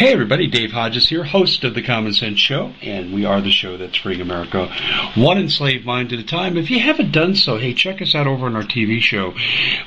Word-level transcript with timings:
Hey 0.00 0.14
everybody, 0.14 0.46
Dave 0.46 0.72
Hodges 0.72 1.10
here, 1.10 1.24
host 1.24 1.62
of 1.62 1.74
the 1.74 1.82
Common 1.82 2.14
Sense 2.14 2.38
Show, 2.40 2.72
and 2.80 3.12
we 3.12 3.26
are 3.26 3.42
the 3.42 3.50
show 3.50 3.76
that's 3.76 3.98
freeing 3.98 4.22
America 4.22 4.66
one 5.14 5.38
enslaved 5.38 5.84
mind 5.84 6.12
at 6.12 6.18
a 6.18 6.24
time. 6.24 6.56
If 6.56 6.70
you 6.70 6.78
haven't 6.78 7.12
done 7.12 7.34
so, 7.34 7.58
hey, 7.58 7.74
check 7.74 8.00
us 8.00 8.14
out 8.14 8.26
over 8.26 8.46
on 8.46 8.56
our 8.56 8.62
TV 8.62 9.00
show. 9.00 9.34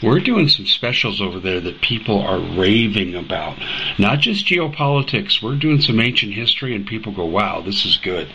We're 0.02 0.20
doing 0.20 0.50
some 0.50 0.66
specials 0.66 1.22
over 1.22 1.40
there 1.40 1.60
that 1.62 1.82
people 1.82 2.22
are 2.22 2.40
raving 2.40 3.16
about. 3.16 3.58
Not 3.98 4.20
just 4.20 4.46
geopolitics, 4.46 5.42
we're 5.42 5.56
doing 5.56 5.82
some 5.82 6.00
ancient 6.00 6.34
history, 6.34 6.76
and 6.76 6.86
people 6.86 7.12
go, 7.12 7.26
wow, 7.26 7.62
this 7.62 7.86
is 7.86 7.98
good. 7.98 8.32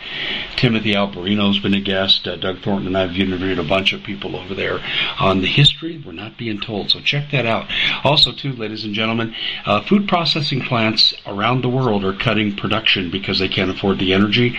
Timothy 0.57 0.95
Alberino's 0.95 1.59
been 1.59 1.75
a 1.75 1.81
guest. 1.81 2.27
Uh, 2.27 2.37
Doug 2.37 2.61
Thornton 2.61 2.89
and 2.89 2.99
I 2.99 3.07
have 3.07 3.17
interviewed 3.17 3.59
a 3.59 3.65
bunch 3.65 3.93
of 3.93 4.03
people 4.03 4.35
over 4.35 4.55
there 4.55 4.81
on 5.21 5.43
the 5.43 5.47
history 5.47 6.03
we're 6.05 6.13
not 6.13 6.37
being 6.37 6.61
told, 6.61 6.91
so 6.91 7.01
check 7.01 7.31
that 7.31 7.47
out. 7.47 7.67
Also, 8.03 8.33
too, 8.33 8.53
ladies 8.53 8.85
and 8.85 8.95
gentlemen, 8.95 9.35
uh, 9.65 9.83
food 9.83 10.09
processing 10.09 10.61
plants 10.61 11.15
around 11.27 11.63
the 11.63 11.68
the 11.69 11.77
world 11.77 12.05
are 12.05 12.15
cutting 12.15 12.57
production 12.57 13.11
because 13.11 13.39
they 13.39 13.49
can't 13.49 13.71
afford 13.71 13.99
the 13.99 14.15
energy. 14.15 14.59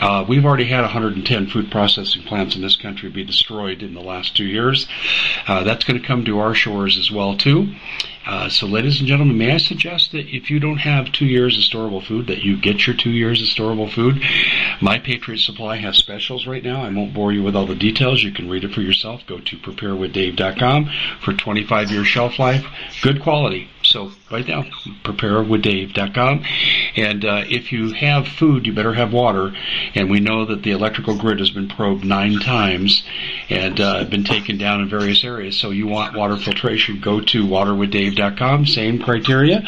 Uh, 0.00 0.24
we've 0.26 0.44
already 0.44 0.64
had 0.64 0.82
110 0.82 1.48
food 1.48 1.70
processing 1.70 2.22
plants 2.22 2.56
in 2.56 2.62
this 2.62 2.76
country 2.76 3.10
be 3.10 3.24
destroyed 3.24 3.82
in 3.82 3.94
the 3.94 4.00
last 4.00 4.36
two 4.36 4.44
years. 4.44 4.86
Uh, 5.46 5.62
that's 5.64 5.84
going 5.84 6.00
to 6.00 6.06
come 6.06 6.24
to 6.24 6.38
our 6.38 6.54
shores 6.54 6.96
as 6.98 7.10
well 7.10 7.36
too. 7.36 7.74
Uh, 8.26 8.48
so, 8.48 8.66
ladies 8.66 8.98
and 8.98 9.06
gentlemen, 9.06 9.38
may 9.38 9.54
I 9.54 9.58
suggest 9.58 10.10
that 10.10 10.26
if 10.34 10.50
you 10.50 10.58
don't 10.58 10.78
have 10.78 11.12
two 11.12 11.26
years 11.26 11.56
of 11.56 11.62
storable 11.62 12.04
food, 12.04 12.26
that 12.26 12.42
you 12.42 12.60
get 12.60 12.84
your 12.84 12.96
two 12.96 13.10
years 13.10 13.40
of 13.40 13.46
storable 13.46 13.92
food. 13.92 14.20
My 14.80 14.98
Patriot 14.98 15.38
Supply 15.38 15.76
has 15.76 15.96
specials 15.96 16.44
right 16.44 16.64
now. 16.64 16.82
I 16.82 16.90
won't 16.90 17.14
bore 17.14 17.32
you 17.32 17.44
with 17.44 17.54
all 17.54 17.66
the 17.66 17.76
details. 17.76 18.24
You 18.24 18.32
can 18.32 18.50
read 18.50 18.64
it 18.64 18.72
for 18.72 18.80
yourself. 18.80 19.24
Go 19.26 19.38
to 19.38 19.56
preparewithdave.com 19.58 20.90
for 21.20 21.34
25 21.34 21.90
year 21.92 22.04
shelf 22.04 22.40
life, 22.40 22.64
good 23.00 23.22
quality. 23.22 23.68
So 23.96 24.12
right 24.30 24.46
now, 24.46 24.64
preparewithdave.com. 25.04 26.44
And 26.96 27.24
uh, 27.24 27.44
if 27.48 27.72
you 27.72 27.94
have 27.94 28.28
food, 28.28 28.66
you 28.66 28.74
better 28.74 28.92
have 28.92 29.10
water. 29.10 29.54
And 29.94 30.10
we 30.10 30.20
know 30.20 30.44
that 30.44 30.62
the 30.62 30.72
electrical 30.72 31.16
grid 31.16 31.38
has 31.38 31.48
been 31.48 31.66
probed 31.66 32.04
nine 32.04 32.38
times 32.40 33.02
and 33.48 33.80
uh, 33.80 34.04
been 34.04 34.24
taken 34.24 34.58
down 34.58 34.82
in 34.82 34.90
various 34.90 35.24
areas. 35.24 35.58
So 35.58 35.70
you 35.70 35.86
want 35.86 36.14
water 36.14 36.36
filtration, 36.36 37.00
go 37.00 37.22
to 37.22 37.46
waterwithdave.com. 37.46 38.66
Same 38.66 38.98
criteria. 39.00 39.62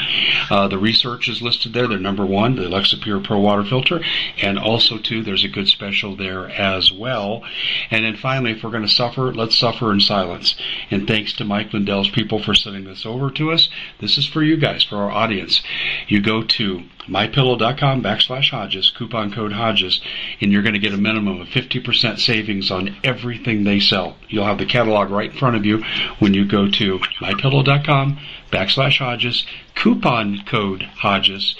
Uh, 0.51 0.69
the 0.69 0.79
research 0.79 1.31
is 1.31 1.41
listed 1.41 1.73
there. 1.73 1.89
They're 1.89 1.99
number 1.99 2.27
one, 2.27 2.57
the 2.57 2.67
Alexa 2.67 2.99
Pure 2.99 3.21
Pro 3.21 3.39
Water 3.39 3.65
Filter. 3.65 4.03
And 4.43 4.59
also, 4.59 4.99
too, 4.99 5.23
there's 5.23 5.45
a 5.45 5.49
good 5.49 5.69
special 5.69 6.17
there 6.17 6.51
as 6.51 6.93
well. 6.93 7.45
And 7.91 8.05
then 8.05 8.17
finally, 8.17 8.51
if 8.51 8.63
we're 8.63 8.73
going 8.73 8.87
to 8.87 8.93
suffer, 8.93 9.33
let's 9.33 9.57
suffer 9.57 9.91
in 9.91 10.01
silence. 10.01 10.55
And 10.91 11.09
thanks 11.09 11.33
to 11.35 11.47
Mike 11.47 11.73
Lindell's 11.73 12.11
people 12.11 12.43
for 12.43 12.55
sending 12.55 12.85
this 12.85 13.07
over 13.07 13.31
to 13.31 13.53
us. 13.53 13.71
This 14.01 14.18
is 14.19 14.27
for 14.27 14.43
you 14.43 14.57
guys, 14.57 14.83
for 14.83 14.97
our 14.97 15.11
audience. 15.11 15.63
You 16.09 16.21
go 16.21 16.43
to 16.43 16.83
mypillow.com 17.09 18.03
backslash 18.03 18.51
Hodges, 18.51 18.91
coupon 18.91 19.33
code 19.33 19.53
Hodges, 19.53 20.01
and 20.41 20.53
you're 20.53 20.63
going 20.63 20.75
to 20.75 20.79
get 20.79 20.93
a 20.93 20.99
minimum 20.99 21.41
of 21.41 21.49
50% 21.49 22.19
savings 22.19 22.71
on 22.71 22.97
everything 23.03 23.65
they 23.65 23.81
sell. 23.81 24.17
You'll 24.29 24.45
have 24.45 24.59
the 24.59 24.67
catalog 24.67 25.11
right 25.11 25.31
in 25.31 25.39
front 25.39 25.57
of 25.57 25.65
you 25.65 25.83
when 26.19 26.35
you 26.35 26.45
go 26.45 26.69
to 26.69 26.99
mypillow.com 27.21 28.19
backslash 28.53 28.99
Hodges, 28.99 29.47
coupon 29.75 30.45
code 30.45 30.83
Hodges, 30.83 31.57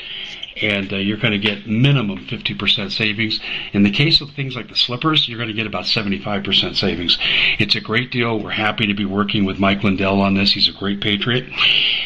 and 0.63 0.93
uh, 0.93 0.97
you're 0.97 1.17
going 1.17 1.33
to 1.33 1.39
get 1.39 1.67
minimum 1.67 2.27
50% 2.27 2.91
savings. 2.91 3.41
In 3.73 3.83
the 3.83 3.91
case 3.91 4.21
of 4.21 4.31
things 4.31 4.57
like 4.57 4.69
the 4.69 4.77
slippers, 4.77 5.29
you're 5.29 5.39
going 5.39 5.49
to 5.49 5.55
get 5.55 5.67
about 5.67 5.85
75% 5.85 6.77
savings. 6.77 7.19
It's 7.59 7.75
a 7.75 7.81
great 7.81 8.11
deal. 8.11 8.39
We're 8.39 8.51
happy 8.51 8.87
to 8.87 8.95
be 8.95 9.05
working 9.05 9.45
with 9.45 9.59
Mike 9.59 9.83
Lindell 9.83 10.21
on 10.21 10.35
this. 10.35 10.53
He's 10.53 10.69
a 10.69 10.73
great 10.73 11.01
patriot. 11.01 11.47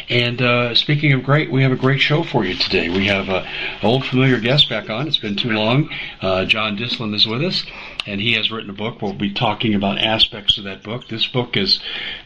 And 0.08 0.40
uh, 0.42 0.74
speaking 0.74 1.12
of 1.12 1.22
great, 1.22 1.50
we 1.50 1.62
have 1.62 1.72
a 1.72 1.76
great 1.76 2.00
show 2.00 2.22
for 2.22 2.44
you 2.44 2.54
today. 2.54 2.88
We 2.88 3.06
have 3.06 3.28
an 3.28 3.46
old 3.82 4.04
familiar 4.04 4.40
guest 4.40 4.68
back 4.68 4.90
on. 4.90 5.08
It's 5.08 5.18
been 5.18 5.36
too 5.36 5.50
long. 5.50 5.90
Uh, 6.20 6.44
John 6.44 6.76
Dyslin 6.76 7.14
is 7.14 7.26
with 7.26 7.42
us 7.42 7.64
and 8.06 8.20
he 8.20 8.34
has 8.34 8.50
written 8.50 8.70
a 8.70 8.74
book. 8.74 9.00
We'll 9.00 9.12
be 9.12 9.32
talking 9.32 9.74
about 9.74 9.98
aspects 9.98 10.58
of 10.58 10.64
that 10.64 10.82
book. 10.82 11.08
This 11.08 11.26
book 11.26 11.56
is 11.56 11.80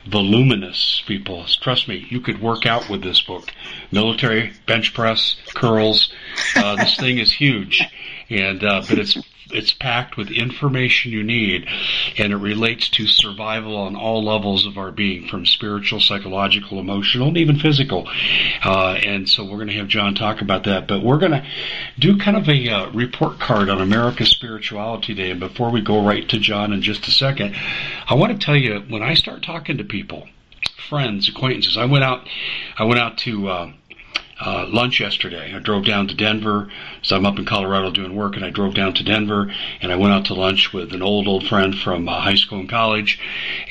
voluminous, 0.06 1.02
people. 1.06 1.44
Trust 1.60 1.88
me, 1.88 2.06
you 2.10 2.20
could 2.20 2.40
work 2.40 2.66
out 2.66 2.88
with 2.88 3.02
this 3.02 3.20
book. 3.22 3.52
Military, 3.90 4.52
bench 4.66 4.94
press, 4.94 5.36
curls. 5.54 6.12
Uh, 6.54 6.76
this 6.76 6.96
thing 7.00 7.18
is 7.18 7.32
huge, 7.32 7.82
and 8.30 8.64
uh, 8.64 8.82
but 8.88 8.98
it's 8.98 9.18
it's 9.50 9.72
packed 9.72 10.16
with 10.16 10.30
information 10.30 11.12
you 11.12 11.22
need, 11.22 11.66
and 12.18 12.32
it 12.32 12.36
relates 12.36 12.88
to 12.90 13.06
survival 13.06 13.76
on 13.76 13.94
all 13.96 14.24
levels 14.24 14.66
of 14.66 14.76
our 14.76 14.90
being, 14.90 15.28
from 15.28 15.46
spiritual, 15.46 16.00
psychological, 16.00 16.78
emotional, 16.78 17.28
and 17.28 17.36
even 17.36 17.58
physical. 17.58 18.08
Uh, 18.64 18.92
and 19.04 19.28
so 19.28 19.44
we're 19.44 19.56
going 19.56 19.68
to 19.68 19.74
have 19.74 19.88
John 19.88 20.14
talk 20.14 20.40
about 20.40 20.64
that. 20.64 20.88
But 20.88 21.02
we're 21.02 21.18
going 21.18 21.32
to 21.32 21.46
do 21.98 22.18
kind 22.18 22.36
of 22.36 22.48
a 22.48 22.68
uh, 22.68 22.90
report 22.90 23.38
card 23.38 23.68
on 23.68 23.80
America's 23.80 24.30
Spirituality 24.30 25.14
Day. 25.14 25.30
And 25.30 25.40
before 25.40 25.70
we 25.70 25.80
go 25.80 26.04
right 26.04 26.28
to 26.28 26.38
John 26.38 26.72
in 26.72 26.82
just 26.82 27.06
a 27.06 27.10
second, 27.10 27.54
I 28.08 28.14
want 28.14 28.32
to 28.32 28.44
tell 28.44 28.56
you 28.56 28.80
when 28.88 29.02
I 29.02 29.14
start 29.14 29.42
talking 29.42 29.78
to 29.78 29.84
people, 29.84 30.28
friends, 30.88 31.28
acquaintances, 31.28 31.76
I 31.76 31.84
went 31.84 32.04
out, 32.04 32.26
I 32.78 32.84
went 32.84 33.00
out 33.00 33.18
to. 33.18 33.48
Uh, 33.48 33.72
uh, 34.38 34.66
lunch 34.68 35.00
yesterday. 35.00 35.54
I 35.54 35.58
drove 35.58 35.84
down 35.84 36.08
to 36.08 36.14
Denver. 36.14 36.70
So 37.02 37.16
I'm 37.16 37.26
up 37.26 37.38
in 37.38 37.44
Colorado 37.44 37.90
doing 37.90 38.14
work, 38.14 38.36
and 38.36 38.44
I 38.44 38.50
drove 38.50 38.74
down 38.74 38.94
to 38.94 39.04
Denver, 39.04 39.52
and 39.80 39.92
I 39.92 39.96
went 39.96 40.12
out 40.12 40.26
to 40.26 40.34
lunch 40.34 40.72
with 40.72 40.92
an 40.92 41.02
old, 41.02 41.26
old 41.26 41.46
friend 41.46 41.76
from 41.76 42.08
uh, 42.08 42.20
high 42.20 42.34
school 42.34 42.60
and 42.60 42.68
college, 42.68 43.18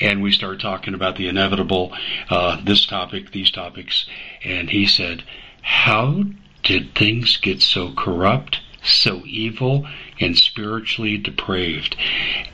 and 0.00 0.22
we 0.22 0.32
started 0.32 0.60
talking 0.60 0.94
about 0.94 1.16
the 1.16 1.28
inevitable, 1.28 1.92
uh, 2.30 2.60
this 2.64 2.84
topic, 2.86 3.32
these 3.32 3.50
topics, 3.50 4.06
and 4.44 4.70
he 4.70 4.86
said, 4.86 5.22
"How 5.62 6.24
did 6.62 6.94
things 6.94 7.36
get 7.36 7.62
so 7.62 7.92
corrupt?" 7.92 8.60
so 8.82 9.24
evil 9.26 9.84
and 10.20 10.38
spiritually 10.38 11.18
depraved? 11.18 11.96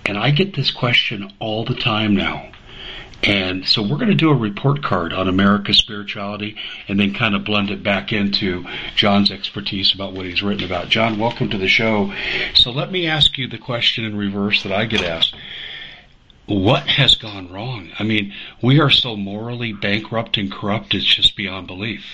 And 0.06 0.17
I 0.17 0.31
get 0.31 0.55
this 0.55 0.71
question 0.71 1.31
all 1.39 1.67
the 1.67 1.75
time 1.75 2.17
now. 2.17 2.52
And 3.22 3.66
so 3.69 3.83
we're 3.83 3.99
going 3.99 4.09
to 4.09 4.15
do 4.15 4.31
a 4.31 4.34
report 4.34 4.83
card 4.83 5.12
on 5.12 5.28
America's 5.28 5.78
spirituality 5.78 6.56
and 6.88 6.99
then 6.99 7.15
kind 7.15 7.37
of 7.37 7.44
blend 7.44 7.71
it 7.71 7.83
back 7.83 8.13
into 8.13 8.66
John's 8.97 9.30
expertise 9.30 9.95
about 9.95 10.13
what 10.13 10.27
he's 10.27 10.42
written 10.42 10.65
about. 10.65 10.89
John, 10.89 11.21
welcome 11.21 11.48
to 11.51 11.59
the 11.59 11.69
show. 11.69 12.13
So 12.54 12.72
let 12.72 12.91
me 12.91 13.07
ask 13.07 13.39
you 13.39 13.47
the 13.47 13.59
question 13.59 14.04
in 14.04 14.16
reverse 14.16 14.65
that 14.65 14.72
I 14.72 14.86
get 14.86 15.04
asked. 15.04 15.36
What 16.47 16.89
has 16.89 17.15
gone 17.15 17.53
wrong? 17.53 17.91
I 17.97 18.03
mean, 18.03 18.34
we 18.60 18.80
are 18.80 18.91
so 18.91 19.15
morally 19.15 19.72
bankrupt 19.72 20.36
and 20.36 20.51
corrupt, 20.51 20.92
it's 20.92 21.04
just 21.04 21.36
beyond 21.36 21.69
belief. 21.69 22.04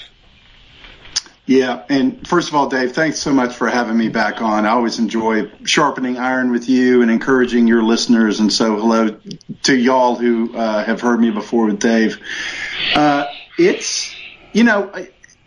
Yeah, 1.48 1.82
and 1.88 2.28
first 2.28 2.50
of 2.50 2.54
all, 2.54 2.68
Dave, 2.68 2.92
thanks 2.92 3.18
so 3.18 3.32
much 3.32 3.54
for 3.54 3.70
having 3.70 3.96
me 3.96 4.10
back 4.10 4.42
on. 4.42 4.66
I 4.66 4.72
always 4.72 4.98
enjoy 4.98 5.50
sharpening 5.64 6.18
iron 6.18 6.50
with 6.50 6.68
you 6.68 7.00
and 7.00 7.10
encouraging 7.10 7.66
your 7.66 7.82
listeners. 7.82 8.38
And 8.40 8.52
so, 8.52 8.76
hello 8.76 9.18
to 9.62 9.74
y'all 9.74 10.14
who 10.14 10.54
uh, 10.54 10.84
have 10.84 11.00
heard 11.00 11.18
me 11.18 11.30
before 11.30 11.64
with 11.64 11.78
Dave. 11.78 12.20
Uh, 12.94 13.24
it's, 13.58 14.14
you 14.52 14.62
know, 14.62 14.92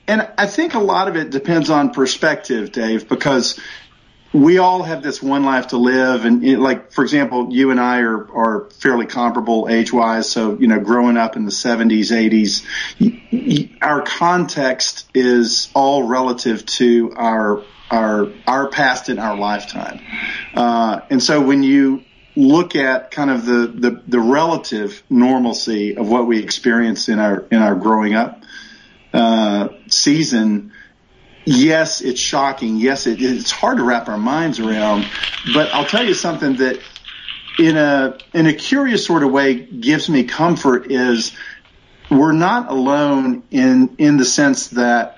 and 0.07 0.27
I 0.39 0.48
think 0.48 0.74
a 0.74 0.80
lot 0.80 1.07
of 1.07 1.15
it 1.18 1.30
depends 1.30 1.69
on 1.69 1.92
perspective, 1.92 2.71
Dave, 2.71 3.07
because 3.07 3.59
we 4.33 4.60
all 4.60 4.83
have 4.83 5.04
this 5.04 5.22
one 5.22 5.44
life 5.44 5.68
to 5.68 5.78
live, 5.78 6.25
and 6.25 6.44
it, 6.44 6.60
like 6.60 6.92
for 6.92 7.04
example, 7.04 7.48
you 7.51 7.72
and 7.72 7.80
I 7.80 8.00
are 8.01 8.31
are 8.33 8.69
fairly 8.72 9.06
comparable 9.06 9.68
age 9.69 9.92
wise. 9.92 10.30
So 10.30 10.57
you 10.57 10.68
know, 10.68 10.80
growing 10.80 11.18
up 11.18 11.36
in 11.36 11.45
the 11.45 11.51
'70s, 11.51 12.63
'80s, 13.00 13.78
our 13.81 14.01
context 14.01 15.10
is 15.13 15.69
all 15.74 16.04
relative 16.04 16.66
to 16.68 17.13
our 17.16 17.63
our 17.89 18.31
our 18.48 18.69
past 18.69 19.10
and 19.10 19.19
our 19.19 19.38
lifetime. 19.38 20.00
Uh, 20.54 21.01
and 21.10 21.22
so 21.22 21.42
when 21.42 21.63
you 21.63 22.04
look 22.36 22.77
at 22.77 23.12
kind 23.12 23.30
of 23.30 23.45
the, 23.45 23.68
the, 23.68 24.01
the 24.07 24.19
relative 24.19 25.04
normalcy 25.10 25.98
of 25.98 26.10
what 26.10 26.25
we 26.25 26.42
experience 26.42 27.10
in 27.10 27.19
our 27.19 27.45
in 27.51 27.62
our 27.62 27.75
growing 27.75 28.13
up 28.13 28.42
uh, 29.13 29.68
season, 29.89 30.72
yes, 31.46 32.02
it's 32.02 32.20
shocking. 32.20 32.78
Yes, 32.78 33.08
it, 33.08 33.22
it's 33.22 33.52
hard 33.52 33.78
to 33.78 33.84
wrap 33.84 34.08
our 34.08 34.18
minds 34.18 34.60
around. 34.60 35.08
But 35.54 35.74
I'll 35.74 35.86
tell 35.86 36.06
you 36.06 36.14
something 36.14 36.58
that, 36.58 36.80
in 37.60 37.78
a 37.78 38.18
in 38.34 38.48
a 38.48 38.54
curious 38.54 39.06
sort 39.06 39.24
of 39.24 39.32
way, 39.32 39.56
gives 39.56 40.10
me 40.10 40.24
comfort 40.24 40.92
is 40.92 41.36
we're 42.10 42.32
not 42.32 42.70
alone 42.70 43.44
in 43.52 43.96
in 43.98 44.18
the 44.18 44.26
sense 44.26 44.70
that 44.70 45.18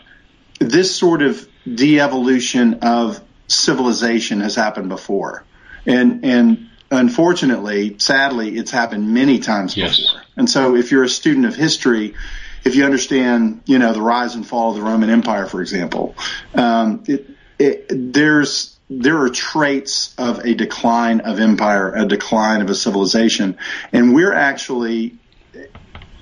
this 0.60 0.96
sort 0.96 1.22
of 1.22 1.48
de-evolution 1.72 2.80
of 2.82 3.22
civilization 3.48 4.42
has 4.42 4.56
happened 4.56 4.90
before, 4.90 5.44
and 5.86 6.24
and 6.26 6.70
unfortunately, 6.92 7.98
sadly, 8.00 8.58
it's 8.58 8.72
happened 8.72 9.14
many 9.14 9.40
times 9.40 9.76
yes. 9.76 10.00
before. 10.00 10.22
And 10.36 10.50
so, 10.50 10.76
if 10.76 10.92
you're 10.92 11.04
a 11.04 11.10
student 11.10 11.46
of 11.46 11.56
history, 11.56 12.16
if 12.64 12.76
you 12.76 12.86
understand, 12.86 13.62
you 13.66 13.80
know, 13.80 13.94
the 13.94 14.02
rise 14.02 14.36
and 14.36 14.48
fall 14.48 14.72
of 14.72 14.76
the 14.76 14.82
Roman 14.82 15.10
Empire, 15.10 15.46
for 15.46 15.62
example, 15.62 16.16
um, 16.54 17.04
it, 17.08 17.30
it, 17.60 18.14
there's 18.14 18.78
there 18.90 19.22
are 19.22 19.30
traits 19.30 20.14
of 20.18 20.40
a 20.40 20.54
decline 20.54 21.22
of 21.22 21.40
empire, 21.40 21.94
a 21.96 22.06
decline 22.06 22.62
of 22.62 22.70
a 22.70 22.76
civilization, 22.76 23.58
and 23.92 24.14
we're 24.14 24.34
actually, 24.34 25.18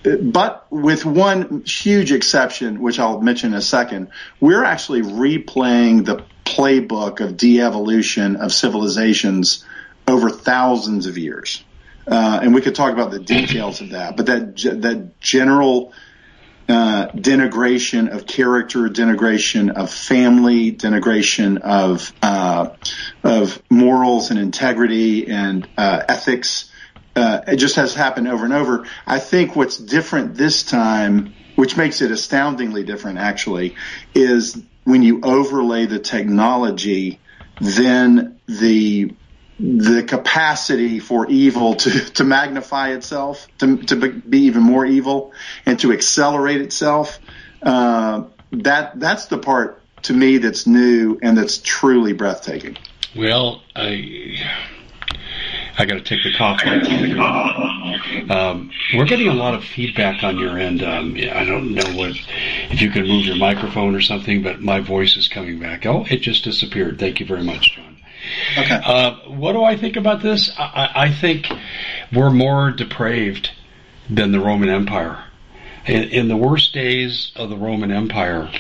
but 0.04 0.68
with 0.72 1.06
one 1.06 1.64
huge 1.66 2.12
exception, 2.12 2.82
which 2.82 3.00
I'll 3.00 3.20
mention 3.20 3.52
in 3.52 3.58
a 3.58 3.62
second, 3.62 4.10
we're 4.40 4.64
actually 4.64 5.02
replaying 5.02 6.06
the 6.06 6.24
playbook 6.46 7.20
of 7.20 7.36
de-evolution 7.36 8.38
of 8.38 8.54
civilizations 8.54 9.66
over 10.08 10.30
thousands 10.30 11.08
of 11.08 11.18
years. 11.18 11.64
Uh, 12.08 12.40
and 12.42 12.54
we 12.54 12.62
could 12.62 12.76
talk 12.76 12.94
about 12.94 13.12
the 13.12 13.20
details 13.20 13.82
of 13.82 13.92
that, 13.92 14.18
but 14.18 14.26
that 14.26 14.58
that 14.58 15.20
general 15.20 15.94
uh, 16.72 17.12
denigration 17.12 18.10
of 18.10 18.26
character, 18.26 18.88
denigration 18.88 19.74
of 19.74 19.92
family, 19.92 20.72
denigration 20.72 21.60
of 21.60 22.14
uh, 22.22 22.70
of 23.26 23.62
morals 23.70 24.32
and 24.32 24.40
integrity 24.40 25.28
and 25.28 25.68
uh, 25.78 26.02
ethics. 26.08 26.72
Uh, 27.14 27.42
it 27.46 27.58
just 27.58 27.76
has 27.76 27.94
happened 27.94 28.30
over 28.30 28.46
and 28.46 28.54
over. 28.54 28.88
I 29.06 29.20
think 29.20 29.54
what's 29.54 29.76
different 29.76 30.36
this 30.36 30.64
time, 30.64 31.34
which 31.58 31.76
makes 31.76 32.00
it 32.02 32.10
astoundingly 32.10 32.86
different, 32.86 33.18
actually, 33.18 33.76
is 34.16 34.58
when 34.86 35.04
you 35.04 35.20
overlay 35.24 35.88
the 35.88 36.00
technology, 36.00 37.20
then 37.60 38.40
the 38.48 39.12
the 39.62 40.04
capacity 40.04 41.00
for 41.00 41.30
evil 41.30 41.76
to, 41.76 41.92
to 42.14 42.24
magnify 42.24 42.90
itself, 42.94 43.48
to, 43.60 43.78
to 43.78 43.96
be 43.96 44.40
even 44.40 44.64
more 44.64 44.86
evil, 44.86 45.34
and 45.66 45.80
to 45.80 45.92
accelerate 45.94 46.62
itself. 46.62 47.20
Uh, 47.62 48.24
that 48.52 49.00
that's 49.00 49.28
the 49.28 49.38
part 49.38 49.82
to 50.04 50.14
me 50.14 50.38
that's 50.40 50.66
new 50.66 51.20
and 51.22 51.38
that's 51.38 51.60
truly 51.60 52.12
breathtaking. 52.12 52.76
Well, 53.16 53.62
I 53.76 54.40
I 55.78 55.86
got 55.86 55.96
to 55.96 56.02
take 56.02 56.24
the 56.24 56.34
cough. 56.36 56.62
Um, 58.30 58.72
we're 58.96 59.06
getting 59.06 59.28
a 59.28 59.34
lot 59.34 59.54
of 59.54 59.64
feedback 59.64 60.24
on 60.24 60.38
your 60.38 60.58
end. 60.58 60.84
Um, 60.84 61.16
I 61.16 61.46
don't 61.46 61.74
know 61.74 61.86
what 61.96 62.12
if 62.70 62.82
you 62.82 62.90
can 62.90 63.08
move 63.08 63.26
your 63.26 63.36
microphone 63.36 63.96
or 63.96 64.02
something, 64.02 64.42
but 64.42 64.60
my 64.60 64.80
voice 64.80 65.18
is 65.18 65.28
coming 65.28 65.60
back. 65.60 65.86
Oh, 65.86 66.06
it 66.10 66.18
just 66.18 66.44
disappeared. 66.44 67.00
Thank 67.00 67.20
you 67.20 67.26
very 67.26 67.44
much, 67.44 67.76
John. 67.76 67.91
Okay. 68.58 68.82
Uh, 68.84 69.16
what 69.30 69.54
do 69.54 69.64
I 69.64 69.78
think 69.78 69.96
about 69.96 70.22
this? 70.22 70.52
I, 70.58 70.92
I, 70.96 71.12
think 71.12 71.48
we're 72.12 72.30
more 72.30 72.72
depraved 72.72 73.52
than 74.10 74.32
the 74.32 74.40
Roman 74.40 74.70
Empire. 74.70 75.24
In, 75.86 76.04
in 76.10 76.28
the 76.28 76.38
worst 76.38 76.74
days 76.74 77.32
of 77.36 77.50
the 77.50 77.56
Roman 77.56 77.92
Empire, 77.92 78.52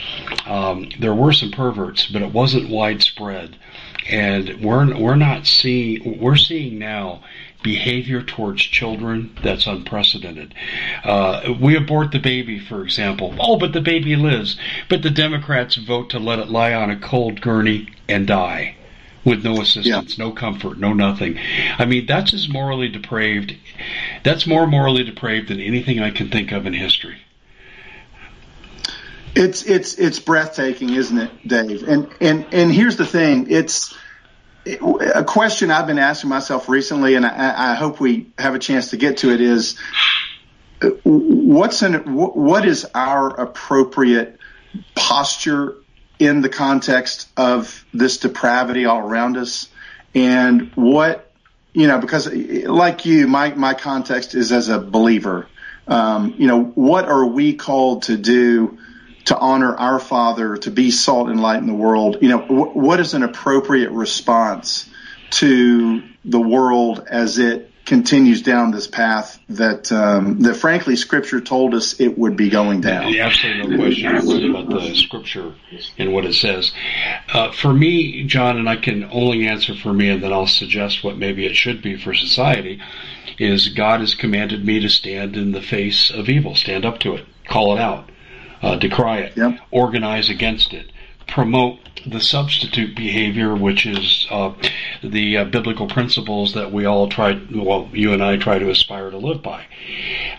um, 0.45 0.89
there 0.99 1.13
were 1.13 1.33
some 1.33 1.51
perverts, 1.51 2.07
but 2.07 2.21
it 2.21 2.33
wasn't 2.33 2.69
widespread. 2.69 3.57
And 4.09 4.63
we're 4.63 4.97
we're 4.97 5.15
not 5.15 5.45
seeing 5.45 6.19
we're 6.19 6.35
seeing 6.35 6.79
now 6.79 7.23
behavior 7.61 8.23
towards 8.23 8.63
children 8.63 9.37
that's 9.43 9.67
unprecedented. 9.67 10.55
Uh, 11.03 11.53
we 11.61 11.75
abort 11.75 12.11
the 12.11 12.19
baby, 12.19 12.57
for 12.57 12.83
example. 12.83 13.35
Oh, 13.39 13.57
but 13.57 13.73
the 13.73 13.81
baby 13.81 14.15
lives. 14.15 14.57
But 14.89 15.03
the 15.03 15.11
Democrats 15.11 15.75
vote 15.75 16.09
to 16.09 16.19
let 16.19 16.39
it 16.39 16.49
lie 16.49 16.73
on 16.73 16.89
a 16.89 16.99
cold 16.99 17.41
gurney 17.41 17.89
and 18.09 18.25
die 18.25 18.75
with 19.23 19.43
no 19.43 19.61
assistance, 19.61 20.17
yeah. 20.17 20.25
no 20.25 20.31
comfort, 20.31 20.77
no 20.79 20.93
nothing. 20.93 21.39
I 21.77 21.85
mean, 21.85 22.05
that's 22.05 22.33
as 22.33 22.49
morally 22.49 22.89
depraved. 22.89 23.55
That's 24.23 24.47
more 24.47 24.65
morally 24.65 25.03
depraved 25.03 25.49
than 25.49 25.59
anything 25.59 25.99
I 25.99 26.11
can 26.11 26.29
think 26.29 26.51
of 26.51 26.65
in 26.65 26.73
history. 26.73 27.17
It's 29.35 29.63
it's 29.63 29.95
it's 29.95 30.19
breathtaking, 30.19 30.89
isn't 30.89 31.17
it, 31.17 31.47
Dave? 31.47 31.87
And 31.87 32.09
and 32.19 32.45
and 32.51 32.71
here's 32.71 32.97
the 32.97 33.05
thing: 33.05 33.47
it's 33.49 33.95
a 34.65 35.23
question 35.23 35.71
I've 35.71 35.87
been 35.87 35.99
asking 35.99 36.29
myself 36.29 36.67
recently, 36.67 37.15
and 37.15 37.25
I, 37.25 37.71
I 37.71 37.73
hope 37.75 37.99
we 37.99 38.27
have 38.37 38.55
a 38.55 38.59
chance 38.59 38.89
to 38.89 38.97
get 38.97 39.17
to 39.17 39.31
it. 39.31 39.39
Is 39.39 39.79
what's 41.03 41.81
an 41.81 42.13
what 42.13 42.67
is 42.67 42.85
our 42.93 43.29
appropriate 43.29 44.37
posture 44.95 45.75
in 46.21 46.41
the 46.41 46.49
context 46.49 47.27
of 47.35 47.83
this 47.95 48.17
depravity 48.17 48.85
all 48.85 48.99
around 48.99 49.37
us. 49.37 49.67
And 50.13 50.71
what 50.75 51.31
you 51.73 51.87
know 51.87 51.97
because 51.97 52.31
like 52.31 53.05
you 53.05 53.27
my 53.27 53.55
my 53.55 53.73
context 53.73 54.35
is 54.35 54.51
as 54.51 54.69
a 54.69 54.77
believer. 54.77 55.47
Um, 55.87 56.35
you 56.37 56.45
know 56.45 56.63
what 56.63 57.05
are 57.05 57.25
we 57.25 57.55
called 57.55 58.03
to 58.03 58.17
do 58.17 58.77
to 59.25 59.37
honor 59.37 59.75
our 59.75 59.99
father 59.99 60.57
to 60.57 60.69
be 60.69 60.91
salt 60.91 61.29
and 61.29 61.41
light 61.41 61.57
in 61.57 61.65
the 61.65 61.73
world? 61.73 62.17
You 62.21 62.29
know 62.29 62.39
wh- 62.39 62.75
what 62.75 62.99
is 62.99 63.15
an 63.15 63.23
appropriate 63.23 63.89
response 63.89 64.87
to 65.31 66.03
the 66.23 66.39
world 66.39 67.03
as 67.09 67.39
it 67.39 67.70
continues 67.85 68.41
down 68.41 68.71
this 68.71 68.87
path 68.87 69.39
that 69.49 69.91
um, 69.91 70.39
that 70.41 70.55
frankly 70.55 70.95
Scripture 70.95 71.41
told 71.41 71.73
us 71.73 71.99
it 71.99 72.17
would 72.17 72.37
be 72.37 72.49
going 72.49 72.81
down. 72.81 73.15
Absolutely 73.15 73.77
no 74.03 74.19
question 74.21 74.55
about 74.55 74.69
the 74.69 74.95
Scripture 74.95 75.53
and 75.97 76.13
what 76.13 76.25
it 76.25 76.33
says. 76.33 76.71
Uh, 77.33 77.51
for 77.51 77.73
me, 77.73 78.23
John, 78.25 78.57
and 78.57 78.69
I 78.69 78.75
can 78.75 79.05
only 79.11 79.47
answer 79.47 79.75
for 79.75 79.93
me, 79.93 80.09
and 80.09 80.23
then 80.23 80.31
I'll 80.31 80.47
suggest 80.47 81.03
what 81.03 81.17
maybe 81.17 81.45
it 81.45 81.55
should 81.55 81.81
be 81.81 81.97
for 81.97 82.13
society. 82.13 82.81
Is 83.37 83.69
God 83.69 84.01
has 84.01 84.13
commanded 84.13 84.63
me 84.63 84.79
to 84.81 84.89
stand 84.89 85.35
in 85.35 85.51
the 85.51 85.61
face 85.61 86.11
of 86.11 86.29
evil, 86.29 86.55
stand 86.55 86.85
up 86.85 86.99
to 86.99 87.15
it, 87.15 87.25
call 87.47 87.75
it 87.75 87.79
out, 87.79 88.09
uh, 88.61 88.75
decry 88.75 89.19
it, 89.19 89.35
yep. 89.35 89.59
organize 89.71 90.29
against 90.29 90.73
it, 90.73 90.91
promote 91.27 91.79
the 92.05 92.19
substitute 92.19 92.95
behavior, 92.95 93.55
which 93.55 93.85
is 93.85 94.27
uh, 94.29 94.53
the 95.03 95.37
uh, 95.37 95.45
biblical 95.45 95.87
principles 95.87 96.53
that 96.53 96.71
we 96.71 96.85
all 96.85 97.07
try, 97.09 97.39
well, 97.53 97.89
you 97.93 98.13
and 98.13 98.23
I 98.23 98.37
try 98.37 98.59
to 98.59 98.69
aspire 98.69 99.09
to 99.09 99.17
live 99.17 99.41
by. 99.41 99.65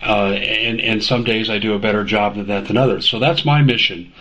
Uh, 0.02 0.32
and, 0.32 0.80
and 0.80 1.04
some 1.04 1.24
days 1.24 1.48
I 1.48 1.58
do 1.58 1.74
a 1.74 1.78
better 1.78 2.04
job 2.04 2.36
of 2.36 2.46
that 2.48 2.66
than 2.66 2.76
others. 2.76 3.08
So 3.08 3.18
that's 3.18 3.44
my 3.44 3.62
mission. 3.62 4.12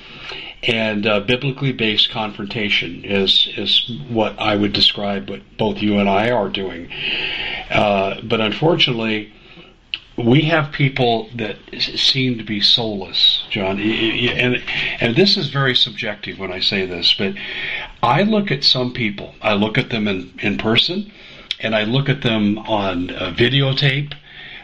And 0.63 1.07
uh, 1.07 1.21
biblically 1.21 1.71
based 1.71 2.11
confrontation 2.11 3.03
is 3.03 3.49
is 3.57 3.91
what 4.09 4.37
I 4.37 4.55
would 4.55 4.73
describe 4.73 5.27
what 5.27 5.41
both 5.57 5.81
you 5.81 5.97
and 5.97 6.07
I 6.07 6.29
are 6.29 6.49
doing. 6.49 6.87
Uh, 7.71 8.21
but 8.21 8.41
unfortunately, 8.41 9.33
we 10.25 10.41
have 10.43 10.71
people 10.71 11.29
that 11.35 11.57
seem 11.79 12.37
to 12.37 12.43
be 12.43 12.61
soulless, 12.61 13.43
John, 13.49 13.79
and 13.79 14.61
and 14.99 15.15
this 15.15 15.37
is 15.37 15.49
very 15.49 15.75
subjective 15.75 16.39
when 16.39 16.51
I 16.51 16.59
say 16.59 16.85
this, 16.85 17.13
but 17.17 17.35
I 18.01 18.23
look 18.23 18.51
at 18.51 18.63
some 18.63 18.93
people, 18.93 19.35
I 19.41 19.53
look 19.53 19.77
at 19.77 19.89
them 19.89 20.07
in 20.07 20.33
in 20.41 20.57
person, 20.57 21.11
and 21.59 21.75
I 21.75 21.83
look 21.83 22.09
at 22.09 22.21
them 22.21 22.57
on 22.59 23.09
videotape. 23.09 24.13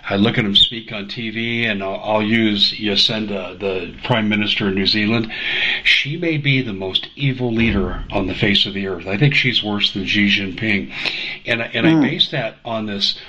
I 0.10 0.16
look 0.16 0.38
at 0.38 0.46
them 0.46 0.56
speak 0.56 0.94
on 0.94 1.10
TV, 1.10 1.66
and 1.66 1.84
I'll, 1.84 2.00
I'll 2.02 2.24
use 2.24 2.72
Jacinda, 2.72 3.60
the 3.60 3.94
Prime 4.06 4.30
Minister 4.30 4.70
of 4.70 4.74
New 4.74 4.88
Zealand. 4.88 5.30
She 5.84 6.16
may 6.16 6.38
be 6.38 6.62
the 6.62 6.72
most 6.72 7.10
evil 7.18 7.54
leader 7.54 8.06
on 8.10 8.28
the 8.28 8.34
face 8.34 8.66
of 8.66 8.74
the 8.74 8.88
earth. 8.88 9.06
I 9.06 9.18
think 9.18 9.34
she's 9.34 9.62
worse 9.62 9.94
than 9.94 10.06
Xi 10.06 10.30
Jinping, 10.30 10.94
and 11.46 11.62
and 11.62 11.86
mm. 11.86 11.90
I 11.90 11.94
hmm. 11.96 12.02
base 12.02 12.32
that 12.32 12.56
on 12.64 12.86
this 12.86 13.20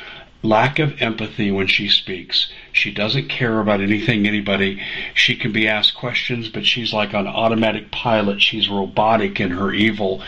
lack 0.43 0.79
of 0.79 1.03
empathy 1.03 1.51
when 1.51 1.67
she 1.67 1.89
speaks. 1.89 2.49
She 2.73 2.93
doesn't 2.93 3.29
care 3.29 3.59
about 3.59 3.81
anything, 3.81 4.25
anybody. 4.25 4.81
She 5.13 5.35
can 5.35 5.51
be 5.51 5.67
asked 5.67 5.97
questions, 5.97 6.49
but 6.49 6.65
she's 6.65 6.93
like 6.93 7.13
on 7.13 7.27
automatic 7.27 7.91
pilot. 7.91 8.41
She's 8.41 8.69
robotic 8.69 9.41
in 9.41 9.51
her 9.51 9.73
evil. 9.73 10.23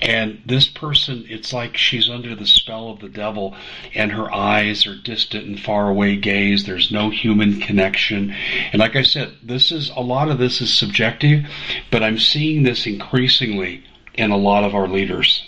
And 0.00 0.40
this 0.46 0.66
person, 0.66 1.26
it's 1.28 1.52
like 1.52 1.76
she's 1.76 2.08
under 2.08 2.34
the 2.34 2.46
spell 2.46 2.88
of 2.88 3.00
the 3.00 3.08
devil, 3.10 3.54
and 3.94 4.12
her 4.12 4.32
eyes 4.32 4.86
are 4.86 4.96
distant 4.96 5.44
and 5.44 5.60
far 5.60 5.90
away 5.90 6.16
gaze. 6.16 6.64
There's 6.64 6.90
no 6.90 7.10
human 7.10 7.60
connection. 7.60 8.34
And 8.72 8.80
like 8.80 8.96
I 8.96 9.02
said, 9.02 9.34
this 9.42 9.70
is 9.70 9.90
a 9.90 10.00
lot 10.00 10.30
of 10.30 10.38
this 10.38 10.62
is 10.62 10.72
subjective, 10.72 11.44
but 11.90 12.02
I'm 12.02 12.18
seeing 12.18 12.62
this 12.62 12.86
increasingly 12.86 13.84
in 14.14 14.30
a 14.30 14.38
lot 14.38 14.64
of 14.64 14.74
our 14.74 14.88
leaders. 14.88 15.44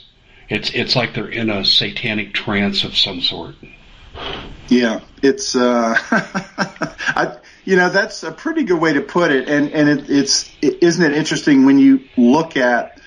It's 0.51 0.71
it's 0.75 0.95
like 0.95 1.15
they're 1.15 1.29
in 1.29 1.49
a 1.49 1.65
satanic 1.65 2.35
trance 2.35 2.85
of 2.85 2.95
some 2.95 3.23
sort. 3.23 3.55
Yeah, 4.69 5.01
it's 5.23 5.55
uh, 5.55 5.95
I, 6.11 7.37
you 7.65 7.77
know 7.77 7.91
that's 7.91 8.23
a 8.23 8.33
pretty 8.33 8.65
good 8.65 8.81
way 8.81 8.95
to 8.95 9.03
put 9.03 9.31
it, 9.31 9.49
and 9.49 9.71
and 9.71 9.89
it, 9.89 10.11
it's 10.11 10.51
it, 10.63 10.83
isn't 10.83 11.05
it 11.05 11.17
interesting 11.17 11.67
when 11.67 11.79
you 11.79 12.05
look 12.17 12.57
at 12.57 13.01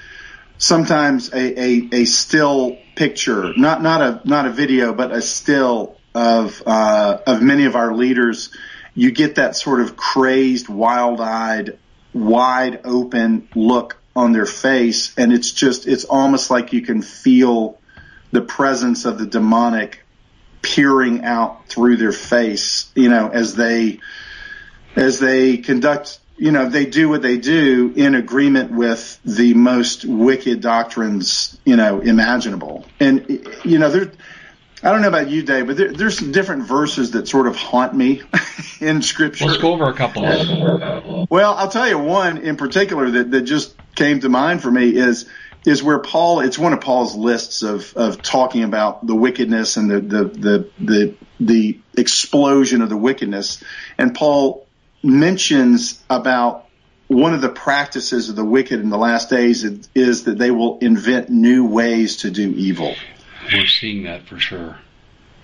sometimes 0.57 1.33
a, 1.33 1.59
a, 1.59 1.89
a 1.91 2.05
still 2.05 2.77
picture, 2.95 3.53
not 3.57 3.81
not 3.81 4.01
a 4.01 4.21
not 4.25 4.45
a 4.45 4.51
video, 4.51 4.93
but 4.93 5.11
a 5.11 5.21
still 5.21 5.97
of 6.13 6.63
uh, 6.65 7.17
of 7.25 7.41
many 7.41 7.65
of 7.65 7.75
our 7.75 7.93
leaders, 7.93 8.51
you 8.93 9.11
get 9.11 9.35
that 9.35 9.55
sort 9.55 9.81
of 9.81 9.97
crazed, 9.97 10.69
wild-eyed, 10.69 11.77
wide 12.13 12.81
open 12.85 13.49
look 13.55 13.97
on 14.15 14.31
their 14.31 14.45
face, 14.45 15.13
and 15.17 15.33
it's 15.33 15.51
just 15.51 15.87
it's 15.87 16.05
almost 16.05 16.49
like 16.49 16.73
you 16.73 16.81
can 16.81 17.01
feel 17.01 17.77
the 18.31 18.41
presence 18.41 19.05
of 19.05 19.17
the 19.17 19.25
demonic 19.25 20.04
peering 20.65 21.23
out 21.23 21.69
through 21.69 21.95
their 21.97 22.11
face, 22.11 22.89
you 22.95 23.07
know, 23.07 23.29
as 23.29 23.55
they 23.55 23.99
as 24.95 25.19
they 25.19 25.57
conduct, 25.57 26.19
you 26.37 26.51
know, 26.51 26.67
they 26.67 26.85
do 26.85 27.07
what 27.07 27.21
they 27.21 27.37
do 27.37 27.93
in 27.95 28.15
agreement 28.15 28.71
with 28.71 29.19
the 29.23 29.53
most 29.53 30.05
wicked 30.05 30.61
doctrines, 30.61 31.57
you 31.65 31.75
know, 31.75 31.99
imaginable. 31.99 32.83
And 32.99 33.47
you 33.63 33.77
know, 33.77 33.91
there 33.91 34.11
I 34.81 34.91
don't 34.91 35.01
know 35.01 35.07
about 35.07 35.29
you, 35.29 35.43
Dave, 35.43 35.67
but 35.67 35.77
there, 35.77 35.93
there's 35.93 36.17
some 36.17 36.31
different 36.31 36.63
verses 36.63 37.11
that 37.11 37.27
sort 37.27 37.47
of 37.47 37.55
haunt 37.55 37.93
me 37.93 38.23
in 38.79 39.03
Scripture. 39.03 39.45
Let's 39.45 39.57
go 39.57 39.73
over 39.73 39.85
a 39.85 39.93
couple. 39.93 41.27
well, 41.29 41.53
I'll 41.53 41.69
tell 41.69 41.87
you 41.87 41.99
one 41.99 42.37
in 42.37 42.57
particular 42.57 43.09
that, 43.11 43.31
that 43.31 43.41
just 43.41 43.75
came 43.93 44.19
to 44.21 44.29
mind 44.29 44.63
for 44.63 44.71
me 44.71 44.95
is 44.95 45.29
is 45.65 45.83
where 45.83 45.99
Paul, 45.99 46.41
it's 46.41 46.57
one 46.57 46.73
of 46.73 46.81
Paul's 46.81 47.15
lists 47.15 47.63
of, 47.63 47.93
of 47.95 48.21
talking 48.21 48.63
about 48.63 49.05
the 49.05 49.15
wickedness 49.15 49.77
and 49.77 49.89
the, 49.89 49.99
the, 49.99 50.23
the, 50.23 50.69
the, 50.79 51.15
the 51.39 51.79
explosion 51.97 52.81
of 52.81 52.89
the 52.89 52.97
wickedness. 52.97 53.63
And 53.97 54.13
Paul 54.13 54.67
mentions 55.03 56.03
about 56.09 56.67
one 57.07 57.33
of 57.33 57.41
the 57.41 57.49
practices 57.49 58.29
of 58.29 58.35
the 58.35 58.45
wicked 58.45 58.79
in 58.79 58.89
the 58.89 58.97
last 58.97 59.29
days 59.29 59.63
is, 59.63 59.89
is 59.93 60.23
that 60.23 60.37
they 60.37 60.51
will 60.51 60.79
invent 60.79 61.29
new 61.29 61.65
ways 61.67 62.17
to 62.17 62.31
do 62.31 62.49
evil. 62.51 62.95
We're 63.51 63.67
seeing 63.67 64.03
that 64.03 64.27
for 64.27 64.39
sure. 64.39 64.77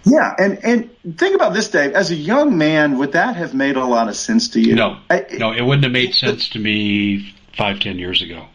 Yeah, 0.03 0.33
and 0.35 0.65
and 0.65 1.17
think 1.19 1.35
about 1.35 1.53
this, 1.53 1.69
Dave. 1.69 1.93
As 1.93 2.09
a 2.09 2.15
young 2.15 2.57
man, 2.57 2.97
would 2.97 3.11
that 3.11 3.35
have 3.35 3.53
made 3.53 3.75
a 3.75 3.85
lot 3.85 4.09
of 4.09 4.15
sense 4.15 4.49
to 4.49 4.59
you? 4.59 4.73
No, 4.73 4.97
I, 5.11 5.25
no, 5.33 5.51
it 5.51 5.61
wouldn't 5.61 5.83
have 5.83 5.93
made 5.93 6.15
sense 6.15 6.49
to 6.49 6.59
me 6.59 7.35
five, 7.55 7.79
ten 7.79 7.99
years 7.99 8.23
ago. 8.23 8.47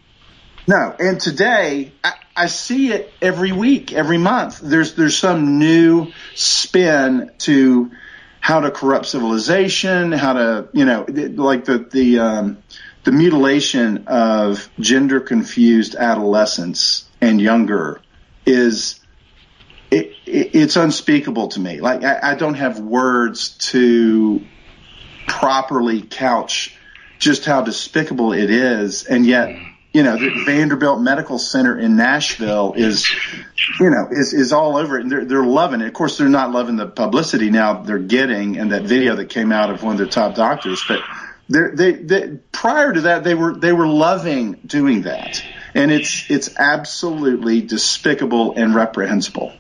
No, 0.67 0.95
and 0.99 1.21
today 1.21 1.93
I, 2.03 2.13
I, 2.37 2.47
see 2.47 2.91
it 2.91 3.13
every 3.23 3.53
week, 3.53 3.93
every 3.93 4.19
month. 4.19 4.59
There's 4.61 4.95
there's 4.95 5.17
some 5.17 5.61
new 5.61 6.11
spin 6.35 7.31
to 7.39 7.93
how 8.41 8.61
to 8.61 8.73
corrupt 8.73 9.07
civilization, 9.07 10.11
how 10.11 10.33
to 10.33 10.69
you 10.73 10.85
know 10.85 11.07
like 11.09 11.67
the 11.67 11.79
the 11.79 12.19
um, 12.19 12.59
the 13.05 13.13
mutilation 13.13 14.09
of 14.09 14.69
gender 14.81 15.21
confused 15.21 15.95
adolescents 15.95 17.09
and 17.21 17.41
younger 17.41 18.01
is 18.45 18.99
it, 19.93 20.11
it, 20.27 20.55
it's 20.57 20.75
unspeakable 20.75 21.49
to 21.49 21.61
me. 21.61 21.81
Like 21.81 22.03
I, 22.03 22.33
I 22.33 22.35
don't 22.35 22.55
have 22.55 22.81
words 22.81 23.51
to 23.71 24.45
properly 25.29 26.03
couch 26.03 26.77
just 27.21 27.45
how 27.45 27.63
despicable 27.63 28.33
it 28.33 28.51
is, 28.51 29.05
and 29.05 29.25
yet 29.25 29.57
you 29.97 30.03
know, 30.03 30.19
the 30.19 30.45
Vanderbilt 30.45 31.01
Medical 31.01 31.39
Center 31.39 31.79
in 31.79 31.97
Nashville 31.97 32.75
is, 32.77 33.09
you 33.81 33.89
know, 33.89 34.09
is, 34.11 34.35
is 34.35 34.53
all 34.53 34.77
over 34.77 34.99
it. 34.99 35.05
And 35.05 35.11
they're, 35.11 35.25
they're 35.25 35.43
loving 35.43 35.81
it. 35.81 35.87
Of 35.87 35.95
course, 35.95 36.19
they're 36.19 36.29
not 36.29 36.51
loving 36.51 36.77
the 36.77 36.87
publicity 36.87 37.49
now 37.49 37.81
they're 37.81 37.99
getting 37.99 38.59
and 38.59 38.73
that 38.73 38.83
video 38.83 39.17
that 39.17 39.31
came 39.31 39.53
out 39.53 39.71
of 39.71 39.83
one 39.83 39.93
of 39.93 39.99
their 39.99 40.07
top 40.07 40.35
doctors, 40.35 40.85
but 40.87 41.01
they, 41.49 41.93
they, 41.93 42.39
prior 42.53 42.93
to 42.93 43.01
that, 43.03 43.25
they 43.25 43.35
were, 43.35 43.55
they 43.55 43.73
were 43.73 43.87
loving 43.87 44.61
doing 44.67 45.03
that. 45.03 45.43
And 45.75 45.91
it's, 45.91 46.31
it's 46.31 46.55
absolutely 46.59 47.63
despicable 47.63 48.53
and 48.55 48.75
reprehensible. 48.75 49.55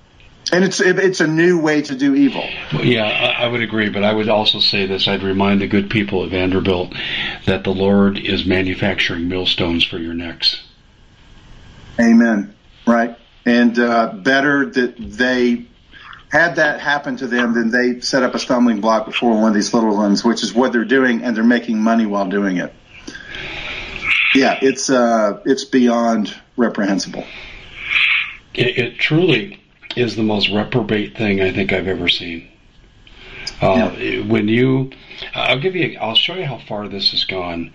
And 0.52 0.62
it's 0.64 0.80
it's 0.80 1.20
a 1.20 1.26
new 1.26 1.60
way 1.60 1.82
to 1.82 1.96
do 1.96 2.14
evil. 2.14 2.44
Yeah, 2.72 3.04
I 3.04 3.48
would 3.48 3.62
agree, 3.62 3.88
but 3.88 4.04
I 4.04 4.12
would 4.12 4.28
also 4.28 4.60
say 4.60 4.86
this: 4.86 5.08
I'd 5.08 5.24
remind 5.24 5.60
the 5.60 5.66
good 5.66 5.90
people 5.90 6.22
of 6.22 6.30
Vanderbilt 6.30 6.94
that 7.46 7.64
the 7.64 7.72
Lord 7.72 8.16
is 8.16 8.46
manufacturing 8.46 9.28
millstones 9.28 9.84
for 9.84 9.98
your 9.98 10.14
necks. 10.14 10.62
Amen. 11.98 12.54
Right, 12.86 13.18
and 13.44 13.76
uh, 13.76 14.12
better 14.12 14.66
that 14.66 14.94
they 14.98 15.66
had 16.28 16.56
that 16.56 16.80
happen 16.80 17.16
to 17.16 17.26
them 17.26 17.54
than 17.54 17.70
they 17.70 18.00
set 18.00 18.22
up 18.22 18.34
a 18.34 18.38
stumbling 18.38 18.80
block 18.80 19.06
before 19.06 19.32
one 19.32 19.48
of 19.48 19.54
these 19.54 19.74
little 19.74 19.96
ones, 19.96 20.24
which 20.24 20.42
is 20.44 20.54
what 20.54 20.72
they're 20.72 20.84
doing, 20.84 21.22
and 21.22 21.36
they're 21.36 21.44
making 21.44 21.80
money 21.80 22.06
while 22.06 22.28
doing 22.28 22.58
it. 22.58 22.72
Yeah, 24.34 24.58
it's 24.62 24.90
uh, 24.90 25.40
it's 25.44 25.64
beyond 25.64 26.34
reprehensible. 26.56 27.24
It, 28.54 28.78
it 28.78 28.98
truly 28.98 29.60
is 29.96 30.14
the 30.14 30.22
most 30.22 30.48
reprobate 30.48 31.16
thing 31.16 31.40
I 31.40 31.50
think 31.50 31.72
I've 31.72 31.88
ever 31.88 32.08
seen. 32.08 32.46
Uh, 33.60 33.94
yeah. 33.98 34.20
When 34.22 34.48
you, 34.48 34.90
I'll 35.34 35.58
give 35.58 35.74
you, 35.74 35.98
I'll 35.98 36.14
show 36.14 36.34
you 36.34 36.44
how 36.44 36.58
far 36.58 36.88
this 36.88 37.10
has 37.12 37.24
gone. 37.24 37.72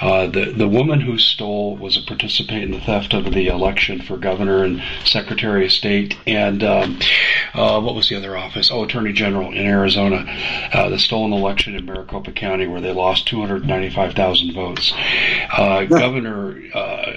Uh, 0.00 0.26
the 0.26 0.52
the 0.56 0.68
woman 0.68 1.00
who 1.00 1.18
stole 1.18 1.76
was 1.76 1.96
a 1.96 2.02
participant 2.02 2.62
in 2.62 2.70
the 2.70 2.80
theft 2.80 3.14
of 3.14 3.32
the 3.32 3.48
election 3.48 4.00
for 4.00 4.16
governor 4.16 4.64
and 4.64 4.82
secretary 5.04 5.66
of 5.66 5.72
state, 5.72 6.16
and 6.26 6.62
um, 6.62 6.98
uh, 7.54 7.80
what 7.80 7.94
was 7.94 8.08
the 8.08 8.16
other 8.16 8.36
office? 8.36 8.70
Oh, 8.70 8.84
attorney 8.84 9.12
general 9.12 9.48
in 9.52 9.66
Arizona. 9.66 10.24
Uh, 10.72 10.88
the 10.88 10.98
stolen 10.98 11.32
election 11.32 11.74
in 11.74 11.84
Maricopa 11.84 12.32
County 12.32 12.66
where 12.66 12.80
they 12.80 12.92
lost 12.92 13.26
295,000 13.26 14.52
votes. 14.54 14.92
Uh, 15.50 15.84
governor 15.84 16.62
uh, 16.74 17.12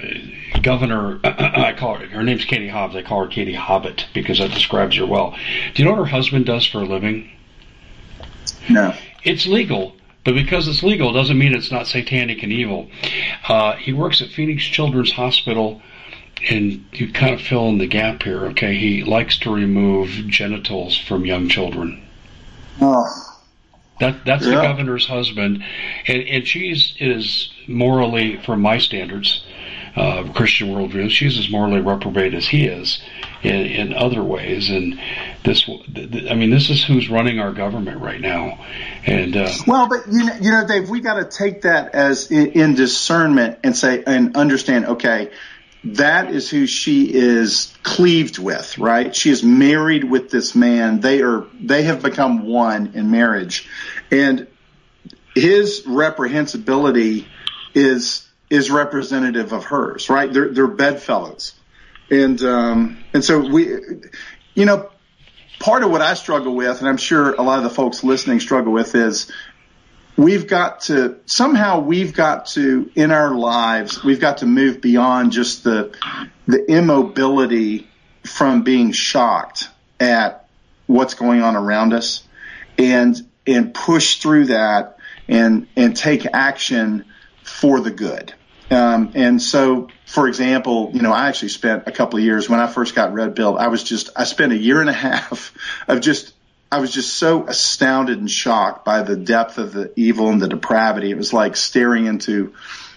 Governor, 0.62 1.20
I 1.24 1.72
call 1.72 1.96
her, 1.96 2.06
her 2.06 2.22
name's 2.22 2.44
Katie 2.44 2.68
Hobbs. 2.68 2.96
I 2.96 3.02
call 3.02 3.24
her 3.24 3.30
Katie 3.30 3.54
Hobbit 3.54 4.06
because 4.14 4.38
that 4.38 4.50
describes 4.50 4.96
her 4.96 5.06
well. 5.06 5.36
Do 5.74 5.82
you 5.82 5.84
know 5.84 5.92
what 5.92 6.00
her 6.00 6.16
husband 6.16 6.46
does 6.46 6.66
for 6.66 6.78
a 6.78 6.84
living? 6.84 7.30
No. 8.68 8.94
It's 9.24 9.46
legal, 9.46 9.96
but 10.24 10.34
because 10.34 10.68
it's 10.68 10.82
legal 10.82 11.12
doesn't 11.12 11.38
mean 11.38 11.54
it's 11.54 11.70
not 11.70 11.86
satanic 11.86 12.42
and 12.42 12.52
evil. 12.52 12.88
Uh, 13.46 13.74
he 13.76 13.92
works 13.92 14.20
at 14.20 14.28
Phoenix 14.28 14.64
Children's 14.64 15.12
Hospital, 15.12 15.80
and 16.48 16.84
you 16.92 17.12
kind 17.12 17.34
of 17.34 17.40
fill 17.40 17.68
in 17.68 17.78
the 17.78 17.86
gap 17.86 18.22
here, 18.22 18.46
okay? 18.46 18.76
He 18.76 19.04
likes 19.04 19.38
to 19.38 19.50
remove 19.52 20.10
genitals 20.28 20.96
from 20.96 21.24
young 21.24 21.48
children. 21.48 22.02
Oh. 22.80 23.06
That 24.00 24.24
that's 24.24 24.44
yeah. 24.44 24.56
the 24.56 24.62
governor's 24.62 25.06
husband, 25.06 25.64
and 26.06 26.22
and 26.22 26.46
she's 26.46 26.94
is 27.00 27.52
morally, 27.66 28.36
from 28.36 28.60
my 28.60 28.78
standards, 28.78 29.44
uh, 29.98 30.32
Christian 30.32 30.68
worldview. 30.68 31.10
She's 31.10 31.38
as 31.38 31.50
morally 31.50 31.80
reprobate 31.80 32.32
as 32.32 32.46
he 32.46 32.66
is 32.66 33.02
in, 33.42 33.66
in 33.66 33.94
other 33.94 34.22
ways. 34.22 34.70
And 34.70 35.00
this, 35.44 35.68
I 35.68 36.34
mean, 36.34 36.50
this 36.50 36.70
is 36.70 36.84
who's 36.84 37.10
running 37.10 37.40
our 37.40 37.52
government 37.52 38.00
right 38.00 38.20
now. 38.20 38.64
And 39.04 39.36
uh, 39.36 39.50
well, 39.66 39.88
but 39.88 40.06
you 40.06 40.24
know, 40.24 40.34
you 40.40 40.50
know, 40.52 40.66
Dave, 40.66 40.88
we 40.88 41.00
got 41.00 41.14
to 41.14 41.24
take 41.24 41.62
that 41.62 41.94
as 41.94 42.30
in, 42.30 42.52
in 42.52 42.74
discernment 42.74 43.58
and 43.64 43.76
say 43.76 44.04
and 44.06 44.36
understand. 44.36 44.86
Okay, 44.86 45.32
that 45.82 46.30
is 46.30 46.48
who 46.48 46.66
she 46.66 47.12
is 47.12 47.74
cleaved 47.82 48.38
with, 48.38 48.78
right? 48.78 49.14
She 49.14 49.30
is 49.30 49.42
married 49.42 50.04
with 50.04 50.30
this 50.30 50.54
man. 50.54 51.00
They 51.00 51.22
are 51.22 51.44
they 51.60 51.82
have 51.82 52.02
become 52.02 52.46
one 52.46 52.92
in 52.94 53.10
marriage, 53.10 53.68
and 54.12 54.46
his 55.34 55.82
reprehensibility 55.86 57.26
is 57.74 58.27
is 58.50 58.70
representative 58.70 59.52
of 59.52 59.64
hers, 59.64 60.08
right? 60.08 60.32
They're, 60.32 60.48
they're 60.48 60.66
bedfellows. 60.66 61.54
And, 62.10 62.40
um, 62.42 63.04
and 63.12 63.22
so 63.24 63.38
we, 63.38 63.66
you 64.54 64.64
know, 64.64 64.90
part 65.58 65.82
of 65.82 65.90
what 65.90 66.00
I 66.00 66.14
struggle 66.14 66.54
with, 66.54 66.78
and 66.80 66.88
I'm 66.88 66.96
sure 66.96 67.34
a 67.34 67.42
lot 67.42 67.58
of 67.58 67.64
the 67.64 67.70
folks 67.70 68.02
listening 68.02 68.40
struggle 68.40 68.72
with 68.72 68.94
is 68.94 69.30
we've 70.16 70.46
got 70.46 70.82
to, 70.82 71.18
somehow 71.26 71.80
we've 71.80 72.14
got 72.14 72.46
to, 72.46 72.90
in 72.94 73.10
our 73.10 73.34
lives, 73.34 74.02
we've 74.02 74.20
got 74.20 74.38
to 74.38 74.46
move 74.46 74.80
beyond 74.80 75.32
just 75.32 75.64
the, 75.64 75.94
the 76.46 76.64
immobility 76.70 77.88
from 78.24 78.62
being 78.62 78.92
shocked 78.92 79.68
at 80.00 80.48
what's 80.86 81.14
going 81.14 81.42
on 81.42 81.56
around 81.56 81.92
us 81.92 82.22
and 82.78 83.26
and 83.46 83.74
push 83.74 84.18
through 84.18 84.46
that 84.46 84.98
and 85.28 85.66
and 85.76 85.96
take 85.96 86.26
action 86.32 87.04
for 87.42 87.80
the 87.80 87.90
good. 87.90 88.32
Um, 88.70 89.12
and 89.14 89.40
so, 89.40 89.88
for 90.04 90.28
example, 90.28 90.90
you 90.92 91.00
know, 91.00 91.12
I 91.12 91.28
actually 91.28 91.48
spent 91.48 91.84
a 91.86 91.92
couple 91.92 92.18
of 92.18 92.24
years 92.24 92.48
when 92.48 92.60
I 92.60 92.66
first 92.66 92.94
got 92.94 93.14
red 93.14 93.34
pilled. 93.34 93.58
I 93.58 93.68
was 93.68 93.82
just 93.82 94.10
I 94.14 94.24
spent 94.24 94.52
a 94.52 94.58
year 94.58 94.80
and 94.80 94.90
a 94.90 94.94
half 94.94 95.54
of 95.88 96.00
just 96.00 96.34
I 96.70 96.80
was 96.80 96.92
just 96.92 97.16
so 97.16 97.46
astounded 97.46 98.18
and 98.18 98.30
shocked 98.30 98.84
by 98.84 99.02
the 99.02 99.16
depth 99.16 99.58
of 99.58 99.72
the 99.72 99.92
evil 99.96 100.28
and 100.28 100.40
the 100.40 100.48
depravity. 100.48 101.10
It 101.10 101.16
was 101.16 101.32
like 101.32 101.56
staring 101.56 102.04
into, 102.06 102.52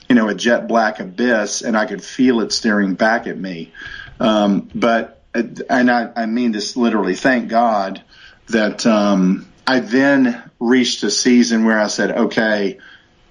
you 0.10 0.16
know, 0.16 0.28
a 0.28 0.36
jet 0.36 0.68
black 0.68 1.00
abyss, 1.00 1.62
and 1.62 1.78
I 1.78 1.86
could 1.86 2.04
feel 2.04 2.42
it 2.42 2.52
staring 2.52 2.96
back 2.96 3.28
at 3.28 3.38
me. 3.38 3.72
Um, 4.20 4.70
but 4.76 5.22
and 5.34 5.90
I, 5.90 6.12
I 6.16 6.26
mean 6.26 6.52
this 6.52 6.76
literally. 6.76 7.16
Thank 7.16 7.48
God 7.48 8.04
that 8.48 8.86
um, 8.86 9.48
I 9.66 9.80
then 9.80 10.44
reached 10.60 11.04
a 11.04 11.12
season 11.12 11.64
where 11.64 11.80
I 11.80 11.88
said, 11.88 12.12
okay, 12.12 12.80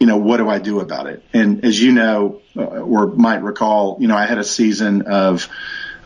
you 0.01 0.07
know, 0.07 0.17
what 0.17 0.39
do 0.39 0.49
I 0.49 0.59
do 0.59 0.81
about 0.81 1.07
it? 1.07 1.23
And 1.35 1.65
as 1.65 1.81
you 1.81 1.93
know, 1.93 2.41
uh, 2.57 2.63
or 2.63 3.09
might 3.09 3.43
recall, 3.43 3.99
you 4.01 4.09
know, 4.09 4.17
I 4.17 4.25
had 4.25 4.39
a 4.39 4.45
season 4.45 5.03
of 5.03 5.47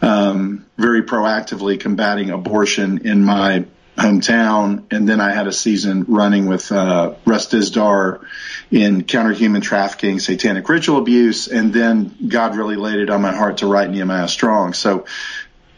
um, 0.02 0.66
very 0.76 1.02
proactively 1.04 1.78
combating 1.78 2.30
abortion 2.30 3.06
in 3.06 3.24
my 3.24 3.64
hometown, 3.96 4.82
and 4.90 5.08
then 5.08 5.20
I 5.20 5.32
had 5.32 5.46
a 5.46 5.52
season 5.52 6.04
running 6.08 6.46
with 6.46 6.72
uh, 6.72 7.14
Dizdar 7.24 8.26
in 8.72 9.04
counterhuman 9.04 9.62
trafficking, 9.62 10.18
satanic 10.18 10.68
ritual 10.68 10.98
abuse, 10.98 11.46
and 11.46 11.72
then 11.72 12.12
God 12.26 12.56
really 12.56 12.74
laid 12.74 12.98
it 12.98 13.10
on 13.10 13.22
my 13.22 13.32
heart 13.32 13.58
to 13.58 13.68
write 13.68 13.90
Nehemiah 13.90 14.26
Strong. 14.26 14.72
So 14.72 15.06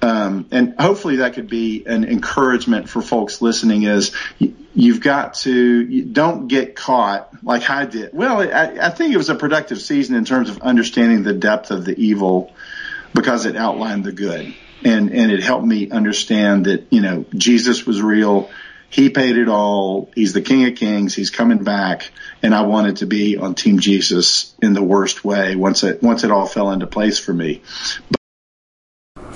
um, 0.06 0.46
and 0.52 0.78
hopefully 0.78 1.16
that 1.16 1.34
could 1.34 1.48
be 1.48 1.84
an 1.84 2.04
encouragement 2.04 2.88
for 2.88 3.02
folks 3.02 3.42
listening 3.42 3.82
is 3.82 4.14
you've 4.38 5.00
got 5.00 5.34
to 5.34 5.52
you 5.52 6.04
don't 6.04 6.46
get 6.46 6.76
caught 6.76 7.28
like 7.42 7.68
I 7.68 7.86
did. 7.86 8.10
Well, 8.12 8.40
I, 8.40 8.86
I 8.86 8.90
think 8.90 9.12
it 9.12 9.16
was 9.16 9.30
a 9.30 9.34
productive 9.34 9.80
season 9.80 10.14
in 10.14 10.24
terms 10.24 10.48
of 10.48 10.62
understanding 10.62 11.24
the 11.24 11.32
depth 11.32 11.72
of 11.72 11.84
the 11.84 12.00
evil 12.00 12.54
because 13.14 13.46
it 13.46 13.56
outlined 13.56 14.04
the 14.04 14.12
good 14.12 14.54
and, 14.84 15.10
and 15.10 15.32
it 15.32 15.42
helped 15.42 15.66
me 15.66 15.90
understand 15.90 16.66
that, 16.66 16.86
you 16.92 17.00
know, 17.00 17.24
Jesus 17.34 17.84
was 17.84 18.00
real. 18.00 18.50
He 18.88 19.10
paid 19.10 19.36
it 19.36 19.48
all. 19.48 20.12
He's 20.14 20.32
the 20.32 20.42
King 20.42 20.68
of 20.68 20.76
Kings. 20.76 21.16
He's 21.16 21.30
coming 21.30 21.64
back. 21.64 22.12
And 22.44 22.54
I 22.54 22.62
wanted 22.62 22.98
to 22.98 23.06
be 23.06 23.38
on 23.38 23.56
Team 23.56 23.80
Jesus 23.80 24.54
in 24.62 24.72
the 24.72 24.84
worst 24.84 25.24
way 25.24 25.56
once 25.56 25.82
it, 25.82 26.00
once 26.00 26.22
it 26.22 26.30
all 26.30 26.46
fell 26.46 26.70
into 26.70 26.86
place 26.86 27.18
for 27.18 27.32
me. 27.32 27.62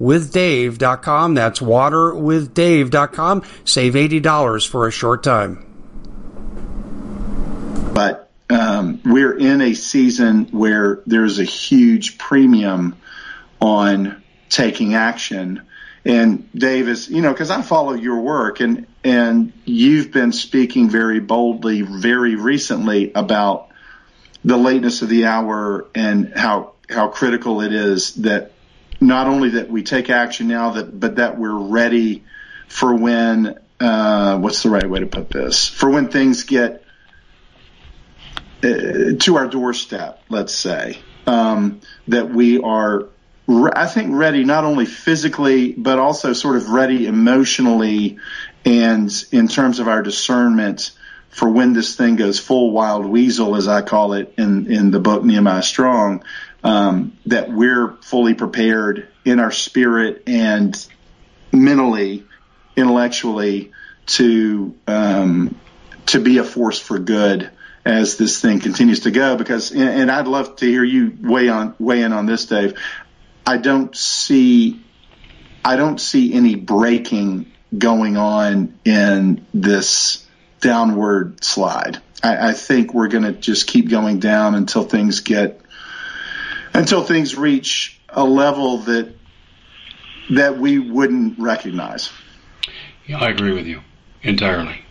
waterwithdave.com. 0.00 1.34
That's 1.34 1.60
waterwithdave.com. 1.60 3.42
Save 3.64 3.94
$80 3.94 4.68
for 4.68 4.86
a 4.86 4.90
short 4.90 5.22
time. 5.22 5.66
But 7.94 8.30
um, 8.48 9.00
we're 9.04 9.36
in 9.36 9.60
a 9.60 9.74
season 9.74 10.46
where 10.50 11.00
there's 11.06 11.38
a 11.38 11.44
huge 11.44 12.18
premium 12.18 12.96
on 13.60 14.22
taking 14.48 14.94
action. 14.94 15.62
And 16.04 16.50
Dave 16.52 16.88
is, 16.88 17.08
you 17.08 17.22
know, 17.22 17.32
because 17.32 17.50
I 17.50 17.62
follow 17.62 17.94
your 17.94 18.20
work 18.20 18.60
and 18.60 18.86
and 19.04 19.52
you've 19.64 20.12
been 20.12 20.32
speaking 20.32 20.88
very 20.88 21.18
boldly, 21.20 21.82
very 21.82 22.36
recently 22.36 23.12
about 23.14 23.68
the 24.44 24.56
lateness 24.56 25.02
of 25.02 25.08
the 25.08 25.26
hour 25.26 25.86
and 25.94 26.32
how 26.36 26.72
how 26.88 27.08
critical 27.08 27.60
it 27.62 27.72
is 27.72 28.14
that 28.16 28.51
not 29.02 29.26
only 29.26 29.50
that 29.50 29.68
we 29.68 29.82
take 29.82 30.08
action 30.08 30.48
now, 30.48 30.70
that 30.70 30.98
but 30.98 31.16
that 31.16 31.38
we're 31.38 31.52
ready 31.52 32.24
for 32.68 32.94
when 32.94 33.58
uh, 33.80 34.38
what's 34.38 34.62
the 34.62 34.70
right 34.70 34.88
way 34.88 35.00
to 35.00 35.06
put 35.06 35.28
this? 35.30 35.68
For 35.68 35.90
when 35.90 36.08
things 36.08 36.44
get 36.44 36.84
uh, 38.62 39.14
to 39.18 39.36
our 39.36 39.48
doorstep, 39.48 40.22
let's 40.28 40.54
say 40.54 40.98
um, 41.26 41.80
that 42.08 42.30
we 42.30 42.60
are, 42.60 43.08
I 43.48 43.86
think, 43.86 44.14
ready 44.14 44.44
not 44.44 44.64
only 44.64 44.86
physically 44.86 45.72
but 45.72 45.98
also 45.98 46.32
sort 46.32 46.56
of 46.56 46.70
ready 46.70 47.06
emotionally 47.06 48.18
and 48.64 49.12
in 49.32 49.48
terms 49.48 49.80
of 49.80 49.88
our 49.88 50.02
discernment 50.02 50.92
for 51.28 51.48
when 51.48 51.72
this 51.72 51.96
thing 51.96 52.16
goes 52.16 52.38
full 52.38 52.70
wild 52.70 53.06
weasel, 53.06 53.56
as 53.56 53.66
I 53.66 53.82
call 53.82 54.12
it 54.12 54.34
in 54.38 54.70
in 54.70 54.90
the 54.92 55.00
book 55.00 55.24
Nehemiah 55.24 55.62
Strong 55.62 56.22
um, 56.64 57.16
that 57.26 57.50
we're 57.50 57.88
fully 58.02 58.34
prepared 58.34 59.08
in 59.24 59.40
our 59.40 59.50
spirit 59.50 60.24
and 60.26 60.86
mentally, 61.52 62.24
intellectually 62.76 63.72
to 64.06 64.74
um, 64.86 65.58
to 66.06 66.20
be 66.20 66.38
a 66.38 66.44
force 66.44 66.78
for 66.78 66.98
good 66.98 67.50
as 67.84 68.16
this 68.16 68.40
thing 68.40 68.60
continues 68.60 69.00
to 69.00 69.10
go. 69.10 69.36
Because, 69.36 69.72
and 69.72 70.10
I'd 70.10 70.26
love 70.26 70.56
to 70.56 70.66
hear 70.66 70.84
you 70.84 71.16
weigh 71.20 71.48
on 71.48 71.74
weigh 71.78 72.02
in 72.02 72.12
on 72.12 72.26
this, 72.26 72.46
Dave. 72.46 72.78
I 73.46 73.56
don't 73.56 73.96
see, 73.96 74.80
I 75.64 75.76
don't 75.76 76.00
see 76.00 76.32
any 76.32 76.54
breaking 76.54 77.52
going 77.76 78.16
on 78.16 78.78
in 78.84 79.46
this 79.52 80.26
downward 80.60 81.42
slide. 81.42 82.00
I, 82.22 82.50
I 82.50 82.52
think 82.52 82.94
we're 82.94 83.08
going 83.08 83.24
to 83.24 83.32
just 83.32 83.66
keep 83.66 83.88
going 83.88 84.20
down 84.20 84.54
until 84.54 84.84
things 84.84 85.20
get, 85.20 85.60
until 86.74 87.02
things 87.02 87.36
reach 87.36 88.00
a 88.08 88.24
level 88.24 88.78
that 88.78 89.14
that 90.30 90.58
we 90.58 90.78
wouldn't 90.78 91.38
recognize. 91.38 92.10
Yeah, 93.06 93.18
I 93.18 93.28
agree 93.28 93.52
with 93.52 93.66
you 93.66 93.80
entirely. 94.22 94.82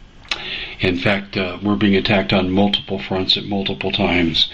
In 0.80 0.98
fact, 0.98 1.38
uh, 1.38 1.58
we're 1.62 1.76
being 1.76 1.96
attacked 1.96 2.34
on 2.34 2.52
multiple 2.52 3.00
fronts 3.00 3.38
at 3.38 3.46
multiple 3.46 3.92
times. 3.92 4.52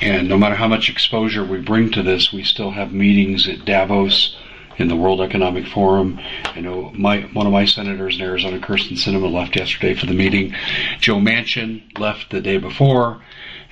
And 0.00 0.28
no 0.28 0.36
matter 0.36 0.54
how 0.54 0.68
much 0.68 0.90
exposure 0.90 1.44
we 1.44 1.58
bring 1.60 1.90
to 1.92 2.02
this, 2.02 2.32
we 2.32 2.42
still 2.42 2.70
have 2.72 2.92
meetings 2.92 3.48
at 3.48 3.64
Davos 3.64 4.36
in 4.76 4.88
the 4.88 4.96
World 4.96 5.20
Economic 5.20 5.66
Forum. 5.66 6.20
I 6.44 6.60
know 6.60 6.90
my 6.94 7.22
one 7.32 7.46
of 7.46 7.52
my 7.52 7.64
senators 7.64 8.16
in 8.16 8.22
Arizona, 8.22 8.58
Kyrsten 8.58 8.96
Sinema, 8.96 9.32
left 9.32 9.56
yesterday 9.56 9.94
for 9.94 10.06
the 10.06 10.14
meeting. 10.14 10.54
Joe 11.00 11.16
Manchin 11.16 11.82
left 11.98 12.30
the 12.30 12.40
day 12.40 12.58
before. 12.58 13.20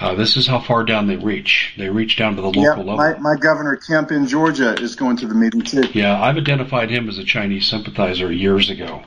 Uh, 0.02 0.16
this 0.16 0.36
is 0.36 0.48
how 0.48 0.58
far 0.58 0.82
down 0.82 1.06
they 1.06 1.16
reach. 1.16 1.74
They 1.78 1.88
reach 1.88 2.16
down 2.16 2.34
to 2.34 2.42
the 2.42 2.48
local 2.48 2.64
yep, 2.64 2.76
level. 2.78 2.96
My, 2.96 3.16
my 3.18 3.36
governor 3.36 3.76
Kemp 3.76 4.10
in 4.10 4.26
Georgia 4.26 4.74
is 4.74 4.96
going 4.96 5.16
to 5.18 5.28
the 5.28 5.34
meeting 5.34 5.60
too. 5.60 5.84
Yeah, 5.92 6.20
I've 6.20 6.36
identified 6.36 6.90
him 6.90 7.08
as 7.08 7.18
a 7.18 7.24
Chinese 7.24 7.68
sympathizer 7.68 8.32
years 8.32 8.68
ago. 8.68 9.04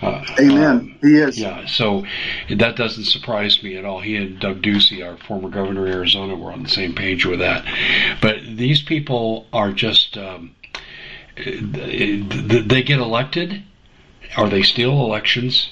Uh, 0.00 0.24
Amen. 0.38 0.64
Um, 0.64 0.98
he 1.02 1.16
is. 1.16 1.40
Yeah, 1.40 1.66
so 1.66 2.04
that 2.50 2.76
doesn't 2.76 3.04
surprise 3.04 3.60
me 3.64 3.76
at 3.76 3.84
all. 3.84 4.00
He 4.00 4.14
and 4.14 4.38
Doug 4.38 4.62
Ducey, 4.62 5.04
our 5.04 5.16
former 5.16 5.48
governor 5.48 5.88
of 5.88 5.92
Arizona, 5.92 6.36
were 6.36 6.52
on 6.52 6.62
the 6.62 6.68
same 6.68 6.94
page 6.94 7.26
with 7.26 7.40
that. 7.40 7.64
But 8.22 8.36
these 8.44 8.80
people 8.80 9.46
are 9.52 9.72
just, 9.72 10.16
um, 10.16 10.54
they 11.36 12.82
get 12.84 13.00
elected 13.00 13.64
or 14.36 14.48
they 14.48 14.62
steal 14.62 14.92
elections 15.04 15.70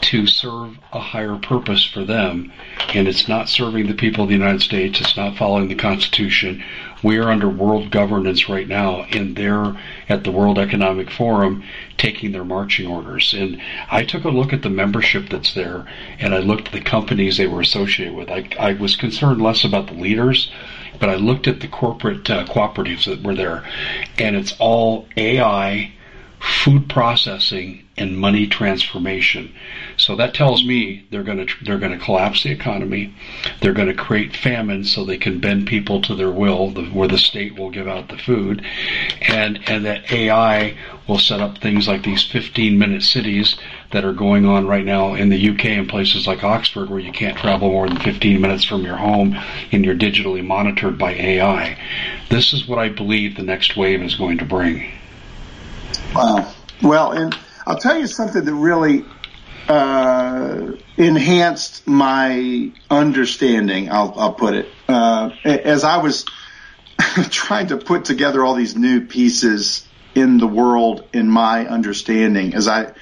to 0.00 0.26
serve 0.26 0.78
a 0.92 0.98
higher 0.98 1.36
purpose 1.36 1.84
for 1.84 2.04
them. 2.04 2.52
And 2.94 3.06
it's 3.08 3.28
not 3.28 3.48
serving 3.48 3.86
the 3.86 3.94
people 3.94 4.24
of 4.24 4.28
the 4.28 4.36
United 4.36 4.62
States. 4.62 5.00
It's 5.00 5.16
not 5.16 5.36
following 5.36 5.68
the 5.68 5.74
Constitution. 5.74 6.62
We 7.02 7.18
are 7.18 7.30
under 7.30 7.48
world 7.48 7.90
governance 7.90 8.48
right 8.48 8.66
now, 8.66 9.02
and 9.10 9.34
they're 9.34 9.76
at 10.08 10.24
the 10.24 10.30
World 10.30 10.58
Economic 10.58 11.10
Forum 11.10 11.64
taking 11.96 12.32
their 12.32 12.44
marching 12.44 12.86
orders. 12.86 13.34
And 13.34 13.60
I 13.90 14.04
took 14.04 14.24
a 14.24 14.30
look 14.30 14.52
at 14.52 14.62
the 14.62 14.70
membership 14.70 15.28
that's 15.28 15.54
there, 15.54 15.86
and 16.18 16.34
I 16.34 16.38
looked 16.38 16.68
at 16.68 16.72
the 16.72 16.80
companies 16.80 17.36
they 17.36 17.46
were 17.46 17.60
associated 17.60 18.14
with. 18.14 18.30
I, 18.30 18.48
I 18.58 18.74
was 18.74 18.96
concerned 18.96 19.42
less 19.42 19.64
about 19.64 19.88
the 19.88 19.94
leaders, 19.94 20.50
but 21.00 21.08
I 21.08 21.16
looked 21.16 21.48
at 21.48 21.60
the 21.60 21.68
corporate 21.68 22.30
uh, 22.30 22.44
cooperatives 22.44 23.06
that 23.06 23.22
were 23.22 23.34
there, 23.34 23.64
and 24.18 24.36
it's 24.36 24.54
all 24.60 25.08
AI 25.16 25.92
food 26.38 26.88
processing 26.88 27.84
and 27.96 28.18
money 28.18 28.46
transformation. 28.46 29.54
So 29.98 30.16
that 30.16 30.32
tells 30.32 30.64
me 30.64 31.06
they're 31.10 31.22
going 31.22 31.46
to 31.46 31.64
they're 31.64 31.78
going 31.78 31.96
to 31.96 32.04
collapse 32.04 32.42
the 32.42 32.50
economy. 32.50 33.14
They're 33.60 33.74
going 33.74 33.88
to 33.88 33.94
create 33.94 34.36
famine 34.36 34.84
so 34.84 35.04
they 35.04 35.18
can 35.18 35.40
bend 35.40 35.66
people 35.66 36.00
to 36.02 36.14
their 36.14 36.30
will, 36.30 36.70
the, 36.70 36.84
where 36.86 37.08
the 37.08 37.18
state 37.18 37.58
will 37.58 37.70
give 37.70 37.86
out 37.86 38.08
the 38.08 38.16
food, 38.16 38.64
and 39.20 39.60
and 39.68 39.84
that 39.84 40.10
AI 40.10 40.76
will 41.06 41.18
set 41.18 41.40
up 41.40 41.58
things 41.58 41.88
like 41.88 42.02
these 42.02 42.24
15 42.24 42.78
minute 42.78 43.02
cities 43.02 43.56
that 43.90 44.04
are 44.04 44.12
going 44.12 44.46
on 44.46 44.66
right 44.66 44.84
now 44.84 45.14
in 45.14 45.28
the 45.28 45.50
UK 45.50 45.66
and 45.66 45.88
places 45.88 46.26
like 46.26 46.42
Oxford 46.42 46.88
where 46.88 47.00
you 47.00 47.12
can't 47.12 47.36
travel 47.36 47.70
more 47.70 47.88
than 47.88 47.98
15 47.98 48.40
minutes 48.40 48.64
from 48.64 48.84
your 48.84 48.96
home 48.96 49.36
and 49.72 49.84
you're 49.84 49.94
digitally 49.94 50.44
monitored 50.44 50.96
by 50.96 51.12
AI. 51.12 51.78
This 52.30 52.52
is 52.52 52.66
what 52.66 52.78
I 52.78 52.88
believe 52.88 53.36
the 53.36 53.42
next 53.42 53.76
wave 53.76 54.00
is 54.02 54.14
going 54.14 54.38
to 54.38 54.44
bring. 54.44 54.90
Wow. 56.14 56.52
Well, 56.82 57.12
and 57.12 57.36
I'll 57.66 57.78
tell 57.78 57.98
you 57.98 58.06
something 58.06 58.44
that 58.44 58.54
really 58.54 59.04
uh, 59.68 60.72
enhanced 60.96 61.86
my 61.86 62.72
understanding. 62.90 63.90
I'll, 63.90 64.14
I'll 64.16 64.34
put 64.34 64.54
it 64.54 64.74
uh, 64.88 65.30
as 65.44 65.84
I 65.84 65.98
was 65.98 66.24
trying 67.30 67.68
to 67.68 67.76
put 67.76 68.04
together 68.04 68.44
all 68.44 68.54
these 68.54 68.76
new 68.76 69.06
pieces 69.06 69.88
in 70.14 70.38
the 70.38 70.46
world 70.46 71.08
in 71.12 71.28
my 71.28 71.66
understanding 71.66 72.54
as 72.54 72.68
I 72.68 72.92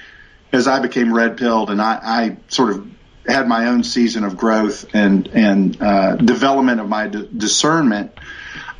as 0.53 0.67
I 0.67 0.79
became 0.79 1.13
red 1.13 1.37
pilled 1.37 1.69
and 1.69 1.81
I, 1.81 1.99
I 2.01 2.37
sort 2.47 2.71
of 2.71 2.87
had 3.27 3.47
my 3.47 3.67
own 3.67 3.83
season 3.83 4.23
of 4.23 4.37
growth 4.37 4.85
and 4.93 5.27
and 5.33 5.81
uh, 5.81 6.15
development 6.15 6.79
of 6.79 6.89
my 6.89 7.07
d- 7.07 7.29
discernment. 7.35 8.11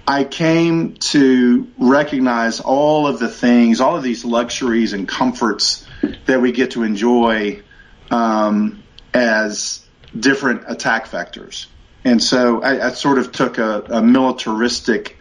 I 0.07 0.23
came 0.23 0.95
to 0.95 1.67
recognize 1.77 2.59
all 2.59 3.07
of 3.07 3.19
the 3.19 3.29
things, 3.29 3.81
all 3.81 3.95
of 3.95 4.03
these 4.03 4.25
luxuries 4.25 4.93
and 4.93 5.07
comforts 5.07 5.85
that 6.25 6.41
we 6.41 6.51
get 6.51 6.71
to 6.71 6.83
enjoy 6.83 7.61
um, 8.09 8.83
as 9.13 9.85
different 10.17 10.63
attack 10.67 11.07
vectors. 11.07 11.67
And 12.03 12.21
so 12.21 12.61
I, 12.61 12.87
I 12.87 12.91
sort 12.91 13.19
of 13.19 13.31
took 13.31 13.57
a, 13.57 13.83
a, 13.89 14.01
militaristic 14.01 15.17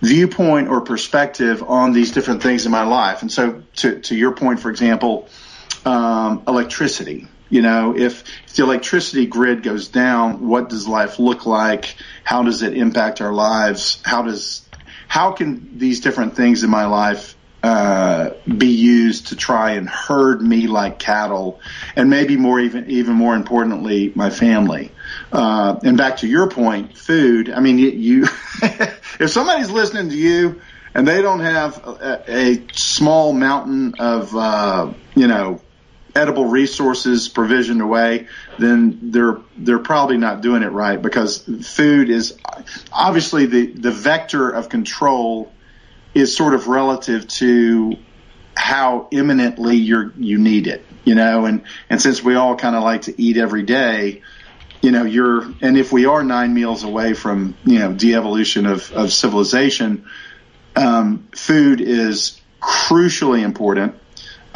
viewpoint 0.00 0.68
or 0.68 0.80
perspective 0.80 1.62
on 1.62 1.92
these 1.92 2.12
different 2.12 2.42
things 2.42 2.64
in 2.64 2.72
my 2.72 2.84
life. 2.84 3.22
And 3.22 3.30
so 3.30 3.62
to, 3.76 4.00
to 4.00 4.16
your 4.16 4.32
point, 4.32 4.60
for 4.60 4.70
example, 4.70 5.28
um, 5.84 6.42
electricity. 6.48 7.28
You 7.50 7.62
know, 7.62 7.96
if, 7.96 8.24
if 8.44 8.54
the 8.54 8.62
electricity 8.62 9.26
grid 9.26 9.62
goes 9.62 9.88
down, 9.88 10.46
what 10.46 10.68
does 10.68 10.86
life 10.86 11.18
look 11.18 11.46
like? 11.46 11.96
How 12.24 12.42
does 12.42 12.62
it 12.62 12.76
impact 12.76 13.20
our 13.20 13.32
lives? 13.32 14.00
How 14.04 14.22
does 14.22 14.62
how 15.08 15.32
can 15.32 15.78
these 15.78 16.00
different 16.00 16.36
things 16.36 16.62
in 16.62 16.70
my 16.70 16.84
life 16.84 17.34
uh, 17.62 18.34
be 18.46 18.68
used 18.68 19.28
to 19.28 19.36
try 19.36 19.72
and 19.72 19.88
herd 19.88 20.40
me 20.40 20.66
like 20.68 20.98
cattle, 20.98 21.60
and 21.96 22.08
maybe 22.08 22.36
more 22.36 22.60
even 22.60 22.88
even 22.90 23.14
more 23.14 23.34
importantly, 23.34 24.12
my 24.14 24.30
family. 24.30 24.92
Uh, 25.32 25.80
and 25.82 25.96
back 25.96 26.18
to 26.18 26.28
your 26.28 26.48
point, 26.48 26.96
food. 26.96 27.50
I 27.50 27.60
mean, 27.60 27.78
you, 27.78 28.24
if 28.62 29.30
somebody's 29.30 29.70
listening 29.70 30.10
to 30.10 30.16
you 30.16 30.60
and 30.94 31.06
they 31.06 31.20
don't 31.20 31.40
have 31.40 31.78
a, 31.84 32.22
a 32.28 32.66
small 32.72 33.32
mountain 33.32 33.94
of 33.98 34.36
uh, 34.36 34.92
you 35.16 35.26
know 35.26 35.60
edible 36.14 36.46
resources 36.46 37.28
provisioned 37.28 37.80
away, 37.80 38.28
then 38.58 39.10
they're 39.10 39.38
they're 39.56 39.78
probably 39.78 40.16
not 40.16 40.40
doing 40.40 40.62
it 40.62 40.72
right 40.72 41.00
because 41.00 41.44
food 41.62 42.10
is 42.10 42.36
obviously 42.92 43.46
the 43.46 43.66
the 43.66 43.90
vector 43.90 44.50
of 44.50 44.68
control 44.68 45.52
is 46.14 46.36
sort 46.36 46.54
of 46.54 46.68
relative 46.68 47.28
to 47.28 47.96
how 48.56 49.08
imminently 49.10 49.76
you 49.76 50.12
you 50.18 50.38
need 50.38 50.66
it, 50.66 50.84
you 51.04 51.14
know, 51.14 51.44
and 51.44 51.62
and 51.88 52.00
since 52.00 52.22
we 52.22 52.34
all 52.34 52.56
kind 52.56 52.74
of 52.74 52.82
like 52.82 53.02
to 53.02 53.22
eat 53.22 53.36
every 53.36 53.62
day, 53.62 54.22
you 54.82 54.90
know, 54.90 55.04
you're 55.04 55.42
and 55.60 55.78
if 55.78 55.92
we 55.92 56.06
are 56.06 56.24
nine 56.24 56.54
meals 56.54 56.84
away 56.84 57.14
from 57.14 57.56
you 57.64 57.78
know 57.78 57.92
de-evolution 57.92 58.66
of 58.66 58.90
of 58.92 59.12
civilization, 59.12 60.06
um, 60.74 61.28
food 61.34 61.80
is 61.80 62.40
crucially 62.60 63.42
important 63.42 63.94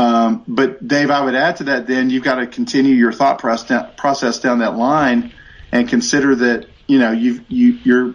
um, 0.03 0.45
but 0.49 0.87
Dave, 0.87 1.11
I 1.11 1.25
would 1.25 1.35
add 1.35 1.57
to 1.57 1.65
that. 1.65 1.87
Then 1.87 2.11
you've 2.11 2.25
got 2.25 2.37
to 2.37 2.47
continue 2.47 2.95
your 2.95 3.13
thought 3.13 3.39
process 3.39 4.41
down 4.41 4.59
that 4.59 4.77
line, 4.77 5.33
and 5.71 5.89
consider 5.89 6.35
that 6.37 6.67
you 6.89 6.99
know 6.99 7.13
you 7.13 7.45
you 7.49 7.79
you're 7.85 8.15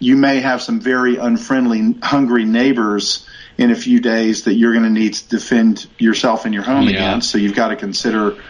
you 0.00 0.16
may 0.16 0.40
have 0.40 0.62
some 0.62 0.80
very 0.80 1.16
unfriendly, 1.16 1.94
hungry 2.02 2.44
neighbors 2.44 3.26
in 3.56 3.70
a 3.70 3.76
few 3.76 4.00
days 4.00 4.44
that 4.44 4.54
you're 4.54 4.72
going 4.72 4.84
to 4.84 4.90
need 4.90 5.14
to 5.14 5.28
defend 5.28 5.86
yourself 5.98 6.44
and 6.44 6.54
your 6.54 6.62
home 6.62 6.84
yeah. 6.84 6.94
against. 6.94 7.30
So 7.30 7.38
you've 7.38 7.56
got 7.56 7.68
to 7.68 7.76
consider 7.76 8.44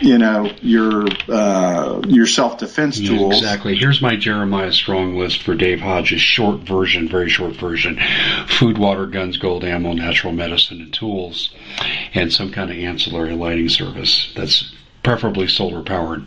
you 0.00 0.18
know 0.18 0.50
your 0.60 1.06
uh, 1.28 2.00
your 2.06 2.26
self 2.26 2.58
defense 2.58 3.00
tools. 3.00 3.36
Exactly. 3.38 3.76
Here's 3.76 4.02
my 4.02 4.16
Jeremiah 4.16 4.72
Strong 4.72 5.18
list 5.18 5.42
for 5.42 5.54
Dave 5.54 5.80
Hodges. 5.80 6.20
Short 6.20 6.60
version, 6.60 7.08
very 7.08 7.28
short 7.28 7.54
version: 7.54 8.00
food, 8.46 8.78
water, 8.78 9.06
guns, 9.06 9.36
gold, 9.36 9.64
ammo, 9.64 9.92
natural 9.92 10.32
medicine, 10.32 10.80
and 10.80 10.92
tools, 10.92 11.54
and 12.14 12.32
some 12.32 12.50
kind 12.50 12.70
of 12.70 12.76
ancillary 12.76 13.34
lighting 13.34 13.68
service. 13.68 14.32
That's 14.34 14.72
preferably 15.02 15.48
solar 15.48 15.82
powered. 15.82 16.24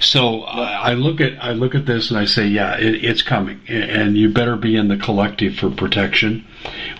So 0.00 0.42
uh, 0.42 0.78
I 0.82 0.94
look 0.94 1.20
at 1.20 1.42
I 1.42 1.52
look 1.52 1.74
at 1.74 1.86
this 1.86 2.10
and 2.10 2.18
I 2.18 2.24
say, 2.26 2.46
yeah, 2.46 2.76
it, 2.76 3.04
it's 3.04 3.22
coming, 3.22 3.60
and 3.68 4.16
you 4.16 4.28
better 4.28 4.56
be 4.56 4.76
in 4.76 4.88
the 4.88 4.96
collective 4.96 5.56
for 5.56 5.70
protection 5.70 6.46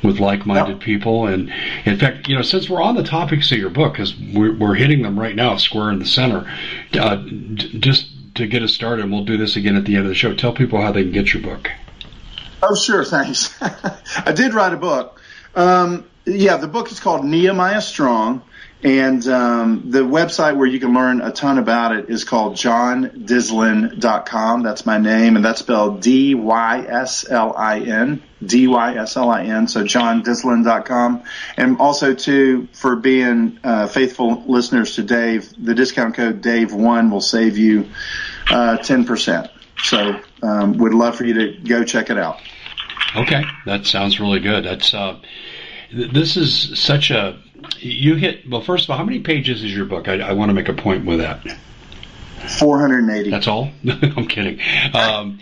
with 0.03 0.18
like-minded 0.18 0.81
people. 0.81 1.27
And 1.27 1.53
in 1.85 1.98
fact, 1.98 2.29
you 2.29 2.37
know, 2.37 2.42
since 2.42 2.68
we're 2.68 2.83
on 2.83 2.96
the 2.96 3.05
topics 3.05 3.50
of 3.53 3.59
your 3.59 3.70
book, 3.70 3.92
because 3.92 4.14
we're, 4.16 4.57
we're 4.57 4.74
hitting 4.74 5.03
them 5.03 5.18
right 5.18 5.35
now, 5.35 5.57
square 5.57 5.90
in 5.90 5.98
the 5.98 6.07
center, 6.07 6.50
uh, 6.94 7.16
d- 7.16 7.79
just 7.79 8.09
to 8.35 8.46
get 8.46 8.62
us 8.62 8.74
started, 8.74 9.11
we'll 9.11 9.24
do 9.24 9.37
this 9.37 9.57
again 9.57 9.77
at 9.77 9.85
the 9.85 9.96
end 9.96 10.05
of 10.05 10.09
the 10.09 10.14
show. 10.14 10.35
Tell 10.35 10.53
people 10.53 10.81
how 10.81 10.92
they 10.92 11.03
can 11.03 11.12
get 11.12 11.33
your 11.33 11.42
book. 11.42 11.70
Oh, 12.62 12.74
sure, 12.74 13.05
thanks. 13.05 13.57
I 13.62 14.33
did 14.33 14.55
write 14.55 14.72
a 14.72 14.77
book. 14.77 15.20
Um, 15.55 16.05
yeah, 16.27 16.57
the 16.57 16.66
book 16.66 16.90
is 16.90 16.98
called 16.98 17.24
Nehemiah 17.24 17.83
Strong 17.83 18.42
And 18.84 19.26
um, 19.28 19.90
the 19.90 20.00
website 20.00 20.58
where 20.58 20.66
you 20.66 20.78
can 20.78 20.92
learn 20.92 21.22
a 21.22 21.32
ton 21.32 21.56
about 21.56 21.96
it 21.96 22.10
is 22.10 22.24
called 22.24 22.56
johndyslin.com. 22.56 24.62
That's 24.62 24.84
my 24.84 24.98
name, 24.98 25.36
and 25.36 25.44
that's 25.44 25.60
spelled 25.60 26.02
D 26.02 26.34
Y 26.34 26.84
S 26.86 27.24
L 27.28 27.54
I 27.56 27.80
N. 27.80 28.22
D 28.44 28.68
Y 28.68 28.96
S 28.96 29.16
L 29.16 29.30
I 29.30 29.44
N. 29.44 29.68
So 29.68 29.84
johndyslin.com. 29.84 31.22
And 31.56 31.78
also, 31.78 32.12
too, 32.12 32.68
for 32.74 32.96
being 32.96 33.58
uh, 33.64 33.86
faithful 33.86 34.44
listeners 34.46 34.96
to 34.96 35.02
Dave, 35.02 35.50
the 35.58 35.74
discount 35.74 36.14
code 36.14 36.42
Dave1 36.42 37.10
will 37.10 37.22
save 37.22 37.56
you 37.56 37.88
uh, 38.50 38.76
10%. 38.82 39.48
So 39.82 40.20
um, 40.42 40.76
would 40.76 40.92
love 40.92 41.16
for 41.16 41.24
you 41.24 41.32
to 41.32 41.58
go 41.62 41.84
check 41.84 42.10
it 42.10 42.18
out. 42.18 42.38
Okay, 43.16 43.44
that 43.64 43.86
sounds 43.86 44.20
really 44.20 44.40
good. 44.40 44.66
That's 44.66 44.92
uh, 44.92 45.20
this 45.90 46.36
is 46.36 46.78
such 46.78 47.10
a 47.10 47.40
you 47.78 48.16
hit 48.16 48.48
well. 48.48 48.60
First 48.60 48.84
of 48.84 48.90
all, 48.90 48.96
how 48.96 49.04
many 49.04 49.20
pages 49.20 49.62
is 49.62 49.74
your 49.74 49.86
book? 49.86 50.08
I, 50.08 50.20
I 50.20 50.32
want 50.32 50.50
to 50.50 50.54
make 50.54 50.68
a 50.68 50.74
point 50.74 51.04
with 51.04 51.18
that. 51.20 51.44
480. 52.58 53.30
That's 53.30 53.48
all? 53.48 53.70
I'm 53.88 54.26
kidding. 54.26 54.60
Um, 54.92 55.38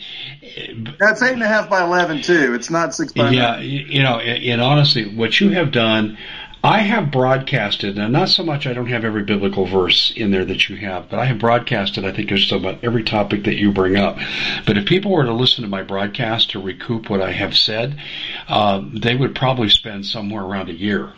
That's 0.99 1.23
eight 1.23 1.33
and 1.33 1.43
a 1.43 1.49
half 1.49 1.69
by 1.69 1.83
11 1.83 2.23
too. 2.23 2.55
It's 2.55 2.71
not 2.71 2.95
six 2.95 3.13
by 3.13 3.31
Yeah, 3.31 3.59
you 3.59 4.03
know, 4.03 4.19
and 4.21 4.61
honestly, 4.61 5.15
what 5.15 5.41
you 5.41 5.51
have 5.51 5.73
done, 5.73 6.17
I 6.65 6.79
have 6.79 7.11
broadcasted, 7.11 7.99
and 7.99 8.13
not 8.13 8.29
so 8.29 8.45
much 8.45 8.69
I 8.69 8.73
don't 8.73 8.87
have 8.87 9.05
every 9.05 9.25
biblical 9.25 9.67
verse 9.67 10.13
in 10.15 10.31
there 10.31 10.45
that 10.45 10.69
you 10.69 10.77
have, 10.77 11.11
but 11.11 11.19
I 11.19 11.25
have 11.25 11.41
broadcasted, 11.41 12.05
I 12.05 12.13
think, 12.13 12.29
just 12.29 12.53
about 12.53 12.85
every 12.85 13.03
topic 13.03 13.45
that 13.45 13.57
you 13.57 13.73
bring 13.73 13.97
up. 13.97 14.17
But 14.65 14.79
if 14.79 14.87
people 14.87 15.11
were 15.11 15.25
to 15.25 15.33
listen 15.33 15.63
to 15.65 15.69
my 15.69 15.83
broadcast 15.83 16.53
to 16.53 16.63
recoup 16.63 17.11
what 17.11 17.21
I 17.21 17.33
have 17.33 17.57
said, 17.57 17.99
uh, 18.47 18.81
they 18.95 19.17
would 19.17 19.35
probably 19.35 19.71
spend 19.71 20.07
somewhere 20.07 20.45
around 20.45 20.69
a 20.69 20.75
year 20.75 21.13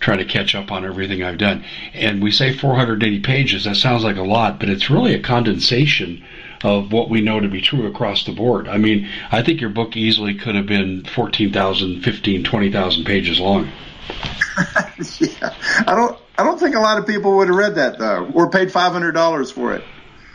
trying 0.00 0.18
to 0.18 0.24
catch 0.24 0.54
up 0.54 0.72
on 0.72 0.84
everything 0.84 1.22
I've 1.22 1.38
done. 1.38 1.64
And 1.92 2.22
we 2.22 2.30
say 2.30 2.56
480 2.56 3.20
pages, 3.20 3.64
that 3.64 3.76
sounds 3.76 4.02
like 4.02 4.16
a 4.16 4.22
lot, 4.22 4.58
but 4.58 4.68
it's 4.68 4.90
really 4.90 5.14
a 5.14 5.22
condensation 5.22 6.24
of 6.62 6.92
what 6.92 7.08
we 7.08 7.20
know 7.20 7.40
to 7.40 7.48
be 7.48 7.60
true 7.60 7.86
across 7.86 8.24
the 8.24 8.32
board. 8.32 8.68
I 8.68 8.78
mean, 8.78 9.08
I 9.30 9.42
think 9.42 9.60
your 9.60 9.70
book 9.70 9.96
easily 9.96 10.34
could 10.34 10.54
have 10.54 10.66
been 10.66 11.04
14,000, 11.04 12.02
15, 12.02 12.44
20,000 12.44 13.04
pages 13.04 13.38
long. 13.38 13.70
yeah, 15.18 15.54
I 15.86 15.94
don't. 15.94 16.18
I 16.36 16.42
don't 16.42 16.58
think 16.58 16.74
a 16.74 16.80
lot 16.80 16.98
of 16.98 17.06
people 17.06 17.36
would 17.36 17.48
have 17.48 17.56
read 17.56 17.74
that 17.76 17.98
though, 17.98 18.28
or 18.34 18.50
paid 18.50 18.72
five 18.72 18.92
hundred 18.92 19.12
dollars 19.12 19.50
for 19.52 19.74
it. 19.74 19.84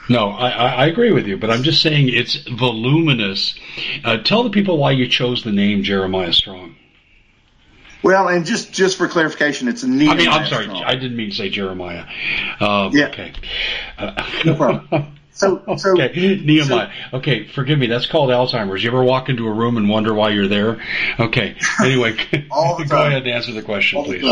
No, 0.08 0.30
I, 0.30 0.49
I, 0.49 0.86
agree 0.86 1.12
with 1.12 1.25
you, 1.25 1.36
but 1.36 1.49
I'm 1.49 1.63
just 1.63 1.82
saying 1.82 2.10
it's 2.10 2.36
voluminous. 2.47 3.56
Uh, 4.04 4.17
tell 4.17 4.43
the 4.43 4.51
people 4.51 4.78
why 4.78 4.91
you 4.91 5.08
chose 5.08 5.43
the 5.43 5.51
name 5.51 5.82
Jeremiah 5.82 6.32
Strong. 6.32 6.75
Well, 8.06 8.28
and 8.28 8.46
just 8.46 8.72
just 8.72 9.00
for 9.00 9.08
clarification, 9.08 9.68
it's 9.68 9.84
Nehemiah. 9.84 10.13
I 10.13 10.18
mean, 10.18 10.30
I'm 10.30 10.46
sorry, 10.48 10.68
I 10.68 10.94
didn't 10.94 11.18
mean 11.18 11.32
to 11.32 11.36
say 11.36 11.50
Jeremiah. 11.50 12.06
Um, 12.60 12.91
yeah. 12.96 13.08
Okay. 13.08 13.34
Uh, 13.98 14.32
no 14.46 14.56
problem. 14.56 15.12
So, 15.36 15.62
so 15.76 16.02
okay, 16.02 16.39
Nehemiah. 16.41 16.89
So, 17.12 17.18
okay, 17.18 17.46
forgive 17.46 17.78
me. 17.78 17.88
That's 17.88 18.06
called 18.06 18.30
Alzheimer's. 18.30 18.82
You 18.82 18.89
ever 18.89 19.04
walk 19.04 19.28
into 19.28 19.46
a 19.48 19.52
room 19.52 19.76
and 19.76 19.89
wonder 19.89 20.13
why 20.13 20.30
you're 20.30 20.48
there? 20.48 20.82
Okay. 21.20 21.58
Anyway, 21.82 22.13
go 22.50 22.78
ahead 22.78 23.24
and 23.24 23.28
answer 23.28 23.52
the 23.52 23.62
question, 23.62 23.98
All 23.98 24.06
please. 24.06 24.24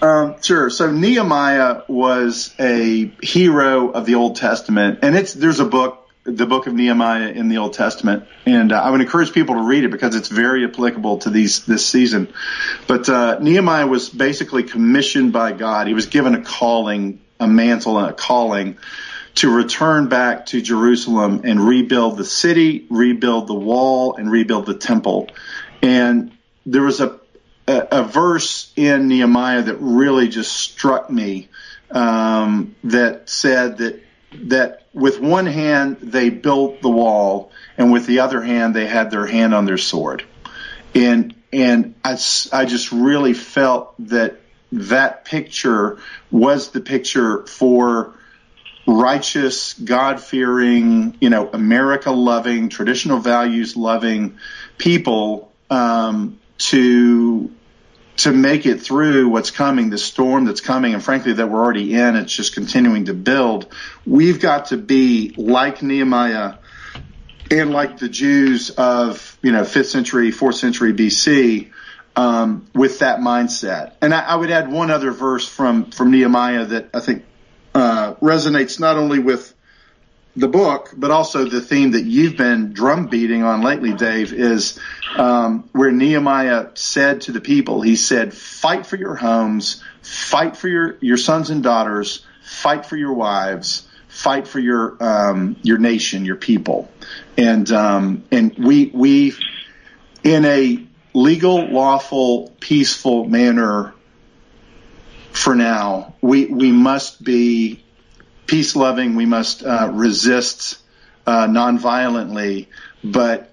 Um, 0.00 0.40
sure. 0.40 0.70
So 0.70 0.92
Nehemiah 0.92 1.82
was 1.88 2.54
a 2.60 3.10
hero 3.20 3.90
of 3.90 4.06
the 4.06 4.14
Old 4.14 4.36
Testament, 4.36 5.00
and 5.02 5.16
it's 5.16 5.34
there's 5.34 5.58
a 5.58 5.64
book, 5.64 6.03
the 6.24 6.46
book 6.46 6.66
of 6.66 6.72
Nehemiah 6.72 7.28
in 7.28 7.48
the 7.48 7.58
Old 7.58 7.74
Testament, 7.74 8.24
and 8.46 8.72
uh, 8.72 8.82
I 8.82 8.90
would 8.90 9.02
encourage 9.02 9.32
people 9.32 9.56
to 9.56 9.62
read 9.62 9.84
it 9.84 9.90
because 9.90 10.16
it's 10.16 10.28
very 10.28 10.64
applicable 10.64 11.18
to 11.18 11.30
these 11.30 11.66
this 11.66 11.86
season. 11.86 12.32
But 12.86 13.08
uh, 13.08 13.38
Nehemiah 13.40 13.86
was 13.86 14.08
basically 14.08 14.62
commissioned 14.62 15.32
by 15.32 15.52
God. 15.52 15.86
He 15.86 15.94
was 15.94 16.06
given 16.06 16.34
a 16.34 16.42
calling, 16.42 17.20
a 17.38 17.46
mantle, 17.46 17.98
and 17.98 18.10
a 18.10 18.14
calling 18.14 18.78
to 19.36 19.50
return 19.50 20.08
back 20.08 20.46
to 20.46 20.62
Jerusalem 20.62 21.42
and 21.44 21.60
rebuild 21.60 22.16
the 22.16 22.24
city, 22.24 22.86
rebuild 22.88 23.46
the 23.46 23.54
wall, 23.54 24.16
and 24.16 24.30
rebuild 24.30 24.64
the 24.64 24.74
temple. 24.74 25.28
And 25.82 26.32
there 26.64 26.82
was 26.82 27.00
a, 27.00 27.20
a, 27.66 27.88
a 27.90 28.02
verse 28.04 28.72
in 28.76 29.08
Nehemiah 29.08 29.62
that 29.62 29.76
really 29.76 30.28
just 30.28 30.52
struck 30.52 31.10
me 31.10 31.48
um, 31.90 32.76
that 32.84 33.28
said 33.28 33.78
that 33.78 34.00
that 34.48 34.86
with 34.92 35.20
one 35.20 35.46
hand 35.46 35.98
they 36.00 36.30
built 36.30 36.82
the 36.82 36.90
wall, 36.90 37.50
and 37.76 37.92
with 37.92 38.06
the 38.06 38.20
other 38.20 38.42
hand 38.42 38.74
they 38.74 38.86
had 38.86 39.10
their 39.10 39.26
hand 39.26 39.54
on 39.54 39.64
their 39.64 39.78
sword. 39.78 40.24
And 40.94 41.34
and 41.52 41.94
I, 42.04 42.18
I 42.52 42.64
just 42.64 42.92
really 42.92 43.34
felt 43.34 43.94
that 44.08 44.40
that 44.72 45.24
picture 45.24 45.98
was 46.30 46.70
the 46.70 46.80
picture 46.80 47.46
for 47.46 48.14
righteous, 48.86 49.72
God 49.74 50.20
fearing, 50.20 51.16
you 51.20 51.30
know, 51.30 51.48
America 51.52 52.10
loving, 52.10 52.68
traditional 52.68 53.18
values 53.18 53.76
loving 53.76 54.38
people 54.78 55.52
um, 55.70 56.40
to 56.58 57.50
to 58.16 58.32
make 58.32 58.64
it 58.66 58.80
through 58.80 59.28
what's 59.28 59.50
coming, 59.50 59.90
the 59.90 59.98
storm 59.98 60.44
that's 60.44 60.60
coming, 60.60 60.94
and 60.94 61.02
frankly 61.02 61.32
that 61.32 61.48
we're 61.48 61.62
already 61.62 61.94
in. 61.94 62.16
It's 62.16 62.32
just 62.32 62.54
continuing 62.54 63.06
to 63.06 63.14
build. 63.14 63.72
We've 64.06 64.40
got 64.40 64.66
to 64.66 64.76
be 64.76 65.34
like 65.36 65.82
Nehemiah 65.82 66.54
and 67.50 67.70
like 67.72 67.98
the 67.98 68.08
Jews 68.08 68.70
of 68.70 69.38
you 69.42 69.52
know 69.52 69.64
fifth 69.64 69.88
century, 69.88 70.30
fourth 70.30 70.56
century 70.56 70.92
BC. 70.92 71.70
Um, 72.16 72.68
with 72.72 73.00
that 73.00 73.18
mindset, 73.18 73.94
and 74.00 74.14
I, 74.14 74.20
I 74.20 74.36
would 74.36 74.48
add 74.48 74.70
one 74.70 74.92
other 74.92 75.10
verse 75.10 75.48
from 75.48 75.90
from 75.90 76.12
Nehemiah 76.12 76.64
that 76.66 76.90
I 76.94 77.00
think 77.00 77.24
uh, 77.74 78.14
resonates 78.22 78.78
not 78.78 78.96
only 78.96 79.18
with 79.18 79.53
the 80.36 80.48
book, 80.48 80.92
but 80.96 81.10
also 81.10 81.44
the 81.44 81.60
theme 81.60 81.92
that 81.92 82.04
you've 82.04 82.36
been 82.36 82.72
drum 82.72 83.06
beating 83.06 83.44
on 83.44 83.62
lately, 83.62 83.92
Dave, 83.92 84.32
is 84.32 84.78
um, 85.16 85.68
where 85.72 85.92
Nehemiah 85.92 86.70
said 86.74 87.22
to 87.22 87.32
the 87.32 87.40
people, 87.40 87.80
he 87.82 87.94
said, 87.94 88.34
fight 88.34 88.84
for 88.86 88.96
your 88.96 89.14
homes, 89.14 89.82
fight 90.02 90.56
for 90.56 90.68
your, 90.68 90.96
your 91.00 91.16
sons 91.16 91.50
and 91.50 91.62
daughters, 91.62 92.24
fight 92.42 92.84
for 92.86 92.96
your 92.96 93.14
wives, 93.14 93.86
fight 94.08 94.46
for 94.46 94.60
your 94.60 94.96
um, 95.02 95.56
your 95.62 95.78
nation, 95.78 96.24
your 96.24 96.36
people, 96.36 96.90
and 97.36 97.70
um, 97.72 98.24
and 98.30 98.54
we 98.56 98.90
we 98.94 99.34
in 100.22 100.44
a 100.44 100.86
legal, 101.12 101.66
lawful, 101.66 102.54
peaceful 102.60 103.24
manner 103.24 103.92
for 105.32 105.54
now. 105.54 106.14
We 106.20 106.46
we 106.46 106.70
must 106.70 107.22
be 107.22 107.83
peace 108.46 108.76
loving. 108.76 109.16
We 109.16 109.26
must 109.26 109.64
uh, 109.64 109.90
resist 109.92 110.78
uh, 111.26 111.46
nonviolently. 111.46 112.68
But 113.02 113.52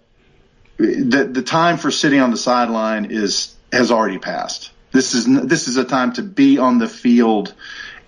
the 0.77 1.29
the 1.31 1.43
time 1.43 1.77
for 1.77 1.91
sitting 1.91 2.19
on 2.19 2.31
the 2.31 2.37
sideline 2.37 3.11
is 3.11 3.55
has 3.71 3.91
already 3.91 4.19
passed. 4.19 4.71
This 4.91 5.13
is 5.13 5.25
this 5.25 5.67
is 5.67 5.77
a 5.77 5.85
time 5.85 6.13
to 6.13 6.21
be 6.21 6.57
on 6.57 6.79
the 6.79 6.87
field 6.87 7.53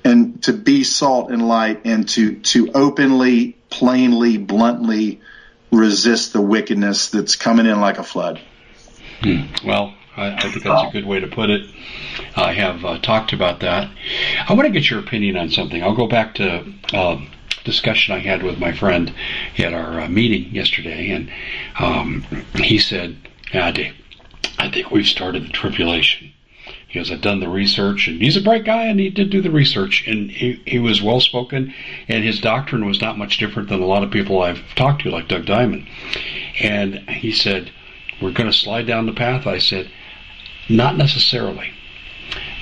and 0.04 0.42
to 0.44 0.54
be 0.54 0.84
salt 0.84 1.32
and 1.32 1.48
light 1.48 1.82
and 1.86 2.08
to 2.10 2.40
to 2.40 2.72
openly, 2.74 3.58
plainly, 3.70 4.38
bluntly 4.38 5.22
resist 5.72 6.34
the 6.34 6.42
wickedness 6.42 7.10
that's 7.10 7.36
coming 7.36 7.66
in 7.66 7.80
like 7.80 7.98
a 7.98 8.04
flood. 8.04 8.40
Hmm. 9.22 9.46
Well, 9.66 9.94
I, 10.16 10.36
I, 10.36 10.40
think 10.42 10.64
that's 10.64 10.90
a 10.90 10.92
good 10.92 11.06
way 11.06 11.20
to 11.20 11.28
put 11.28 11.50
it. 11.50 11.70
I 12.36 12.54
have 12.54 12.86
uh, 12.86 13.00
talked 13.00 13.34
about 13.34 13.62
that. 13.62 13.90
I 14.48 14.54
want 14.54 14.68
to 14.68 14.72
get 14.72 14.90
your 14.90 15.00
opinion 15.00 15.38
on 15.38 15.50
something. 15.50 15.82
I'll 15.82 15.96
go 15.96 16.08
back 16.08 16.36
to 16.36 16.72
uh, 16.94 17.20
discussion 17.64 18.14
I 18.14 18.20
had 18.20 18.44
with 18.44 18.60
my 18.60 18.74
friend 18.74 19.14
at 19.58 19.74
our 19.74 20.02
uh, 20.02 20.10
meeting 20.10 20.54
yesterday, 20.54 21.10
and 21.10 21.32
um, 21.80 22.24
he 22.56 22.78
said, 22.78 23.18
yeah, 23.54 23.72
Dave, 23.72 23.96
I 24.60 24.70
think 24.70 24.92
we've 24.92 25.08
started 25.08 25.46
the 25.46 25.50
tribulation. 25.50 26.32
He 26.88 27.00
goes, 27.00 27.12
I've 27.12 27.22
done 27.22 27.40
the 27.40 27.50
research, 27.50 28.08
and 28.08 28.22
he's 28.22 28.38
a 28.38 28.42
bright 28.42 28.66
guy, 28.66 28.84
and 28.84 29.00
he 29.00 29.10
did 29.10 29.32
do 29.32 29.42
the 29.42 29.50
research, 29.50 30.04
and 30.06 30.30
he, 30.30 30.62
he 30.68 30.78
was 30.78 31.02
well 31.02 31.20
spoken, 31.22 31.74
and 32.08 32.24
his 32.24 32.40
doctrine 32.40 32.86
was 32.86 33.02
not 33.02 33.18
much 33.18 33.40
different 33.40 33.70
than 33.70 33.82
a 33.82 33.88
lot 33.88 34.04
of 34.04 34.12
people 34.12 34.42
I've 34.42 34.62
talked 34.76 35.02
to, 35.02 35.10
like 35.10 35.28
Doug 35.28 35.48
Diamond. 35.48 35.88
And 36.60 37.10
he 37.10 37.32
said, 37.32 37.72
We're 38.22 38.32
going 38.32 38.52
to 38.52 38.56
slide 38.56 38.86
down 38.86 39.08
the 39.08 39.12
path. 39.12 39.48
I 39.48 39.58
said, 39.58 39.90
not 40.70 40.98
necessarily. 40.98 41.72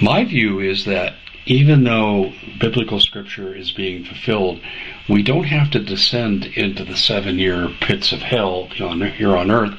My 0.02 0.26
view 0.26 0.60
is 0.60 0.86
that 0.86 1.16
even 1.46 1.84
though 1.84 2.34
biblical 2.60 3.00
scripture 3.00 3.56
is 3.56 3.72
being 3.72 4.04
fulfilled, 4.04 4.60
we 5.10 5.24
don't 5.24 5.46
have 5.46 5.72
to 5.72 5.80
descend 5.80 6.46
into 6.46 6.84
the 6.84 6.96
seven 6.96 7.40
year 7.40 7.70
pits 7.82 8.12
of 8.12 8.22
hell 8.22 8.68
here 8.68 9.36
on 9.36 9.50
earth. 9.50 9.74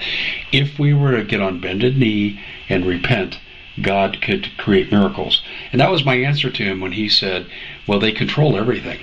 If 0.50 0.78
we 0.78 0.92
were 0.92 1.16
to 1.16 1.24
get 1.24 1.40
on 1.40 1.60
bended 1.60 1.96
knee 1.96 2.40
and 2.68 2.84
repent, 2.84 3.38
God 3.80 4.20
could 4.20 4.56
create 4.58 4.90
miracles. 4.90 5.42
And 5.70 5.80
that 5.80 5.90
was 5.90 6.04
my 6.04 6.16
answer 6.16 6.50
to 6.50 6.62
him 6.62 6.80
when 6.80 6.92
he 6.92 7.08
said, 7.08 7.46
Well, 7.86 8.00
they 8.00 8.12
control 8.12 8.56
everything. 8.56 9.00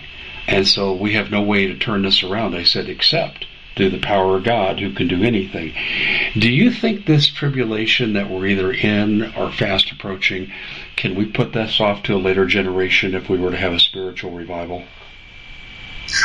And 0.47 0.67
so 0.67 0.93
we 0.93 1.13
have 1.13 1.31
no 1.31 1.41
way 1.41 1.67
to 1.67 1.75
turn 1.77 2.01
this 2.01 2.23
around. 2.23 2.55
I 2.55 2.63
said, 2.63 2.89
Except 2.89 3.45
through 3.79 3.91
the 3.91 3.99
power 3.99 4.35
of 4.35 4.43
God 4.43 4.77
who 4.81 4.91
can 4.91 5.07
do 5.07 5.23
anything. 5.23 5.73
Do 6.37 6.51
you 6.51 6.69
think 6.69 7.05
this 7.05 7.29
tribulation 7.29 8.11
that 8.13 8.29
we're 8.29 8.47
either 8.47 8.73
in 8.73 9.33
or 9.35 9.53
fast 9.53 9.93
approaching, 9.93 10.51
can 10.97 11.15
we 11.15 11.31
put 11.31 11.53
this 11.53 11.79
off 11.79 12.03
to 12.03 12.15
a 12.15 12.17
later 12.17 12.45
generation 12.45 13.15
if 13.15 13.29
we 13.29 13.39
were 13.39 13.51
to 13.51 13.57
have 13.57 13.71
a 13.71 13.79
spiritual 13.79 14.31
revival? 14.31 14.83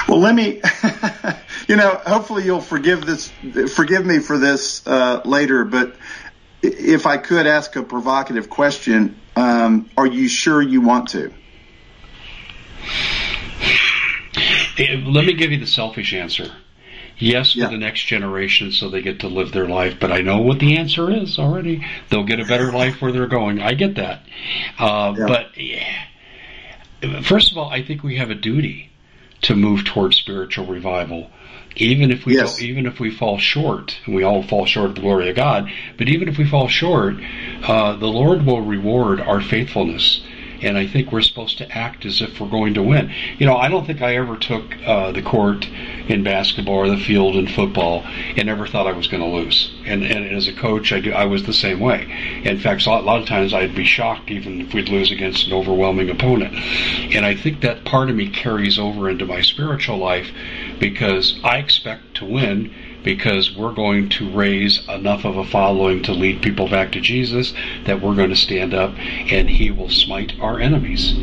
Well, 0.08 0.18
let 0.18 0.34
me, 0.34 0.62
you 1.68 1.76
know, 1.76 2.00
hopefully 2.04 2.42
you'll 2.44 2.60
forgive 2.60 3.06
this, 3.06 3.30
forgive 3.72 4.04
me 4.04 4.18
for 4.18 4.36
this 4.36 4.84
uh, 4.84 5.20
later, 5.24 5.64
but 5.64 5.94
if 6.60 7.06
I 7.06 7.18
could 7.18 7.46
ask 7.46 7.76
a 7.76 7.84
provocative 7.84 8.50
question, 8.50 9.16
um, 9.36 9.88
are 9.96 10.06
you 10.08 10.26
sure 10.26 10.60
you 10.60 10.80
want 10.80 11.10
to? 11.10 11.32
Let 14.76 15.24
me 15.24 15.34
give 15.34 15.52
you 15.52 15.60
the 15.60 15.68
selfish 15.68 16.12
answer. 16.14 16.50
Yes, 17.18 17.54
yeah. 17.54 17.66
for 17.66 17.72
the 17.72 17.78
next 17.78 18.04
generation, 18.04 18.72
so 18.72 18.88
they 18.88 19.02
get 19.02 19.20
to 19.20 19.28
live 19.28 19.52
their 19.52 19.68
life. 19.68 19.98
But 20.00 20.10
I 20.10 20.20
know 20.20 20.38
what 20.38 20.58
the 20.58 20.76
answer 20.76 21.10
is 21.10 21.38
already. 21.38 21.84
They'll 22.10 22.24
get 22.24 22.40
a 22.40 22.44
better 22.44 22.72
life 22.72 23.00
where 23.00 23.12
they're 23.12 23.28
going. 23.28 23.60
I 23.60 23.74
get 23.74 23.96
that. 23.96 24.22
Uh, 24.78 25.14
yeah. 25.16 25.26
But 25.26 25.56
yeah. 25.56 27.20
first 27.22 27.52
of 27.52 27.58
all, 27.58 27.70
I 27.70 27.84
think 27.84 28.02
we 28.02 28.16
have 28.16 28.30
a 28.30 28.34
duty 28.34 28.90
to 29.42 29.54
move 29.54 29.84
towards 29.84 30.16
spiritual 30.16 30.66
revival. 30.66 31.30
Even 31.76 32.10
if 32.12 32.24
we 32.24 32.36
yes. 32.36 32.62
even 32.62 32.86
if 32.86 33.00
we 33.00 33.10
fall 33.10 33.38
short, 33.38 33.98
and 34.06 34.14
we 34.14 34.22
all 34.22 34.42
fall 34.44 34.64
short 34.64 34.90
of 34.90 34.94
the 34.94 35.00
glory 35.00 35.28
of 35.28 35.36
God, 35.36 35.70
but 35.98 36.08
even 36.08 36.28
if 36.28 36.38
we 36.38 36.48
fall 36.48 36.68
short, 36.68 37.16
uh, 37.64 37.96
the 37.96 38.06
Lord 38.06 38.46
will 38.46 38.60
reward 38.60 39.20
our 39.20 39.40
faithfulness 39.40 40.24
and 40.62 40.78
I 40.78 40.86
think 40.86 41.12
we're 41.12 41.22
supposed 41.22 41.58
to 41.58 41.70
act 41.70 42.04
as 42.04 42.20
if 42.20 42.40
we're 42.40 42.48
going 42.48 42.74
to 42.74 42.82
win. 42.82 43.12
You 43.38 43.46
know, 43.46 43.56
I 43.56 43.68
don't 43.68 43.86
think 43.86 44.02
I 44.02 44.16
ever 44.16 44.36
took 44.36 44.64
uh, 44.86 45.12
the 45.12 45.22
court 45.22 45.66
in 46.08 46.22
basketball 46.22 46.74
or 46.74 46.88
the 46.88 46.98
field 46.98 47.36
in 47.36 47.46
football 47.46 48.02
and 48.04 48.48
ever 48.48 48.66
thought 48.66 48.86
I 48.86 48.92
was 48.92 49.08
going 49.08 49.22
to 49.22 49.28
lose. 49.28 49.72
And, 49.84 50.04
and 50.04 50.34
as 50.34 50.48
a 50.48 50.52
coach, 50.52 50.92
I, 50.92 51.00
do, 51.00 51.12
I 51.12 51.24
was 51.24 51.44
the 51.44 51.52
same 51.52 51.80
way. 51.80 52.42
In 52.44 52.58
fact, 52.58 52.86
a 52.86 52.90
lot, 52.90 53.02
a 53.02 53.06
lot 53.06 53.20
of 53.20 53.26
times 53.26 53.54
I'd 53.54 53.74
be 53.74 53.84
shocked 53.84 54.30
even 54.30 54.60
if 54.60 54.74
we'd 54.74 54.88
lose 54.88 55.10
against 55.10 55.46
an 55.46 55.52
overwhelming 55.52 56.10
opponent. 56.10 56.54
And 56.54 57.24
I 57.24 57.34
think 57.34 57.60
that 57.62 57.84
part 57.84 58.10
of 58.10 58.16
me 58.16 58.28
carries 58.28 58.78
over 58.78 59.08
into 59.08 59.26
my 59.26 59.40
spiritual 59.40 59.98
life 59.98 60.30
because 60.78 61.38
I 61.42 61.58
expect 61.58 62.16
to 62.16 62.24
win 62.24 62.72
because 63.04 63.54
we're 63.54 63.72
going 63.72 64.08
to 64.08 64.30
raise 64.32 64.86
enough 64.88 65.24
of 65.24 65.36
a 65.36 65.44
following 65.44 66.02
to 66.02 66.12
lead 66.12 66.42
people 66.42 66.68
back 66.68 66.90
to 66.92 67.00
Jesus 67.00 67.52
that 67.84 68.00
we're 68.00 68.14
going 68.14 68.30
to 68.30 68.36
stand 68.36 68.74
up 68.74 68.94
and 68.98 69.48
he 69.48 69.70
will 69.70 69.90
smite 69.90 70.32
our 70.40 70.58
enemies. 70.58 71.14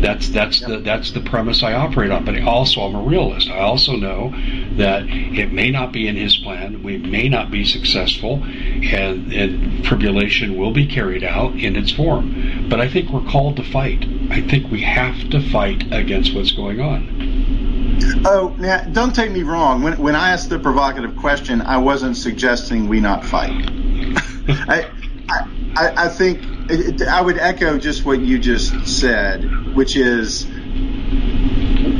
That's 0.00 0.28
that's 0.30 0.60
the 0.60 0.78
that's 0.78 1.10
the 1.12 1.20
premise 1.20 1.62
I 1.62 1.74
operate 1.74 2.10
on. 2.10 2.24
But 2.24 2.40
also 2.42 2.80
I'm 2.80 2.94
a 2.94 3.02
realist. 3.02 3.48
I 3.50 3.60
also 3.60 3.92
know 3.92 4.30
that 4.76 5.04
it 5.06 5.52
may 5.52 5.70
not 5.70 5.92
be 5.92 6.08
in 6.08 6.16
his 6.16 6.36
plan. 6.38 6.82
We 6.82 6.96
may 6.96 7.28
not 7.28 7.50
be 7.50 7.64
successful 7.64 8.42
and, 8.44 9.32
and 9.32 9.84
tribulation 9.84 10.56
will 10.56 10.72
be 10.72 10.86
carried 10.86 11.24
out 11.24 11.54
in 11.54 11.76
its 11.76 11.92
form. 11.92 12.68
But 12.68 12.80
I 12.80 12.88
think 12.88 13.10
we're 13.10 13.28
called 13.30 13.56
to 13.56 13.64
fight. 13.64 14.06
I 14.30 14.40
think 14.40 14.70
we 14.70 14.82
have 14.82 15.28
to 15.30 15.40
fight 15.40 15.84
against 15.92 16.34
what's 16.34 16.52
going 16.52 16.80
on. 16.80 17.57
Oh, 18.24 18.54
now 18.58 18.82
don't 18.84 19.14
take 19.14 19.30
me 19.30 19.42
wrong. 19.42 19.82
When 19.82 19.98
when 19.98 20.14
I 20.14 20.30
asked 20.30 20.50
the 20.50 20.58
provocative 20.58 21.16
question, 21.16 21.60
I 21.62 21.78
wasn't 21.78 22.16
suggesting 22.16 22.88
we 22.88 23.00
not 23.00 23.24
fight. 23.24 23.50
I, 24.48 24.90
I 25.28 26.04
I 26.04 26.08
think 26.08 26.40
it, 26.70 27.02
I 27.02 27.20
would 27.20 27.38
echo 27.38 27.78
just 27.78 28.04
what 28.04 28.20
you 28.20 28.38
just 28.38 28.86
said, 28.86 29.74
which 29.74 29.96
is 29.96 30.46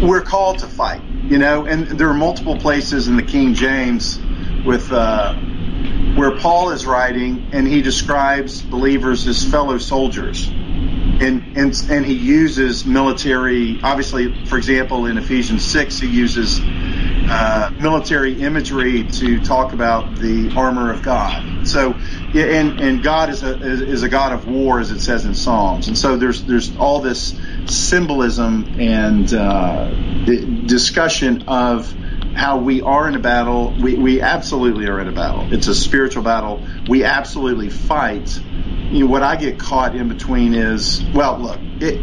we're 0.02 0.22
called 0.22 0.60
to 0.60 0.66
fight. 0.66 1.02
You 1.24 1.38
know, 1.38 1.66
and 1.66 1.86
there 1.86 2.08
are 2.08 2.14
multiple 2.14 2.56
places 2.56 3.08
in 3.08 3.16
the 3.16 3.22
King 3.22 3.54
James 3.54 4.18
with 4.64 4.90
uh, 4.92 5.34
where 6.16 6.36
Paul 6.38 6.70
is 6.70 6.86
writing, 6.86 7.50
and 7.52 7.66
he 7.66 7.82
describes 7.82 8.62
believers 8.62 9.26
as 9.26 9.44
fellow 9.44 9.78
soldiers 9.78 10.50
and, 11.20 11.44
and 11.56 11.74
and 11.90 12.06
he 12.06 12.14
uses 12.14 12.86
military. 12.86 13.80
Obviously, 13.82 14.34
for 14.44 14.58
example, 14.58 15.06
in 15.06 15.18
Ephesians 15.18 15.66
six, 15.66 15.98
he 16.00 16.08
uses 16.08 16.60
uh, 17.28 17.70
military 17.78 18.40
imagery 18.40 19.04
to 19.04 19.40
talk 19.40 19.72
about 19.72 20.16
the 20.16 20.52
armor 20.56 20.92
of 20.92 21.02
God. 21.02 21.44
So, 21.62 22.00
and 22.34 22.80
and 22.80 23.02
God 23.02 23.30
is 23.30 23.42
a 23.42 23.58
is 23.60 24.02
a 24.02 24.08
God 24.08 24.32
of 24.32 24.46
war, 24.46 24.80
as 24.80 24.90
it 24.90 25.00
says 25.00 25.24
in 25.26 25.34
Psalms. 25.34 25.88
And 25.88 25.98
so 25.98 26.16
there's 26.16 26.44
there's 26.46 26.76
all 26.76 27.00
this 27.00 27.38
symbolism 27.66 28.72
and 28.78 29.32
uh, 29.32 29.94
discussion 30.66 31.44
of 31.48 31.94
how 32.34 32.58
we 32.58 32.82
are 32.82 33.08
in 33.08 33.16
a 33.16 33.20
battle. 33.20 33.74
We, 33.78 33.96
we 33.96 34.20
absolutely 34.22 34.86
are 34.86 35.00
in 35.00 35.08
a 35.08 35.12
battle. 35.12 35.48
It's 35.50 35.66
a 35.68 35.74
spiritual 35.74 36.22
battle. 36.22 36.66
We 36.86 37.04
absolutely 37.04 37.70
fight 37.70 38.40
you 38.90 39.00
know, 39.00 39.06
what 39.06 39.22
I 39.22 39.36
get 39.36 39.58
caught 39.58 39.94
in 39.94 40.08
between 40.08 40.54
is, 40.54 41.02
well, 41.12 41.38
look, 41.38 41.58
it, 41.80 42.00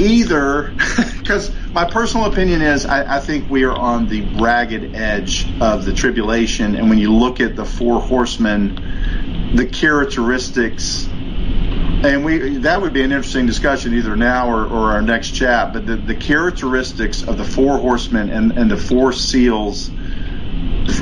either 0.00 0.74
because 1.18 1.52
my 1.72 1.88
personal 1.90 2.26
opinion 2.26 2.62
is 2.62 2.86
I, 2.86 3.16
I, 3.16 3.20
think 3.20 3.50
we 3.50 3.64
are 3.64 3.76
on 3.76 4.06
the 4.06 4.22
ragged 4.40 4.94
edge 4.94 5.46
of 5.60 5.84
the 5.84 5.92
tribulation, 5.92 6.76
and 6.76 6.88
when 6.88 6.98
you 6.98 7.12
look 7.12 7.40
at 7.40 7.56
the 7.56 7.64
four 7.64 8.00
horsemen, 8.00 9.52
the 9.54 9.66
characteristics, 9.66 11.06
and 11.06 12.24
we 12.24 12.58
that 12.58 12.80
would 12.80 12.92
be 12.92 13.02
an 13.02 13.10
interesting 13.10 13.46
discussion 13.46 13.94
either 13.94 14.16
now 14.16 14.48
or, 14.48 14.66
or 14.66 14.92
our 14.92 15.02
next 15.02 15.30
chat, 15.30 15.72
but 15.72 15.86
the, 15.86 15.96
the 15.96 16.14
characteristics 16.14 17.22
of 17.22 17.38
the 17.38 17.44
four 17.44 17.78
horsemen 17.78 18.30
and, 18.30 18.52
and 18.52 18.70
the 18.70 18.76
four 18.76 19.12
seals 19.12 19.90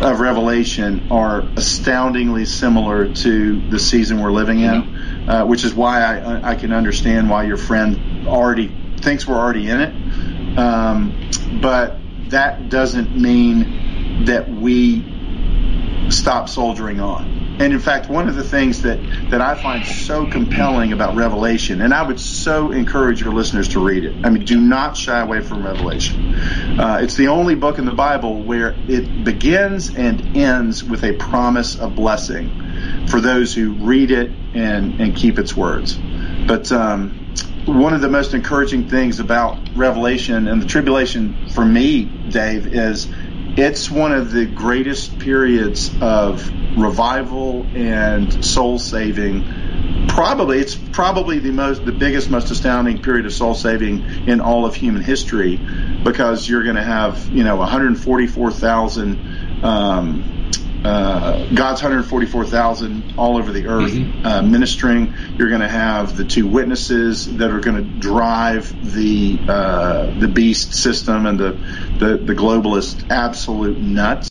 of 0.00 0.20
Revelation 0.20 1.08
are 1.10 1.40
astoundingly 1.56 2.44
similar 2.44 3.12
to 3.12 3.68
the 3.70 3.78
season 3.78 4.20
we're 4.20 4.32
living 4.32 4.60
in, 4.60 5.28
uh, 5.28 5.44
which 5.46 5.64
is 5.64 5.74
why 5.74 6.02
I, 6.02 6.52
I 6.52 6.54
can 6.54 6.72
understand 6.72 7.28
why 7.30 7.44
your 7.44 7.56
friend 7.56 8.26
already 8.26 8.72
thinks 9.00 9.26
we're 9.26 9.36
already 9.36 9.68
in 9.68 9.80
it. 9.80 10.58
Um, 10.58 11.30
but 11.60 11.98
that 12.30 12.68
doesn't 12.68 13.14
mean 13.14 14.24
that 14.24 14.48
we 14.50 15.04
stop 16.10 16.48
soldiering 16.48 17.00
on. 17.00 17.43
And 17.58 17.72
in 17.72 17.78
fact, 17.78 18.10
one 18.10 18.28
of 18.28 18.34
the 18.34 18.42
things 18.42 18.82
that, 18.82 19.00
that 19.30 19.40
I 19.40 19.54
find 19.54 19.86
so 19.86 20.26
compelling 20.26 20.92
about 20.92 21.14
Revelation, 21.14 21.80
and 21.80 21.94
I 21.94 22.02
would 22.02 22.18
so 22.18 22.72
encourage 22.72 23.20
your 23.20 23.32
listeners 23.32 23.68
to 23.70 23.80
read 23.80 24.04
it. 24.04 24.14
I 24.24 24.30
mean, 24.30 24.44
do 24.44 24.60
not 24.60 24.96
shy 24.96 25.20
away 25.20 25.40
from 25.40 25.64
Revelation. 25.64 26.34
Uh, 26.78 26.98
it's 27.02 27.16
the 27.16 27.28
only 27.28 27.54
book 27.54 27.78
in 27.78 27.84
the 27.84 27.94
Bible 27.94 28.42
where 28.42 28.74
it 28.88 29.24
begins 29.24 29.94
and 29.94 30.36
ends 30.36 30.82
with 30.82 31.04
a 31.04 31.12
promise 31.12 31.78
of 31.78 31.94
blessing 31.94 33.06
for 33.08 33.20
those 33.20 33.54
who 33.54 33.72
read 33.72 34.10
it 34.10 34.30
and, 34.54 35.00
and 35.00 35.14
keep 35.14 35.38
its 35.38 35.56
words. 35.56 35.96
But 36.46 36.72
um, 36.72 37.24
one 37.66 37.94
of 37.94 38.00
the 38.00 38.10
most 38.10 38.34
encouraging 38.34 38.88
things 38.88 39.20
about 39.20 39.58
Revelation 39.74 40.48
and 40.48 40.60
the 40.60 40.66
tribulation 40.66 41.48
for 41.50 41.64
me, 41.64 42.04
Dave, 42.04 42.66
is 42.66 43.08
it's 43.56 43.90
one 43.90 44.12
of 44.12 44.32
the 44.32 44.46
greatest 44.46 45.18
periods 45.18 45.90
of 46.00 46.50
revival 46.76 47.66
and 47.74 48.44
soul 48.44 48.78
saving. 48.78 50.06
Probably 50.08 50.58
it's 50.58 50.74
probably 50.74 51.38
the 51.38 51.52
most 51.52 51.84
the 51.84 51.92
biggest 51.92 52.30
most 52.30 52.50
astounding 52.50 53.02
period 53.02 53.26
of 53.26 53.32
soul 53.32 53.54
saving 53.54 54.28
in 54.28 54.40
all 54.40 54.66
of 54.66 54.74
human 54.74 55.02
history 55.02 55.56
because 55.56 56.48
you're 56.48 56.64
going 56.64 56.76
to 56.76 56.84
have 56.84 57.28
you 57.32 57.44
know 57.44 57.56
144,000 57.56 59.64
um, 59.64 60.33
uh, 60.84 61.46
God's 61.54 61.82
144,000 61.82 63.14
all 63.16 63.38
over 63.38 63.52
the 63.52 63.66
earth 63.66 63.92
mm-hmm. 63.92 64.26
uh, 64.26 64.42
ministering. 64.42 65.14
You're 65.38 65.48
going 65.48 65.62
to 65.62 65.68
have 65.68 66.16
the 66.16 66.24
two 66.24 66.46
witnesses 66.46 67.38
that 67.38 67.50
are 67.50 67.60
going 67.60 67.76
to 67.76 68.00
drive 68.00 68.92
the 68.94 69.38
uh, 69.48 70.18
the 70.18 70.28
beast 70.28 70.74
system 70.74 71.24
and 71.24 71.40
the, 71.40 71.52
the 71.98 72.18
the 72.18 72.34
globalist 72.34 73.10
absolute 73.10 73.78
nuts. 73.78 74.30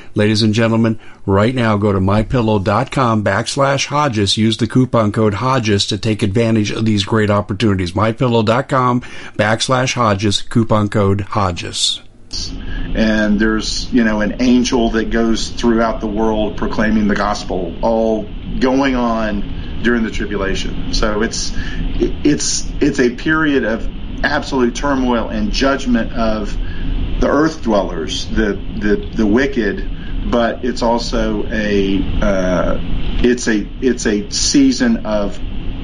Ladies 0.13 0.41
and 0.41 0.53
gentlemen, 0.53 0.99
right 1.25 1.55
now 1.55 1.77
go 1.77 1.93
to 1.93 1.99
mypillow.com 1.99 3.23
backslash 3.23 3.85
Hodges. 3.85 4.37
Use 4.37 4.57
the 4.57 4.67
coupon 4.67 5.11
code 5.11 5.35
Hodges 5.35 5.85
to 5.87 5.97
take 5.97 6.21
advantage 6.21 6.71
of 6.71 6.85
these 6.85 7.05
great 7.05 7.29
opportunities. 7.29 7.93
Mypillow.com 7.93 9.01
backslash 9.37 9.93
Hodges, 9.93 10.41
coupon 10.41 10.89
code 10.89 11.21
Hodges. 11.21 12.01
And 12.95 13.39
there's, 13.39 13.91
you 13.93 14.03
know, 14.03 14.21
an 14.21 14.41
angel 14.41 14.89
that 14.91 15.11
goes 15.11 15.49
throughout 15.49 16.01
the 16.01 16.07
world 16.07 16.57
proclaiming 16.57 17.07
the 17.07 17.15
gospel, 17.15 17.73
all 17.81 18.29
going 18.59 18.95
on 18.95 19.79
during 19.81 20.03
the 20.03 20.11
tribulation. 20.11 20.93
So 20.93 21.21
it's, 21.21 21.53
it's, 21.55 22.69
it's 22.81 22.99
a 22.99 23.15
period 23.15 23.63
of 23.63 23.89
absolute 24.23 24.75
turmoil 24.75 25.29
and 25.29 25.51
judgment 25.51 26.11
of 26.13 26.55
the 27.21 27.27
earth 27.29 27.61
dwellers, 27.61 28.27
the 28.29 28.53
the, 28.79 29.09
the 29.15 29.25
wicked, 29.25 29.87
but 30.25 30.63
it's 30.63 30.81
also 30.81 31.47
a 31.51 32.01
uh, 32.21 32.77
it's 33.23 33.47
a 33.47 33.67
it's 33.81 34.05
a 34.05 34.29
season 34.31 35.05
of 35.05 35.39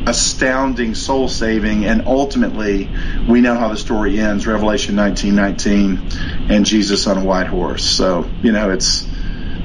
astounding 0.07 0.95
soul 0.95 1.27
saving 1.27 1.85
and 1.85 2.07
ultimately 2.07 2.89
we 3.27 3.41
know 3.41 3.55
how 3.55 3.67
the 3.67 3.75
story 3.77 4.17
ends 4.19 4.47
revelation 4.47 4.95
1919 4.95 6.49
and 6.49 6.65
jesus 6.65 7.07
on 7.07 7.17
a 7.17 7.25
white 7.25 7.47
horse. 7.47 7.83
So 7.83 8.29
you 8.41 8.53
know 8.53 8.71
it's 8.71 9.05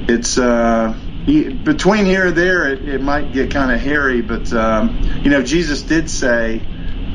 it's 0.08 0.38
uh 0.38 0.98
between 1.26 2.06
here 2.06 2.26
and 2.26 2.36
there 2.36 2.68
it, 2.72 2.88
it 2.88 3.00
might 3.00 3.32
get 3.32 3.52
kind 3.52 3.70
of 3.70 3.80
hairy 3.80 4.20
but 4.20 4.52
um 4.52 5.00
you 5.22 5.30
know 5.30 5.42
jesus 5.42 5.82
did 5.82 6.10
say 6.10 6.60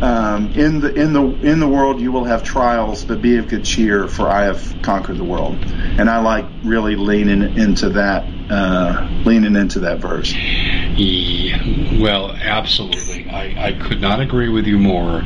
um, 0.01 0.51
in 0.51 0.79
the 0.79 0.93
in 0.93 1.13
the 1.13 1.23
in 1.41 1.59
the 1.59 1.67
world 1.67 1.99
you 1.99 2.11
will 2.11 2.25
have 2.25 2.43
trials, 2.43 3.03
but 3.03 3.21
be 3.21 3.37
of 3.37 3.47
good 3.47 3.63
cheer, 3.63 4.07
for 4.07 4.29
I 4.29 4.43
have 4.43 4.75
conquered 4.81 5.17
the 5.17 5.23
world. 5.23 5.55
And 5.55 6.09
I 6.09 6.19
like 6.21 6.45
really 6.63 6.95
leaning 6.95 7.57
into 7.57 7.89
that, 7.91 8.23
uh, 8.51 9.07
leaning 9.25 9.55
into 9.55 9.79
that 9.79 9.99
verse. 9.99 10.33
Yeah, 10.33 11.99
well, 11.99 12.31
absolutely. 12.31 13.29
I, 13.29 13.69
I 13.69 13.73
could 13.73 13.99
not 13.99 14.19
agree 14.19 14.49
with 14.49 14.67
you 14.67 14.77
more. 14.77 15.23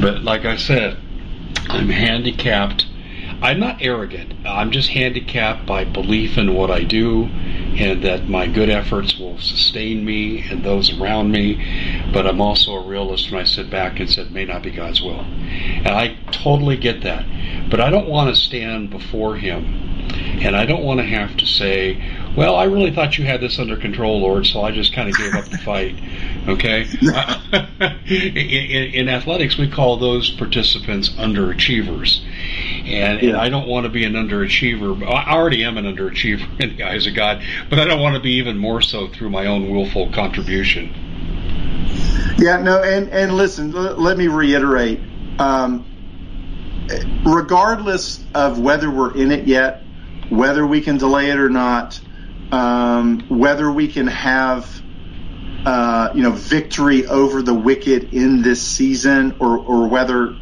But 0.00 0.22
like 0.22 0.44
I 0.44 0.56
said, 0.56 0.98
I'm 1.68 1.88
handicapped. 1.88 2.86
I'm 3.40 3.58
not 3.58 3.78
arrogant. 3.80 4.34
I'm 4.46 4.70
just 4.70 4.90
handicapped 4.90 5.66
by 5.66 5.84
belief 5.84 6.38
in 6.38 6.54
what 6.54 6.70
I 6.70 6.84
do 6.84 7.28
and 7.76 8.02
that 8.02 8.28
my 8.28 8.46
good 8.46 8.68
efforts 8.68 9.18
will 9.18 9.38
sustain 9.38 10.04
me 10.04 10.46
and 10.48 10.64
those 10.64 10.98
around 10.98 11.30
me. 11.30 12.10
But 12.12 12.26
I'm 12.26 12.40
also 12.40 12.74
a 12.74 12.86
realist 12.86 13.30
when 13.30 13.40
I 13.40 13.44
sit 13.44 13.70
back 13.70 14.00
and 14.00 14.10
said, 14.10 14.30
may 14.30 14.44
not 14.44 14.62
be 14.62 14.70
God's 14.70 15.02
will. 15.02 15.20
And 15.20 15.88
I 15.88 16.16
totally 16.30 16.76
get 16.76 17.02
that. 17.02 17.24
But 17.70 17.80
I 17.80 17.90
don't 17.90 18.08
want 18.08 18.34
to 18.34 18.40
stand 18.40 18.90
before 18.90 19.36
Him 19.36 19.82
and 20.12 20.56
I 20.56 20.66
don't 20.66 20.82
want 20.82 20.98
to 20.98 21.06
have 21.06 21.36
to 21.36 21.46
say, 21.46 21.94
well, 22.36 22.56
I 22.56 22.64
really 22.64 22.90
thought 22.94 23.18
you 23.18 23.24
had 23.24 23.40
this 23.40 23.58
under 23.58 23.76
control, 23.76 24.20
Lord, 24.20 24.46
so 24.46 24.62
I 24.62 24.70
just 24.70 24.94
kind 24.94 25.08
of 25.08 25.16
gave 25.16 25.34
up 25.34 25.44
the 25.44 25.58
fight. 25.58 25.96
Okay? 26.48 26.86
in, 28.06 28.36
in, 28.36 28.94
in, 28.94 29.08
athletics, 29.08 29.58
we 29.58 29.68
call 29.68 29.98
those 29.98 30.30
participants 30.30 31.10
underachievers. 31.10 32.22
And, 32.84 33.20
yeah. 33.20 33.28
and 33.28 33.36
I 33.36 33.50
don't 33.50 33.68
want 33.68 33.84
to 33.84 33.90
be 33.90 34.04
an 34.04 34.14
underachiever. 34.14 35.06
I 35.06 35.30
already 35.30 35.62
am 35.64 35.76
an 35.76 35.84
underachiever 35.84 36.60
in 36.60 36.76
the 36.76 36.84
eyes 36.84 37.06
of 37.06 37.14
God, 37.14 37.42
but 37.68 37.78
I 37.78 37.84
don't 37.84 38.00
want 38.00 38.14
to 38.14 38.20
be 38.20 38.32
even 38.32 38.56
more 38.56 38.80
so 38.80 39.08
through 39.08 39.30
my 39.30 39.46
own 39.46 39.70
willful 39.70 40.10
contribution. 40.12 40.92
Yeah, 42.38 42.62
no, 42.62 42.82
and, 42.82 43.10
and 43.10 43.36
listen, 43.36 43.72
let 43.72 44.16
me 44.16 44.28
reiterate. 44.28 45.00
Um, 45.38 45.86
regardless 47.24 48.24
of 48.34 48.58
whether 48.58 48.90
we're 48.90 49.14
in 49.14 49.30
it 49.30 49.46
yet, 49.46 49.82
whether 50.30 50.66
we 50.66 50.80
can 50.80 50.96
delay 50.96 51.30
it 51.30 51.38
or 51.38 51.50
not, 51.50 52.00
um, 52.52 53.24
whether 53.28 53.70
we 53.72 53.88
can 53.88 54.06
have 54.06 54.82
uh, 55.64 56.10
you 56.14 56.22
know 56.22 56.32
victory 56.32 57.06
over 57.06 57.42
the 57.42 57.54
wicked 57.54 58.04
in 58.04 58.42
this 58.42 58.68
season, 58.68 59.36
or 59.40 59.58
or 59.58 59.88
whether 59.88 60.38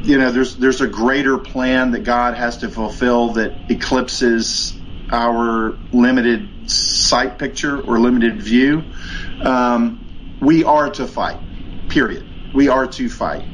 you 0.00 0.18
know 0.18 0.30
there's 0.30 0.56
there's 0.56 0.80
a 0.80 0.88
greater 0.88 1.38
plan 1.38 1.90
that 1.90 2.00
God 2.00 2.34
has 2.36 2.58
to 2.58 2.68
fulfill 2.70 3.34
that 3.34 3.64
eclipses 3.68 4.80
our 5.12 5.80
limited 5.92 6.52
sight 6.70 7.38
picture 7.38 7.80
or 7.80 7.98
limited 8.00 8.40
view. 8.40 8.92
Um, 9.40 10.06
we 10.40 10.64
are 10.64 10.90
to 10.92 11.06
fight. 11.06 11.40
Period. 11.88 12.28
We 12.52 12.68
are 12.68 12.86
to 12.86 13.08
fight, 13.08 13.46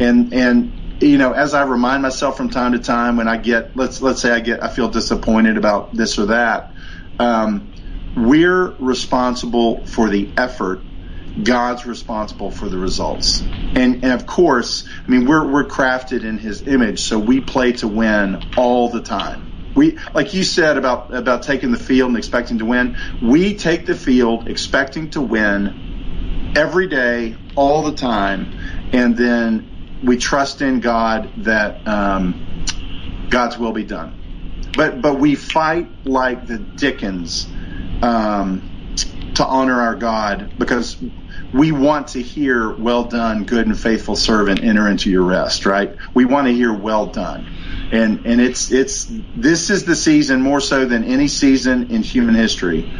and 0.00 0.32
and 0.32 0.80
you 1.00 1.18
know, 1.18 1.32
as 1.32 1.52
I 1.52 1.64
remind 1.64 2.02
myself 2.02 2.36
from 2.36 2.50
time 2.50 2.72
to 2.72 2.78
time 2.78 3.16
when 3.16 3.28
I 3.28 3.36
get, 3.36 3.72
let's 3.76 4.00
let's 4.00 4.22
say 4.22 4.30
I 4.30 4.40
get, 4.40 4.62
I 4.62 4.68
feel 4.68 4.88
disappointed 4.88 5.58
about 5.58 5.94
this 5.94 6.18
or 6.18 6.26
that. 6.26 6.70
Um, 7.18 7.72
we're 8.16 8.66
responsible 8.72 9.86
for 9.86 10.08
the 10.10 10.28
effort. 10.36 10.82
God's 11.42 11.86
responsible 11.86 12.50
for 12.50 12.68
the 12.68 12.76
results. 12.76 13.40
And, 13.40 14.04
and 14.04 14.12
of 14.12 14.26
course, 14.26 14.86
I 15.06 15.10
mean, 15.10 15.26
we're, 15.26 15.50
we're 15.50 15.64
crafted 15.64 16.24
in 16.24 16.36
his 16.36 16.62
image, 16.62 17.00
so 17.00 17.18
we 17.18 17.40
play 17.40 17.72
to 17.72 17.88
win 17.88 18.42
all 18.56 18.90
the 18.90 19.00
time. 19.00 19.72
We, 19.74 19.98
like 20.14 20.34
you 20.34 20.44
said 20.44 20.76
about, 20.76 21.14
about 21.14 21.44
taking 21.44 21.70
the 21.70 21.78
field 21.78 22.08
and 22.08 22.18
expecting 22.18 22.58
to 22.58 22.66
win, 22.66 22.98
we 23.22 23.54
take 23.54 23.86
the 23.86 23.94
field 23.94 24.48
expecting 24.48 25.10
to 25.10 25.22
win 25.22 26.52
every 26.54 26.88
day, 26.88 27.34
all 27.56 27.82
the 27.82 27.94
time, 27.94 28.58
and 28.92 29.16
then 29.16 30.00
we 30.04 30.18
trust 30.18 30.60
in 30.60 30.80
God 30.80 31.44
that 31.44 31.86
um, 31.88 32.66
God's 33.30 33.56
will 33.56 33.72
be 33.72 33.84
done. 33.84 34.21
But 34.74 35.00
but 35.02 35.20
we 35.20 35.34
fight 35.34 35.88
like 36.04 36.46
the 36.46 36.58
Dickens 36.58 37.52
um, 38.02 38.70
to 39.34 39.46
honor 39.46 39.80
our 39.80 39.96
God 39.96 40.52
because 40.58 41.02
we 41.52 41.72
want 41.72 42.08
to 42.08 42.22
hear 42.22 42.74
"Well 42.76 43.04
done, 43.04 43.44
good 43.44 43.66
and 43.66 43.78
faithful 43.78 44.16
servant, 44.16 44.64
enter 44.64 44.88
into 44.88 45.10
your 45.10 45.24
rest." 45.24 45.66
Right? 45.66 45.96
We 46.14 46.24
want 46.24 46.48
to 46.48 46.54
hear 46.54 46.72
"Well 46.72 47.06
done," 47.08 47.48
and 47.90 48.22
and 48.26 48.40
it's 48.40 48.70
it's 48.72 49.10
this 49.34 49.70
is 49.70 49.84
the 49.84 49.96
season 49.96 50.42
more 50.42 50.60
so 50.60 50.86
than 50.86 51.04
any 51.04 51.28
season 51.28 51.90
in 51.90 52.02
human 52.02 52.34
history 52.34 52.90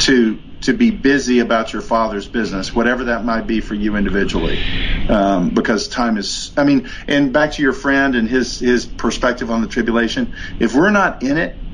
to 0.00 0.42
to 0.62 0.74
be 0.74 0.90
busy 0.90 1.40
about 1.40 1.72
your 1.72 1.82
father's 1.82 2.28
business, 2.28 2.74
whatever 2.74 3.04
that 3.04 3.24
might 3.24 3.46
be 3.46 3.60
for 3.60 3.74
you 3.74 3.96
individually, 3.96 4.60
um, 5.08 5.50
because 5.50 5.88
time 5.88 6.16
is. 6.18 6.52
I 6.56 6.64
mean, 6.64 6.90
and 7.08 7.32
back 7.32 7.52
to 7.52 7.62
your 7.62 7.72
friend 7.74 8.14
and 8.16 8.28
his 8.28 8.58
his 8.58 8.86
perspective 8.86 9.50
on 9.50 9.62
the 9.62 9.68
tribulation. 9.68 10.34
If 10.60 10.74
we're 10.74 10.90
not 10.90 11.22
in 11.22 11.38
it, 11.38 11.64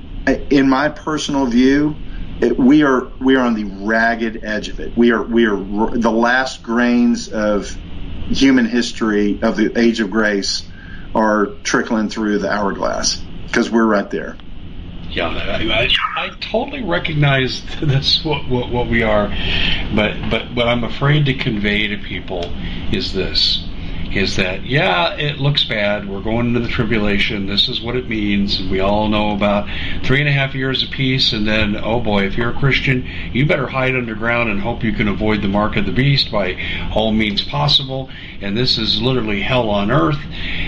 in 0.51 0.69
my 0.69 0.91
personal 0.91 1.47
view, 1.47 2.03
it, 2.41 2.59
we 2.59 2.85
are 2.85 3.13
we 3.21 3.37
are 3.37 3.45
on 3.47 3.55
the 3.55 3.65
ragged 3.87 4.41
edge 4.45 4.69
of 4.69 4.81
it. 4.81 4.95
We 4.97 5.13
are 5.13 5.25
we 5.27 5.47
are 5.47 5.57
the 5.57 6.13
last 6.13 6.63
grains 6.63 7.29
of 7.29 7.79
human 8.29 8.67
history 8.67 9.41
of 9.43 9.57
the 9.57 9.73
age 9.79 10.01
of 10.01 10.11
grace 10.11 10.71
are 11.15 11.59
trickling 11.65 12.09
through 12.11 12.39
the 12.39 12.51
hourglass 12.51 13.27
because 13.47 13.71
we're 13.71 13.87
right 13.87 14.11
there 14.11 14.39
yeah, 15.15 15.29
I, 15.29 15.89
I, 16.17 16.31
totally 16.41 16.83
recognize 16.83 17.63
that's 17.83 18.25
what, 18.25 18.49
what, 18.49 18.71
what 18.71 18.89
we 18.89 19.03
are, 19.03 19.29
but 19.95 20.17
but 20.31 20.53
what 20.55 20.69
I'm 20.69 20.85
afraid 20.85 21.27
to 21.27 21.35
convey 21.35 21.87
to 21.89 21.99
people 21.99 22.53
is 22.93 23.13
this: 23.13 23.65
is 24.15 24.37
that 24.37 24.65
yeah, 24.65 25.15
it 25.15 25.39
looks 25.39 25.65
bad. 25.65 26.09
We're 26.09 26.23
going 26.23 26.49
into 26.49 26.61
the 26.61 26.69
tribulation. 26.69 27.47
This 27.47 27.69
is 27.69 27.83
what 27.83 27.97
it 27.97 28.09
means. 28.09 28.61
And 28.61 28.71
we 28.71 28.79
all 28.79 29.09
know 29.09 29.35
about 29.35 29.69
three 30.05 30.21
and 30.21 30.29
a 30.29 30.33
half 30.33 30.55
years 30.55 30.85
of 30.85 30.91
peace, 30.91 31.33
and 31.33 31.47
then 31.47 31.77
oh 31.77 32.01
boy, 32.01 32.25
if 32.25 32.37
you're 32.37 32.51
a 32.51 32.59
Christian, 32.59 33.05
you 33.33 33.45
better 33.45 33.67
hide 33.67 33.97
underground 33.97 34.51
and 34.51 34.61
hope 34.61 34.85
you 34.85 34.93
can 34.93 35.09
avoid 35.09 35.43
the 35.43 35.49
mark 35.49 35.77
of 35.77 35.87
the 35.87 35.93
beast 35.93 36.31
by 36.31 36.57
all 36.95 37.13
means 37.13 37.43
possible. 37.43 38.09
And 38.41 38.57
this 38.57 38.79
is 38.79 39.03
literally 39.03 39.43
hell 39.43 39.69
on 39.69 39.91
earth. 39.91 40.19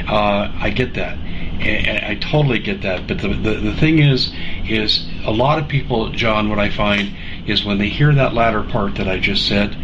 Uh, 0.08 0.50
I 0.52 0.70
get 0.70 0.94
that. 0.94 1.16
And 1.16 2.04
I 2.04 2.16
totally 2.16 2.58
get 2.58 2.82
that. 2.82 3.06
But 3.06 3.18
the, 3.18 3.28
the, 3.28 3.54
the 3.54 3.76
thing 3.76 4.00
is, 4.00 4.32
is 4.68 5.06
a 5.24 5.30
lot 5.30 5.58
of 5.58 5.68
people, 5.68 6.10
John, 6.10 6.50
what 6.50 6.58
I 6.58 6.70
find 6.70 7.16
is 7.46 7.64
when 7.64 7.78
they 7.78 7.88
hear 7.88 8.12
that 8.14 8.34
latter 8.34 8.62
part 8.62 8.96
that 8.96 9.08
I 9.08 9.18
just 9.18 9.46
said, 9.46 9.76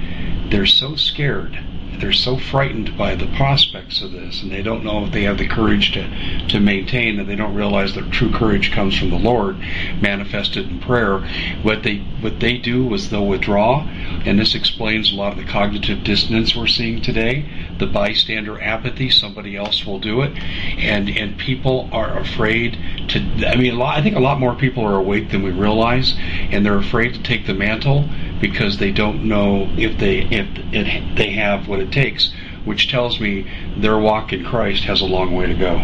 they're 0.50 0.66
so 0.66 0.96
scared 0.96 1.58
they're 2.01 2.12
so 2.12 2.36
frightened 2.36 2.97
by 2.97 3.14
the 3.14 3.26
prospects 3.36 4.03
of 4.03 4.12
this, 4.12 4.43
and 4.43 4.51
they 4.51 4.62
don't 4.62 4.84
know 4.84 5.05
if 5.05 5.12
they 5.12 5.22
have 5.22 5.38
the 5.38 5.47
courage 5.47 5.93
to, 5.93 6.49
to 6.49 6.61
maintain, 6.61 7.18
and 7.18 7.28
they 7.28 7.36
don't 7.36 7.55
realize 7.55 7.95
that 7.95 8.11
true 8.11 8.30
courage 8.32 8.72
comes 8.72 8.99
from 8.99 9.11
the 9.11 9.18
Lord, 9.18 9.59
manifested 10.01 10.68
in 10.68 10.80
prayer. 10.80 11.18
What 11.62 11.82
they 11.82 11.99
what 12.20 12.40
they 12.40 12.59
do 12.59 12.93
is 12.95 13.11
they'll 13.11 13.26
withdraw, 13.26 13.86
and 14.24 14.38
this 14.38 14.55
explains 14.55 15.12
a 15.12 15.16
lot 15.16 15.32
of 15.32 15.38
the 15.38 15.45
cognitive 15.45 16.05
dissonance 16.05 16.57
we're 16.57 16.66
seeing 16.66 17.03
today. 17.03 17.49
The 17.78 17.86
bystander 17.86 18.61
apathy, 18.61 19.11
somebody 19.11 19.57
else 19.57 19.86
will 19.86 19.99
do 19.99 20.22
it, 20.22 20.36
and 20.78 21.09
and 21.09 21.38
people 21.38 21.88
are 21.93 22.18
afraid 22.18 22.78
to. 23.09 23.18
I 23.47 23.57
mean, 23.57 23.76
lot, 23.76 23.99
I 23.99 24.03
think 24.03 24.16
a 24.16 24.20
lot 24.20 24.40
more 24.40 24.55
people 24.55 24.84
are 24.84 24.97
awake 24.97 25.30
than 25.30 25.43
we 25.43 25.51
realize, 25.51 26.14
and 26.18 26.64
they're 26.64 26.78
afraid 26.78 27.14
to 27.14 27.22
take 27.22 27.47
the 27.47 27.55
mantle 27.55 28.09
because 28.43 28.76
they 28.76 28.90
don't 28.90 29.24
know 29.24 29.66
if 29.78 29.99
they 29.99 30.18
if, 30.18 30.49
if 30.72 31.16
they 31.16 31.30
have 31.30 31.68
what 31.68 31.80
it 31.80 31.90
takes, 31.93 32.34
which 32.66 32.90
tells 32.90 33.18
me 33.18 33.51
their 33.78 33.97
walk 33.97 34.34
in 34.34 34.45
Christ 34.45 34.84
has 34.84 35.01
a 35.01 35.07
long 35.07 35.34
way 35.34 35.47
to 35.47 35.55
go. 35.55 35.76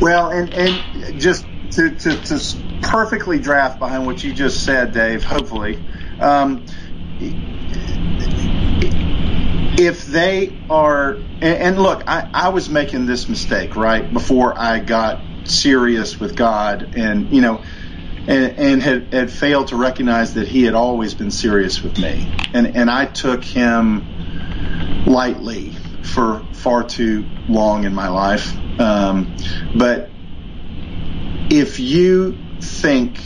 Well, 0.00 0.30
and 0.30 0.54
and 0.54 1.20
just 1.20 1.44
to 1.72 1.90
to, 1.90 2.16
to 2.16 2.56
perfectly 2.82 3.38
draft 3.38 3.78
behind 3.78 4.06
what 4.06 4.24
you 4.24 4.32
just 4.32 4.64
said, 4.64 4.92
Dave. 4.92 5.24
Hopefully. 5.24 5.84
Um, 6.20 6.64
if 9.76 10.06
they 10.06 10.56
are, 10.70 11.18
and, 11.40 11.82
look, 11.82 12.04
I, 12.06 12.30
I 12.32 12.48
was 12.50 12.70
making 12.70 13.06
this 13.06 13.28
mistake 13.28 13.74
right 13.74 14.10
before 14.12 14.56
I 14.56 14.78
got 14.78 15.20
serious 15.44 16.20
with 16.20 16.36
God, 16.36 16.94
and 16.96 17.32
you 17.32 17.40
know, 17.40 17.64
and, 18.26 18.58
and 18.58 18.82
had, 18.82 19.12
had 19.12 19.30
failed 19.30 19.68
to 19.68 19.76
recognize 19.76 20.34
that 20.34 20.48
he 20.48 20.64
had 20.64 20.74
always 20.74 21.14
been 21.14 21.30
serious 21.30 21.82
with 21.82 21.98
me. 21.98 22.26
And, 22.54 22.76
and 22.76 22.90
I 22.90 23.06
took 23.06 23.44
him 23.44 25.04
lightly 25.06 25.72
for 26.02 26.44
far 26.52 26.84
too 26.84 27.26
long 27.48 27.84
in 27.84 27.94
my 27.94 28.08
life. 28.08 28.54
Um, 28.80 29.36
but 29.74 30.10
if 31.50 31.78
you 31.78 32.38
think 32.60 33.18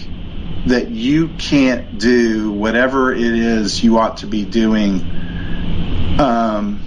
that 0.66 0.90
you 0.90 1.28
can't 1.28 1.98
do 1.98 2.52
whatever 2.52 3.12
it 3.12 3.20
is 3.20 3.82
you 3.82 3.98
ought 3.98 4.18
to 4.18 4.26
be 4.26 4.44
doing 4.44 5.00
um, 6.18 6.84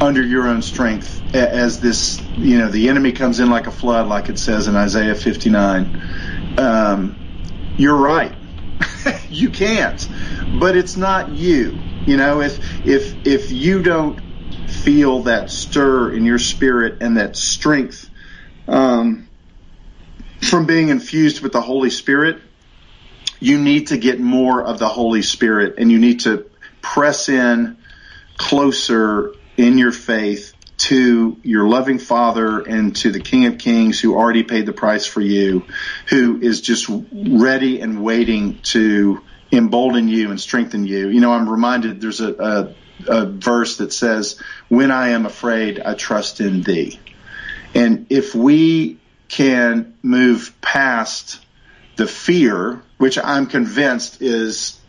under 0.00 0.22
your 0.22 0.48
own 0.48 0.62
strength, 0.62 1.34
as 1.34 1.80
this, 1.80 2.20
you 2.36 2.58
know, 2.58 2.68
the 2.68 2.88
enemy 2.88 3.12
comes 3.12 3.38
in 3.38 3.50
like 3.50 3.66
a 3.66 3.70
flood, 3.70 4.08
like 4.08 4.28
it 4.28 4.38
says 4.38 4.66
in 4.66 4.76
Isaiah 4.76 5.14
59, 5.14 6.00
um, 6.56 7.18
you're 7.76 7.96
right. 7.96 8.34
you 9.28 9.50
can't, 9.50 10.08
but 10.52 10.76
it's 10.76 10.96
not 10.96 11.34
you. 11.34 11.84
You 12.04 12.16
know, 12.16 12.40
if 12.40 12.84
if 12.84 13.16
if 13.24 13.50
you 13.50 13.82
don't 13.82 14.20
feel 14.66 15.24
that 15.24 15.50
stir 15.50 16.12
in 16.12 16.24
your 16.24 16.38
spirit 16.38 16.98
and 17.00 17.16
that 17.16 17.36
strength 17.36 18.08
um, 18.66 19.28
from 20.40 20.66
being 20.66 20.88
infused 20.88 21.42
with 21.42 21.52
the 21.52 21.60
Holy 21.60 21.90
Spirit, 21.90 22.40
you 23.40 23.58
need 23.58 23.88
to 23.88 23.98
get 23.98 24.20
more 24.20 24.64
of 24.64 24.78
the 24.78 24.88
Holy 24.88 25.22
Spirit 25.22 25.74
and 25.78 25.90
you 25.90 25.98
need 25.98 26.20
to 26.20 26.46
press 26.80 27.28
in 27.28 27.78
closer 28.36 29.34
in 29.56 29.78
your 29.78 29.92
faith 29.92 30.47
to 30.78 31.36
your 31.42 31.68
loving 31.68 31.98
Father 31.98 32.60
and 32.60 32.94
to 32.96 33.10
the 33.10 33.20
King 33.20 33.46
of 33.46 33.58
Kings 33.58 34.00
who 34.00 34.14
already 34.14 34.44
paid 34.44 34.64
the 34.64 34.72
price 34.72 35.06
for 35.06 35.20
you, 35.20 35.66
who 36.06 36.40
is 36.40 36.60
just 36.60 36.88
ready 37.12 37.80
and 37.80 38.02
waiting 38.02 38.60
to 38.62 39.20
embolden 39.50 40.08
you 40.08 40.30
and 40.30 40.40
strengthen 40.40 40.86
you. 40.86 41.08
You 41.08 41.20
know, 41.20 41.32
I'm 41.32 41.48
reminded 41.48 42.00
there's 42.00 42.20
a, 42.20 42.74
a, 43.08 43.12
a 43.12 43.26
verse 43.26 43.78
that 43.78 43.92
says, 43.92 44.40
When 44.68 44.90
I 44.90 45.10
am 45.10 45.26
afraid, 45.26 45.80
I 45.80 45.94
trust 45.94 46.40
in 46.40 46.62
thee. 46.62 47.00
And 47.74 48.06
if 48.10 48.34
we 48.34 48.98
can 49.28 49.94
move 50.02 50.54
past 50.60 51.44
the 51.96 52.06
fear, 52.06 52.82
which 52.98 53.18
I'm 53.18 53.46
convinced 53.46 54.22
is, 54.22 54.80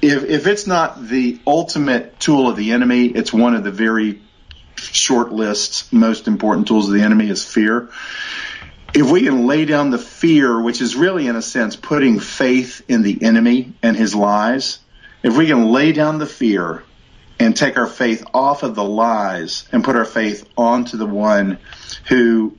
if, 0.00 0.24
if 0.24 0.46
it's 0.46 0.66
not 0.66 1.06
the 1.06 1.40
ultimate 1.46 2.18
tool 2.18 2.48
of 2.48 2.56
the 2.56 2.72
enemy, 2.72 3.06
it's 3.06 3.32
one 3.32 3.54
of 3.54 3.64
the 3.64 3.70
very 3.70 4.22
short 4.92 5.32
lists, 5.32 5.92
most 5.92 6.28
important 6.28 6.66
tools 6.68 6.88
of 6.88 6.94
the 6.94 7.02
enemy 7.02 7.28
is 7.28 7.44
fear. 7.44 7.90
If 8.94 9.10
we 9.10 9.22
can 9.22 9.46
lay 9.46 9.64
down 9.64 9.90
the 9.90 9.98
fear, 9.98 10.60
which 10.60 10.80
is 10.80 10.96
really 10.96 11.26
in 11.26 11.36
a 11.36 11.42
sense 11.42 11.76
putting 11.76 12.18
faith 12.18 12.82
in 12.88 13.02
the 13.02 13.22
enemy 13.22 13.74
and 13.82 13.96
his 13.96 14.14
lies, 14.14 14.78
if 15.22 15.36
we 15.36 15.46
can 15.46 15.66
lay 15.66 15.92
down 15.92 16.18
the 16.18 16.26
fear 16.26 16.84
and 17.38 17.56
take 17.56 17.76
our 17.76 17.86
faith 17.86 18.24
off 18.32 18.62
of 18.62 18.74
the 18.74 18.84
lies 18.84 19.68
and 19.72 19.84
put 19.84 19.96
our 19.96 20.04
faith 20.04 20.48
onto 20.56 20.96
the 20.96 21.06
one 21.06 21.58
who 22.08 22.56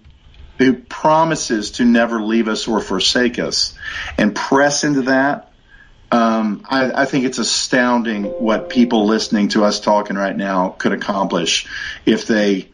who 0.58 0.74
promises 0.74 1.72
to 1.72 1.86
never 1.86 2.22
leave 2.22 2.48
us 2.48 2.68
or 2.68 2.82
forsake 2.82 3.38
us 3.38 3.78
and 4.18 4.36
press 4.36 4.84
into 4.84 5.04
that 5.04 5.47
um, 6.12 6.66
I, 6.70 7.02
I, 7.02 7.06
think 7.06 7.26
it's 7.26 7.38
astounding 7.38 8.24
what 8.24 8.70
people 8.70 9.06
listening 9.08 9.50
to 9.50 9.66
us 9.66 9.82
talking 9.82 10.16
right 10.16 10.36
now 10.36 10.70
could 10.70 10.94
accomplish 10.94 11.68
if 12.06 12.28
they 12.28 12.70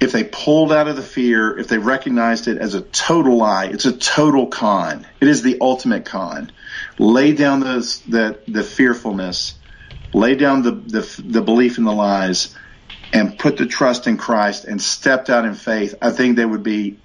if 0.00 0.12
they 0.12 0.24
pulled 0.24 0.70
out 0.70 0.86
of 0.86 0.96
the 0.96 1.02
fear, 1.02 1.58
if 1.58 1.68
they 1.68 1.78
recognized 1.78 2.46
it 2.46 2.58
as 2.58 2.74
a 2.74 2.82
total 2.82 3.38
lie, 3.38 3.66
it's 3.66 3.86
a 3.86 3.92
total 3.96 4.48
con. 4.48 5.06
It 5.18 5.28
is 5.28 5.42
the 5.42 5.56
ultimate 5.62 6.04
con. 6.04 6.52
Lay 6.98 7.32
down 7.32 7.60
those, 7.60 8.00
the, 8.00 8.38
the 8.46 8.62
fearfulness, 8.62 9.54
lay 10.12 10.34
down 10.34 10.62
the, 10.62 10.72
the, 10.72 11.22
the 11.24 11.40
belief 11.40 11.78
in 11.78 11.84
the 11.84 11.92
lies, 11.92 12.54
and 13.14 13.38
put 13.38 13.56
the 13.56 13.64
trust 13.64 14.06
in 14.06 14.18
Christ 14.18 14.66
and 14.66 14.82
stepped 14.82 15.30
out 15.30 15.46
in 15.46 15.54
faith. 15.54 15.94
I 16.02 16.10
think 16.10 16.36
they 16.36 16.44
would 16.44 16.64
be 16.64 16.98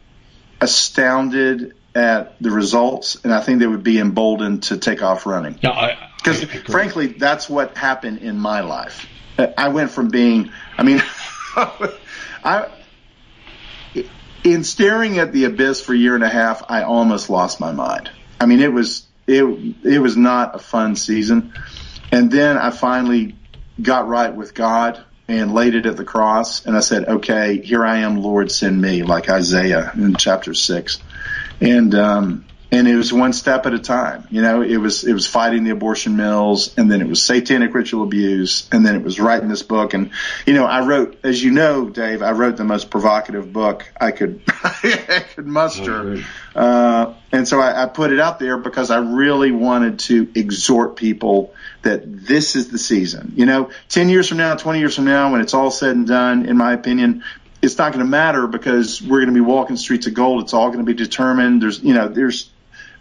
astounded 0.60 1.76
at 1.96 2.42
the 2.42 2.52
results, 2.52 3.18
and 3.24 3.34
I 3.34 3.42
think 3.42 3.60
they 3.60 3.68
would 3.68 3.84
be 3.84 4.00
emboldened 4.00 4.64
to 4.64 4.78
take 4.78 5.02
off 5.02 5.26
running. 5.26 5.60
Because 6.18 6.44
frankly, 6.44 7.08
that's 7.08 7.50
what 7.50 7.78
happened 7.78 8.20
in 8.20 8.38
my 8.38 8.62
life. 8.62 9.08
I 9.58 9.70
went 9.70 9.92
from 9.92 10.10
being, 10.10 10.52
I 10.78 10.84
mean, 10.84 11.02
I 11.56 12.68
in 14.44 14.64
staring 14.64 15.20
at 15.20 15.34
the 15.34 15.46
abyss 15.46 15.82
for 15.82 15.94
a 15.94 15.98
year 15.98 16.16
and 16.16 16.24
a 16.24 16.30
half, 16.30 16.64
I 16.70 16.84
almost 16.84 17.30
lost 17.30 17.60
my 17.60 17.72
mind. 17.72 18.10
I 18.40 18.46
mean, 18.46 18.62
it 18.62 18.72
was 18.72 19.08
it 19.28 19.44
it 19.84 20.00
was 20.00 20.18
not 20.18 20.56
a 20.56 20.60
fun 20.60 20.96
season. 20.96 21.54
And 22.12 22.32
then 22.32 22.58
I 22.58 22.72
finally 22.72 23.36
got 23.82 24.08
right 24.08 24.34
with 24.34 24.54
God 24.54 25.04
and 25.28 25.54
laid 25.54 25.76
it 25.76 25.86
at 25.86 25.96
the 25.96 26.04
cross, 26.04 26.66
and 26.66 26.76
I 26.76 26.80
said, 26.80 27.08
"Okay, 27.08 27.62
here 27.62 27.86
I 27.86 28.00
am, 28.00 28.18
Lord, 28.18 28.52
send 28.52 28.82
me," 28.82 29.04
like 29.04 29.30
Isaiah 29.30 29.92
in 29.96 30.16
chapter 30.16 30.54
six. 30.54 31.04
And 31.62 31.94
um, 31.96 32.46
and 32.72 32.88
it 32.88 32.96
was 32.96 33.12
one 33.12 33.34
step 33.34 33.66
at 33.66 33.74
a 33.74 33.80
time. 33.80 34.28
You 34.30 34.42
know, 34.42 34.62
it 34.62 34.78
was 34.78 35.04
it 35.04 35.14
was 35.14 35.26
fighting 35.26 35.64
the 35.64 35.72
abortion 35.72 36.16
mills, 36.16 36.78
and 36.78 36.92
then 36.92 37.02
it 37.02 37.08
was 37.08 37.24
satanic 37.24 37.74
ritual 37.74 38.04
abuse, 38.04 38.68
and 38.72 38.86
then 38.86 38.96
it 38.96 39.04
was 39.04 39.20
writing 39.20 39.50
this 39.50 39.64
book. 39.64 39.94
And 39.94 40.12
you 40.46 40.54
know, 40.54 40.66
I 40.66 40.86
wrote, 40.86 41.20
as 41.24 41.44
you 41.44 41.52
know, 41.52 41.90
Dave, 41.90 42.22
I 42.22 42.32
wrote 42.32 42.58
the 42.58 42.64
most 42.64 42.92
provocative 42.92 43.52
book 43.52 43.92
I 44.00 44.12
could 44.12 44.42
I 44.48 45.26
could 45.34 45.48
muster, 45.48 46.24
oh, 46.56 46.60
uh, 46.60 47.16
and 47.32 47.48
so 47.48 47.60
I, 47.60 47.84
I 47.84 47.86
put 47.88 48.12
it 48.12 48.20
out 48.20 48.40
there 48.40 48.58
because 48.58 48.92
I 48.92 49.00
really 49.00 49.52
wanted 49.52 50.00
to 50.00 50.30
exhort 50.36 50.96
people 50.96 51.54
that 51.82 52.02
this 52.06 52.56
is 52.56 52.70
the 52.70 52.78
season. 52.78 53.34
You 53.36 53.48
know, 53.48 53.72
ten 53.88 54.10
years 54.10 54.28
from 54.28 54.38
now, 54.38 54.56
twenty 54.56 54.80
years 54.80 54.96
from 54.96 55.06
now, 55.06 55.32
when 55.32 55.42
it's 55.42 55.56
all 55.56 55.72
said 55.72 55.96
and 55.96 56.08
done, 56.08 56.46
in 56.46 56.56
my 56.56 56.74
opinion, 56.74 57.24
it's 57.62 57.78
not 57.78 57.92
going 57.92 58.04
to 58.06 58.10
matter 58.10 58.48
because 58.48 59.02
we're 59.02 59.20
going 59.20 59.34
to 59.34 59.34
be 59.34 59.42
walking 59.42 59.78
streets 59.78 60.08
of 60.08 60.14
gold. 60.14 60.44
It's 60.44 60.54
all 60.54 60.68
going 60.68 60.86
to 60.86 60.86
be 60.86 60.94
determined. 60.94 61.62
There's, 61.62 61.82
you 61.82 61.94
know, 61.94 62.08
there's 62.08 62.50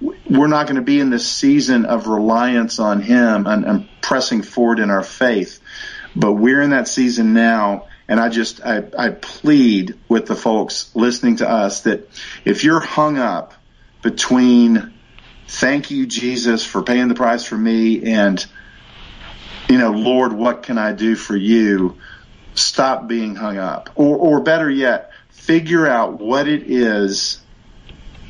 we're 0.01 0.47
not 0.47 0.67
going 0.67 0.77
to 0.77 0.83
be 0.83 1.01
in 1.01 1.11
this 1.11 1.29
season 1.29 1.85
of 1.85 2.07
reliance 2.07 2.79
on 2.79 3.01
Him 3.01 3.47
and, 3.47 3.65
and, 3.65 3.89
pressing 4.01 4.41
forward 4.41 4.79
in 4.79 4.89
our 4.89 5.03
faith. 5.03 5.61
But 6.17 6.33
we're 6.33 6.63
in 6.63 6.71
that 6.71 6.89
season 6.89 7.35
now. 7.35 7.89
And 8.09 8.19
I 8.19 8.31
just, 8.31 8.65
I, 8.65 8.85
I 8.99 9.11
plead 9.11 9.99
with 10.09 10.25
the 10.25 10.35
folks 10.35 10.91
listening 10.95 11.37
to 11.37 11.51
us 11.51 11.83
that 11.83 12.09
if 12.47 12.65
you're 12.65 12.81
hung 12.81 13.19
up 13.19 13.53
between 14.01 14.95
thank 15.47 15.91
you, 15.91 16.07
Jesus, 16.07 16.65
for 16.65 16.83
paying 16.83 17.09
the 17.09 17.15
price 17.15 17.45
for 17.45 17.59
me 17.59 18.03
and, 18.05 18.45
you 19.69 19.77
know, 19.77 19.91
Lord, 19.91 20.33
what 20.33 20.63
can 20.63 20.79
I 20.79 20.93
do 20.93 21.17
for 21.17 21.37
you? 21.37 21.99
Stop 22.55 23.07
being 23.09 23.35
hung 23.35 23.59
up. 23.59 23.91
Or, 23.95 24.17
or 24.17 24.41
better 24.41 24.71
yet, 24.71 25.13
figure 25.31 25.87
out 25.87 26.19
what 26.19 26.49
it 26.49 26.71
is 26.71 27.41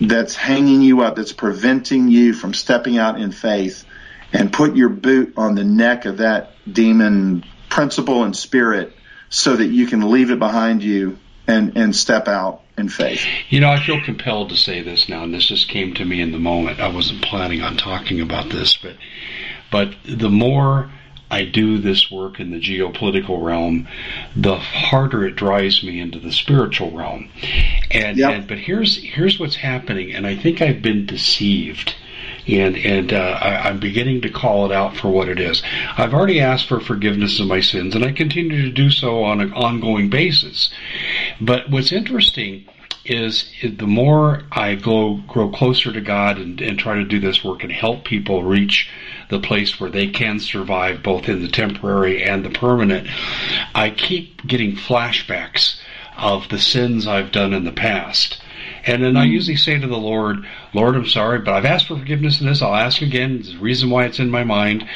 that's 0.00 0.34
hanging 0.34 0.82
you 0.82 1.00
up, 1.02 1.16
that's 1.16 1.32
preventing 1.32 2.08
you 2.08 2.32
from 2.32 2.54
stepping 2.54 2.98
out 2.98 3.20
in 3.20 3.32
faith, 3.32 3.84
and 4.32 4.52
put 4.52 4.76
your 4.76 4.90
boot 4.90 5.34
on 5.36 5.54
the 5.54 5.64
neck 5.64 6.04
of 6.04 6.18
that 6.18 6.52
demon 6.70 7.44
principle 7.68 8.24
and 8.24 8.36
spirit 8.36 8.94
so 9.30 9.56
that 9.56 9.66
you 9.66 9.86
can 9.86 10.10
leave 10.10 10.30
it 10.30 10.38
behind 10.38 10.82
you 10.82 11.18
and, 11.46 11.76
and 11.76 11.96
step 11.96 12.28
out 12.28 12.62
in 12.76 12.88
faith. 12.88 13.24
You 13.48 13.60
know, 13.60 13.70
I 13.70 13.80
feel 13.80 14.00
compelled 14.02 14.50
to 14.50 14.56
say 14.56 14.82
this 14.82 15.08
now, 15.08 15.24
and 15.24 15.34
this 15.34 15.46
just 15.46 15.68
came 15.68 15.94
to 15.94 16.04
me 16.04 16.20
in 16.20 16.32
the 16.32 16.38
moment. 16.38 16.80
I 16.80 16.88
wasn't 16.88 17.22
planning 17.22 17.62
on 17.62 17.76
talking 17.76 18.20
about 18.20 18.50
this, 18.50 18.76
but 18.76 18.96
but 19.70 19.94
the 20.04 20.30
more 20.30 20.90
I 21.30 21.44
do 21.44 21.78
this 21.78 22.10
work 22.10 22.40
in 22.40 22.50
the 22.50 22.60
geopolitical 22.60 23.42
realm, 23.42 23.86
the 24.34 24.56
harder 24.56 25.26
it 25.26 25.36
drives 25.36 25.82
me 25.82 26.00
into 26.00 26.18
the 26.18 26.32
spiritual 26.32 26.90
realm. 26.90 27.28
And, 27.90 28.16
yep. 28.16 28.30
and 28.32 28.48
but 28.48 28.58
here's 28.58 29.02
here's 29.02 29.38
what's 29.38 29.56
happening, 29.56 30.14
and 30.14 30.26
I 30.26 30.36
think 30.36 30.62
I've 30.62 30.82
been 30.82 31.06
deceived 31.06 31.94
and 32.48 32.76
and 32.76 33.12
uh, 33.12 33.38
I, 33.40 33.68
am 33.68 33.78
beginning 33.78 34.22
to 34.22 34.30
call 34.30 34.66
it 34.66 34.72
out 34.72 34.96
for 34.96 35.08
what 35.08 35.28
it 35.28 35.38
is. 35.38 35.62
I've 35.96 36.14
already 36.14 36.40
asked 36.40 36.66
for 36.66 36.80
forgiveness 36.80 37.38
of 37.40 37.46
my 37.46 37.60
sins, 37.60 37.94
and 37.94 38.04
I 38.04 38.12
continue 38.12 38.62
to 38.62 38.70
do 38.70 38.90
so 38.90 39.22
on 39.22 39.40
an 39.40 39.52
ongoing 39.52 40.08
basis. 40.08 40.70
But 41.40 41.70
what's 41.70 41.92
interesting 41.92 42.64
is 43.04 43.50
the 43.62 43.86
more 43.86 44.42
I 44.52 44.74
go 44.74 45.20
grow 45.26 45.50
closer 45.50 45.92
to 45.92 46.00
God 46.00 46.38
and, 46.38 46.60
and 46.60 46.78
try 46.78 46.96
to 46.96 47.04
do 47.04 47.20
this 47.20 47.42
work 47.42 47.62
and 47.62 47.72
help 47.72 48.04
people 48.04 48.42
reach 48.42 48.90
the 49.28 49.40
place 49.40 49.78
where 49.78 49.90
they 49.90 50.08
can 50.08 50.38
survive 50.38 51.02
both 51.02 51.28
in 51.28 51.42
the 51.42 51.48
temporary 51.48 52.22
and 52.22 52.44
the 52.44 52.50
permanent, 52.50 53.08
I 53.74 53.90
keep 53.90 54.46
getting 54.46 54.76
flashbacks 54.76 55.78
of 56.16 56.48
the 56.48 56.58
sins 56.58 57.06
I've 57.06 57.32
done 57.32 57.52
in 57.52 57.64
the 57.64 57.72
past. 57.72 58.40
And 58.84 59.02
then 59.02 59.16
I 59.16 59.26
hmm. 59.26 59.32
usually 59.32 59.56
say 59.56 59.78
to 59.78 59.86
the 59.86 59.96
Lord, 59.96 60.46
Lord, 60.72 60.96
I'm 60.96 61.06
sorry, 61.06 61.40
but 61.40 61.54
I've 61.54 61.64
asked 61.64 61.88
for 61.88 61.98
forgiveness 61.98 62.40
in 62.40 62.46
this. 62.46 62.62
I'll 62.62 62.74
ask 62.74 63.02
again. 63.02 63.42
There's 63.42 63.54
a 63.54 63.58
reason 63.58 63.90
why 63.90 64.04
it's 64.04 64.18
in 64.18 64.30
my 64.30 64.44
mind. 64.44 64.88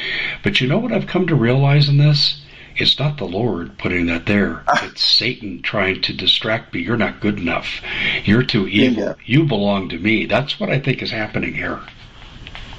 But 0.43 0.59
you 0.59 0.67
know 0.67 0.79
what 0.79 0.91
I've 0.91 1.07
come 1.07 1.27
to 1.27 1.35
realize 1.35 1.89
in 1.89 1.97
this? 1.97 2.41
It's 2.75 2.97
not 2.97 3.17
the 3.17 3.25
Lord 3.25 3.77
putting 3.77 4.07
that 4.07 4.25
there. 4.25 4.63
It's 4.81 5.03
Satan 5.03 5.61
trying 5.61 6.01
to 6.01 6.13
distract 6.13 6.73
me. 6.73 6.81
You're 6.81 6.97
not 6.97 7.21
good 7.21 7.37
enough. 7.37 7.81
You're 8.23 8.43
too 8.43 8.67
evil. 8.67 8.95
Bingo. 8.95 9.15
You 9.25 9.43
belong 9.45 9.89
to 9.89 9.99
me. 9.99 10.25
That's 10.25 10.59
what 10.59 10.69
I 10.69 10.79
think 10.79 11.03
is 11.03 11.11
happening 11.11 11.53
here. 11.53 11.79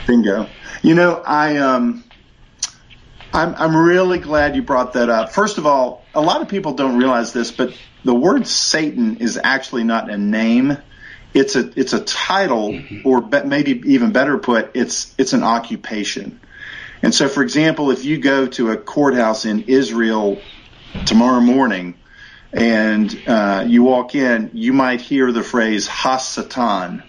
Bingo. 0.07 0.49
You 0.83 0.95
know, 0.95 1.23
I 1.25 1.57
um, 1.59 2.05
I'm 3.33 3.55
I'm 3.57 3.77
really 3.77 4.19
glad 4.19 4.57
you 4.57 4.63
brought 4.63 4.93
that 4.95 5.09
up. 5.09 5.33
First 5.33 5.59
of 5.59 5.67
all, 5.67 6.05
a 6.15 6.21
lot 6.21 6.43
of 6.43 6.49
people 6.49 6.75
don't 6.75 6.97
realize 6.97 7.33
this, 7.33 7.51
but 7.51 7.77
the 8.05 8.15
word 8.15 8.47
Satan 8.47 9.17
is 9.17 9.39
actually 9.43 9.85
not 9.85 10.11
a 10.11 10.17
name. 10.17 10.79
It's 11.33 11.57
a 11.57 11.71
it's 11.79 11.93
a 11.93 12.01
title, 12.01 12.73
mm-hmm. 12.73 13.09
or 13.09 13.21
be, 13.21 13.43
maybe 13.43 13.83
even 13.87 14.13
better 14.13 14.39
put, 14.39 14.71
it's 14.75 15.15
it's 15.19 15.33
an 15.33 15.43
occupation. 15.43 16.41
And 17.03 17.15
so, 17.15 17.29
for 17.29 17.43
example, 17.43 17.91
if 17.91 18.05
you 18.05 18.19
go 18.19 18.47
to 18.47 18.71
a 18.71 18.77
courthouse 18.77 19.45
in 19.45 19.65
Israel 19.65 20.41
tomorrow 21.05 21.41
morning 21.41 21.97
and 22.53 23.21
uh, 23.27 23.65
you 23.67 23.83
walk 23.83 24.15
in, 24.15 24.51
you 24.55 24.73
might 24.73 25.01
hear 25.01 25.33
the 25.33 25.43
phrase 25.43 25.89
Hasatan, 25.89 27.03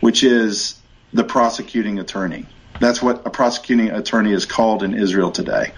which 0.00 0.24
is 0.24 0.75
the 1.12 1.24
prosecuting 1.24 1.98
attorney. 1.98 2.48
That's 2.78 3.00
what 3.02 3.26
a 3.26 3.30
prosecuting 3.30 3.90
attorney 3.90 4.32
is 4.32 4.44
called 4.46 4.82
in 4.82 4.94
Israel 4.94 5.30
today. 5.30 5.72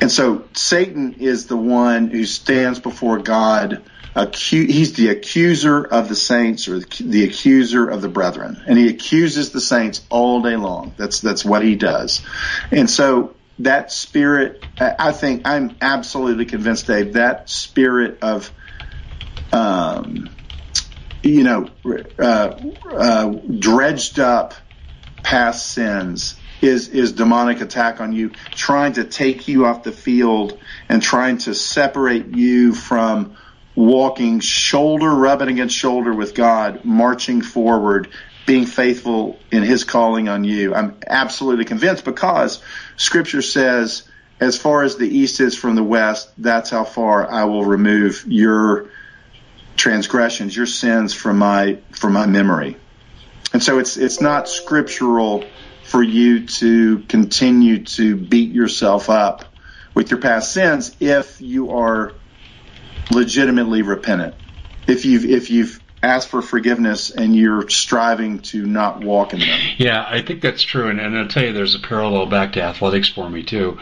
And 0.00 0.10
so 0.10 0.48
Satan 0.54 1.14
is 1.14 1.46
the 1.46 1.56
one 1.56 2.08
who 2.10 2.24
stands 2.24 2.78
before 2.78 3.20
God. 3.20 3.88
He's 4.34 4.92
the 4.92 5.08
accuser 5.08 5.82
of 5.82 6.08
the 6.08 6.14
saints 6.14 6.68
or 6.68 6.80
the 6.80 7.24
accuser 7.24 7.88
of 7.88 8.02
the 8.02 8.08
brethren. 8.08 8.62
And 8.66 8.76
he 8.78 8.88
accuses 8.88 9.50
the 9.50 9.60
saints 9.60 10.06
all 10.10 10.42
day 10.42 10.56
long. 10.56 10.94
That's, 10.98 11.20
that's 11.20 11.44
what 11.44 11.64
he 11.64 11.76
does. 11.76 12.22
And 12.70 12.90
so 12.90 13.36
that 13.60 13.90
spirit, 13.90 14.68
I 14.78 15.12
think 15.12 15.48
I'm 15.48 15.76
absolutely 15.80 16.44
convinced, 16.44 16.86
Dave, 16.86 17.14
that 17.14 17.48
spirit 17.48 18.18
of, 18.22 18.52
um, 19.52 20.36
you 21.24 21.44
know, 21.44 21.72
uh, 22.22 22.52
uh, 22.98 23.34
dredged 23.58 24.18
up 24.20 24.54
past 25.22 25.72
sins 25.72 26.40
is 26.60 26.88
is 26.88 27.12
demonic 27.12 27.60
attack 27.60 28.00
on 28.00 28.12
you, 28.12 28.34
trying 28.54 28.94
to 28.94 29.04
take 29.04 29.48
you 29.48 29.66
off 29.66 29.82
the 29.84 29.92
field 29.92 30.60
and 30.88 31.02
trying 31.02 31.38
to 31.38 31.54
separate 31.54 32.28
you 32.28 32.74
from 32.74 33.36
walking 33.74 34.40
shoulder 34.40 35.10
rubbing 35.10 35.48
against 35.48 35.76
shoulder 35.76 36.14
with 36.14 36.34
God, 36.34 36.84
marching 36.84 37.42
forward, 37.42 38.12
being 38.46 38.66
faithful 38.66 39.46
in 39.52 39.62
his 39.62 39.84
calling 39.84 40.28
on 40.28 40.44
you. 40.44 40.74
I'm 40.74 40.98
absolutely 41.06 41.64
convinced 41.64 42.04
because 42.04 42.62
scripture 42.96 43.42
says, 43.42 44.08
as 44.40 44.58
far 44.58 44.82
as 44.84 44.96
the 44.96 45.08
east 45.08 45.40
is 45.40 45.56
from 45.56 45.76
the 45.76 45.84
west, 45.84 46.32
that's 46.38 46.70
how 46.70 46.84
far 46.84 47.30
I 47.30 47.44
will 47.44 47.64
remove 47.64 48.24
your 48.28 48.90
transgressions, 49.84 50.56
your 50.56 50.64
sins 50.64 51.12
from 51.12 51.36
my, 51.36 51.78
from 51.92 52.14
my 52.14 52.24
memory. 52.24 52.74
And 53.52 53.62
so 53.62 53.78
it's, 53.78 53.98
it's 53.98 54.18
not 54.18 54.48
scriptural 54.48 55.52
for 55.82 56.02
you 56.02 56.46
to 56.46 57.00
continue 57.00 57.84
to 57.84 58.16
beat 58.16 58.50
yourself 58.50 59.10
up 59.10 59.44
with 59.94 60.10
your 60.10 60.20
past 60.20 60.54
sins 60.54 60.96
if 61.00 61.42
you 61.42 61.72
are 61.72 62.16
legitimately 63.12 63.82
repentant. 63.82 64.36
If 64.86 65.04
you've, 65.04 65.26
if 65.26 65.50
you've 65.50 65.82
ask 66.04 66.28
for 66.28 66.42
forgiveness 66.42 67.10
and 67.10 67.34
you're 67.34 67.68
striving 67.68 68.40
to 68.40 68.66
not 68.66 69.00
walk 69.00 69.32
in 69.32 69.40
them. 69.40 69.60
Yeah, 69.78 70.04
I 70.08 70.22
think 70.22 70.42
that's 70.42 70.62
true. 70.62 70.88
And, 70.88 71.00
and 71.00 71.16
I'll 71.16 71.28
tell 71.28 71.44
you, 71.44 71.52
there's 71.52 71.74
a 71.74 71.80
parallel 71.80 72.26
back 72.26 72.52
to 72.52 72.62
athletics 72.62 73.08
for 73.08 73.30
me, 73.30 73.42
too, 73.42 73.78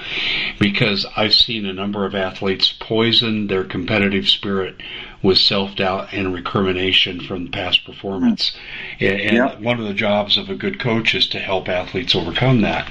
because 0.59 1.07
I've 1.16 1.35
seen 1.35 1.66
a 1.66 1.73
number 1.73 2.05
of 2.05 2.14
athletes 2.14 2.73
poison 2.73 3.49
their 3.49 3.64
competitive 3.64 4.29
spirit 4.29 4.77
with 5.23 5.39
self 5.39 5.77
doubt 5.77 6.12
and 6.12 6.35
recrimination 6.35 7.20
from 7.20 7.49
past 7.49 7.85
performance. 7.85 8.53
And, 9.01 9.20
and 9.20 9.37
yep. 9.37 9.61
one 9.61 9.81
of 9.81 9.87
the 9.87 9.95
jobs 9.95 10.37
of 10.37 10.49
a 10.49 10.55
good 10.55 10.81
coach 10.81 11.14
is 11.14 11.27
to 11.29 11.39
help 11.39 11.68
athletes 11.68 12.14
overcome 12.14 12.62
that. 12.62 12.91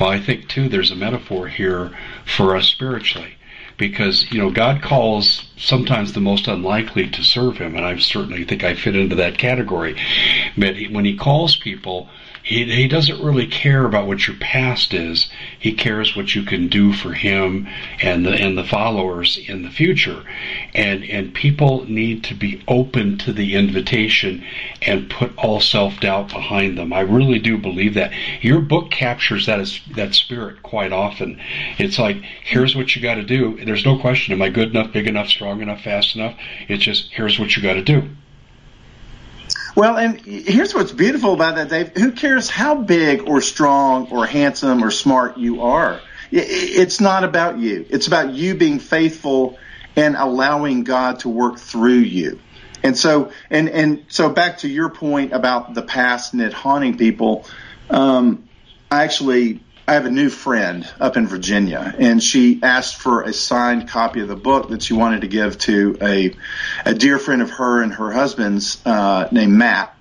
Well, 0.00 0.10
I 0.10 0.20
think, 0.20 0.48
too, 0.48 0.68
there's 0.68 0.90
a 0.90 0.96
metaphor 0.96 1.48
here 1.48 1.96
for 2.24 2.56
us 2.56 2.66
spiritually 2.66 3.36
because 3.78 4.30
you 4.32 4.38
know 4.38 4.50
God 4.50 4.82
calls 4.82 5.44
sometimes 5.56 6.12
the 6.12 6.20
most 6.20 6.48
unlikely 6.48 7.10
to 7.10 7.22
serve 7.22 7.58
Him, 7.58 7.76
and 7.76 7.84
I 7.84 7.96
certainly 7.98 8.44
think 8.44 8.64
I 8.64 8.74
fit 8.74 8.96
into 8.96 9.16
that 9.16 9.38
category. 9.38 9.96
But 10.56 10.76
when 10.90 11.04
He 11.04 11.16
calls 11.16 11.56
people 11.56 12.08
he, 12.46 12.62
he 12.64 12.86
doesn't 12.86 13.20
really 13.20 13.48
care 13.48 13.84
about 13.84 14.06
what 14.06 14.28
your 14.28 14.36
past 14.36 14.94
is. 14.94 15.28
He 15.58 15.72
cares 15.72 16.14
what 16.14 16.36
you 16.36 16.44
can 16.44 16.68
do 16.68 16.92
for 16.92 17.12
him 17.12 17.66
and 18.00 18.24
the 18.24 18.30
and 18.30 18.56
the 18.56 18.62
followers 18.62 19.36
in 19.36 19.62
the 19.62 19.70
future. 19.70 20.22
And 20.72 21.02
and 21.02 21.34
people 21.34 21.86
need 21.90 22.22
to 22.22 22.34
be 22.34 22.62
open 22.68 23.18
to 23.18 23.32
the 23.32 23.56
invitation 23.56 24.44
and 24.80 25.10
put 25.10 25.36
all 25.36 25.58
self 25.58 25.98
doubt 25.98 26.28
behind 26.28 26.78
them. 26.78 26.92
I 26.92 27.00
really 27.00 27.40
do 27.40 27.58
believe 27.58 27.94
that. 27.94 28.12
Your 28.40 28.60
book 28.60 28.92
captures 28.92 29.46
that 29.46 29.68
that 29.96 30.14
spirit 30.14 30.62
quite 30.62 30.92
often. 30.92 31.40
It's 31.78 31.98
like 31.98 32.18
here's 32.44 32.76
what 32.76 32.94
you 32.94 33.02
got 33.02 33.16
to 33.16 33.24
do. 33.24 33.58
There's 33.64 33.84
no 33.84 33.98
question. 33.98 34.32
Am 34.32 34.42
I 34.42 34.50
good 34.50 34.70
enough, 34.70 34.92
big 34.92 35.08
enough, 35.08 35.26
strong 35.26 35.62
enough, 35.62 35.80
fast 35.80 36.14
enough? 36.14 36.36
It's 36.68 36.84
just 36.84 37.12
here's 37.12 37.40
what 37.40 37.56
you 37.56 37.62
got 37.64 37.74
to 37.74 37.82
do. 37.82 38.08
Well, 39.76 39.98
and 39.98 40.18
here's 40.24 40.74
what's 40.74 40.92
beautiful 40.92 41.34
about 41.34 41.56
that, 41.56 41.68
Dave. 41.68 41.90
Who 41.98 42.12
cares 42.12 42.48
how 42.48 42.76
big 42.76 43.28
or 43.28 43.42
strong 43.42 44.06
or 44.06 44.24
handsome 44.24 44.82
or 44.82 44.90
smart 44.90 45.36
you 45.36 45.60
are? 45.60 46.00
It's 46.32 46.98
not 46.98 47.24
about 47.24 47.58
you. 47.58 47.84
It's 47.90 48.06
about 48.06 48.32
you 48.32 48.54
being 48.54 48.78
faithful 48.78 49.58
and 49.94 50.16
allowing 50.16 50.84
God 50.84 51.20
to 51.20 51.28
work 51.28 51.58
through 51.58 51.98
you. 51.98 52.40
And 52.82 52.96
so, 52.96 53.32
and, 53.50 53.68
and 53.68 54.06
so 54.08 54.30
back 54.30 54.58
to 54.58 54.68
your 54.68 54.88
point 54.88 55.34
about 55.34 55.74
the 55.74 55.82
past 55.82 56.32
and 56.32 56.40
it 56.40 56.54
haunting 56.54 56.96
people, 56.96 57.46
um, 57.90 58.48
I 58.90 59.04
actually 59.04 59.60
I 59.88 59.94
have 59.94 60.04
a 60.04 60.10
new 60.10 60.30
friend 60.30 60.88
up 60.98 61.16
in 61.16 61.28
Virginia, 61.28 61.94
and 61.96 62.20
she 62.20 62.60
asked 62.60 62.96
for 62.96 63.22
a 63.22 63.32
signed 63.32 63.88
copy 63.88 64.20
of 64.20 64.26
the 64.26 64.34
book 64.34 64.70
that 64.70 64.82
she 64.82 64.94
wanted 64.94 65.20
to 65.20 65.28
give 65.28 65.58
to 65.58 65.96
a 66.02 66.34
a 66.84 66.92
dear 66.92 67.20
friend 67.20 67.40
of 67.40 67.50
her 67.50 67.82
and 67.82 67.94
her 67.94 68.10
husband's 68.10 68.84
uh, 68.84 69.28
named 69.30 69.52
Matt. 69.52 69.96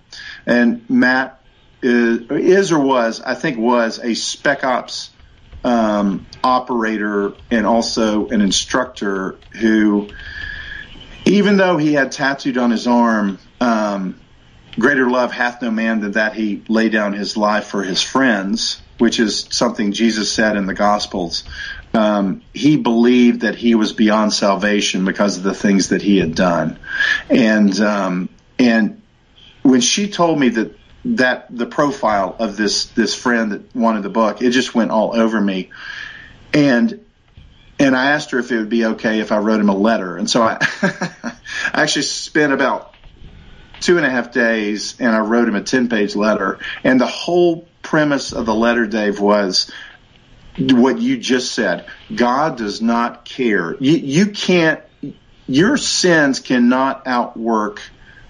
And 0.47 0.89
Matt 0.89 1.39
is, 1.83 2.31
is 2.31 2.71
or 2.71 2.79
was, 2.79 3.21
I 3.21 3.35
think, 3.35 3.59
was 3.59 3.99
a 3.99 4.15
spec 4.15 4.63
ops 4.63 5.11
um, 5.63 6.25
operator 6.43 7.33
and 7.51 7.67
also 7.67 8.27
an 8.29 8.41
instructor 8.41 9.37
who, 9.51 10.09
even 11.25 11.57
though 11.57 11.77
he 11.77 11.93
had 11.93 12.11
tattooed 12.11 12.57
on 12.57 12.71
his 12.71 12.87
arm. 12.87 13.37
Um, 13.61 14.19
Greater 14.77 15.09
love 15.09 15.31
hath 15.31 15.61
no 15.61 15.71
man 15.71 16.01
than 16.01 16.11
that 16.13 16.33
he 16.33 16.61
lay 16.67 16.89
down 16.89 17.13
his 17.13 17.37
life 17.37 17.67
for 17.67 17.81
his 17.81 18.01
friends 18.01 18.81
which 18.97 19.19
is 19.19 19.47
something 19.51 19.91
Jesus 19.91 20.31
said 20.31 20.55
in 20.55 20.65
the 20.65 20.73
Gospels. 20.73 21.43
Um, 21.93 22.43
he 22.53 22.77
believed 22.77 23.41
that 23.41 23.55
he 23.55 23.75
was 23.75 23.93
beyond 23.93 24.33
salvation 24.33 25.05
because 25.05 25.37
of 25.37 25.43
the 25.43 25.53
things 25.53 25.89
that 25.89 26.01
he 26.01 26.17
had 26.17 26.35
done, 26.35 26.79
and 27.29 27.79
um, 27.79 28.29
and 28.59 29.01
when 29.63 29.81
she 29.81 30.09
told 30.09 30.39
me 30.39 30.49
that 30.49 30.79
that 31.05 31.47
the 31.55 31.65
profile 31.65 32.35
of 32.39 32.57
this 32.57 32.91
this 32.91 33.15
friend 33.15 33.51
that 33.51 33.75
wanted 33.75 34.03
the 34.03 34.09
book, 34.09 34.41
it 34.41 34.51
just 34.51 34.75
went 34.75 34.91
all 34.91 35.15
over 35.15 35.39
me, 35.39 35.71
and 36.53 37.05
and 37.79 37.95
I 37.95 38.11
asked 38.11 38.31
her 38.31 38.39
if 38.39 38.51
it 38.51 38.57
would 38.57 38.69
be 38.69 38.85
okay 38.85 39.19
if 39.19 39.31
I 39.31 39.37
wrote 39.37 39.59
him 39.59 39.69
a 39.69 39.75
letter, 39.75 40.17
and 40.17 40.29
so 40.29 40.41
I, 40.41 40.57
I 40.81 41.81
actually 41.83 42.03
spent 42.03 42.53
about 42.53 42.94
two 43.85 43.97
and 43.97 44.05
a 44.05 44.09
half 44.09 44.31
days 44.31 44.99
and 44.99 45.09
I 45.09 45.19
wrote 45.19 45.47
him 45.47 45.55
a 45.55 45.61
10 45.61 45.89
page 45.89 46.15
letter 46.15 46.59
and 46.83 46.99
the 46.99 47.05
whole 47.05 47.67
premise 47.83 48.33
of 48.33 48.47
the 48.47 48.55
letter, 48.55 48.87
Dave, 48.87 49.19
was 49.19 49.71
what 50.57 50.99
you 50.99 51.17
just 51.17 51.53
said. 51.53 51.85
God 52.13 52.57
does 52.57 52.81
not 52.81 53.25
care. 53.25 53.77
You, 53.79 53.97
you 53.97 54.25
can't, 54.31 54.81
your 55.47 55.77
sins 55.77 56.39
cannot 56.39 57.05
outwork 57.05 57.81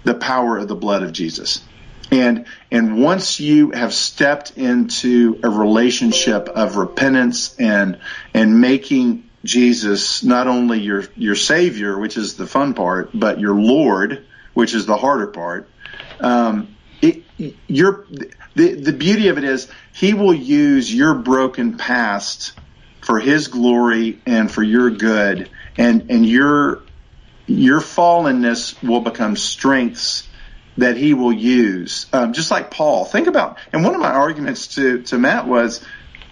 the 0.04 0.14
power 0.14 0.58
of 0.58 0.68
the 0.68 0.74
blood 0.74 1.02
of 1.02 1.12
Jesus. 1.12 1.66
And, 2.12 2.46
and 2.70 3.02
once 3.02 3.40
you 3.40 3.70
have 3.70 3.94
stepped 3.94 4.58
into 4.58 5.40
a 5.42 5.48
relationship 5.48 6.48
of 6.50 6.76
repentance 6.76 7.56
and, 7.58 7.98
and 8.34 8.60
making 8.60 9.30
Jesus 9.42 10.22
not 10.22 10.48
only 10.48 10.80
your, 10.80 11.04
your 11.16 11.34
savior, 11.34 11.98
which 11.98 12.18
is 12.18 12.34
the 12.34 12.46
fun 12.46 12.74
part, 12.74 13.10
but 13.14 13.40
your 13.40 13.54
Lord, 13.54 14.26
which 14.56 14.72
is 14.72 14.86
the 14.86 14.96
harder 14.96 15.26
part, 15.26 15.68
um, 16.18 16.74
it, 17.02 17.24
you're, 17.66 18.06
the, 18.54 18.72
the 18.72 18.92
beauty 18.92 19.28
of 19.28 19.36
it 19.36 19.44
is 19.44 19.70
he 19.92 20.14
will 20.14 20.32
use 20.32 20.92
your 20.92 21.14
broken 21.14 21.76
past 21.76 22.52
for 23.02 23.20
his 23.20 23.48
glory 23.48 24.18
and 24.24 24.50
for 24.50 24.62
your 24.62 24.90
good 24.90 25.50
and, 25.76 26.10
and 26.10 26.24
your, 26.24 26.80
your 27.46 27.80
fallenness 27.80 28.82
will 28.82 29.02
become 29.02 29.36
strengths 29.36 30.26
that 30.78 30.96
he 30.96 31.12
will 31.12 31.34
use. 31.34 32.06
Um, 32.14 32.32
just 32.32 32.50
like 32.50 32.70
Paul. 32.70 33.04
Think 33.04 33.26
about, 33.26 33.58
and 33.74 33.84
one 33.84 33.94
of 33.94 34.00
my 34.00 34.10
arguments 34.10 34.68
to, 34.76 35.02
to 35.02 35.18
Matt 35.18 35.46
was, 35.46 35.84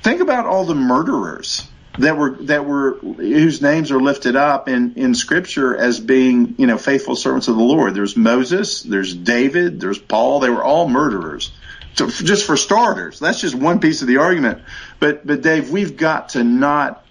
think 0.03 0.22
about 0.22 0.47
all 0.47 0.64
the 0.64 0.75
murderers 0.75 1.68
that 1.99 2.16
were 2.16 2.38
that 2.45 2.66
were 2.66 2.99
whose 3.01 3.62
names 3.62 3.90
are 3.90 4.01
lifted 4.01 4.36
up 4.36 4.68
in 4.68 4.95
in 4.97 5.14
scripture 5.14 5.76
as 5.76 6.01
being 6.01 6.57
you 6.59 6.66
know 6.66 6.78
faithful 6.78 7.16
servants 7.16 7.49
of 7.49 7.57
the 7.57 7.62
Lord. 7.62 7.95
There's 7.95 8.16
Moses, 8.16 8.82
there's 8.82 9.14
David, 9.14 9.80
there's 9.80 9.99
Paul. 9.99 10.40
They 10.40 10.51
were 10.51 10.64
all 10.64 10.88
murderers. 10.88 11.55
So 11.97 12.09
just 12.09 12.47
for 12.47 12.57
starters, 12.57 13.20
that's 13.20 13.40
just 13.40 13.55
one 13.55 13.78
piece 13.80 14.03
of 14.03 14.09
the 14.09 14.18
argument. 14.18 14.64
But 15.01 15.26
but 15.26 15.42
Dave, 15.42 15.70
we've 15.70 15.97
got 15.97 16.30
to 16.30 16.42
not 16.42 17.07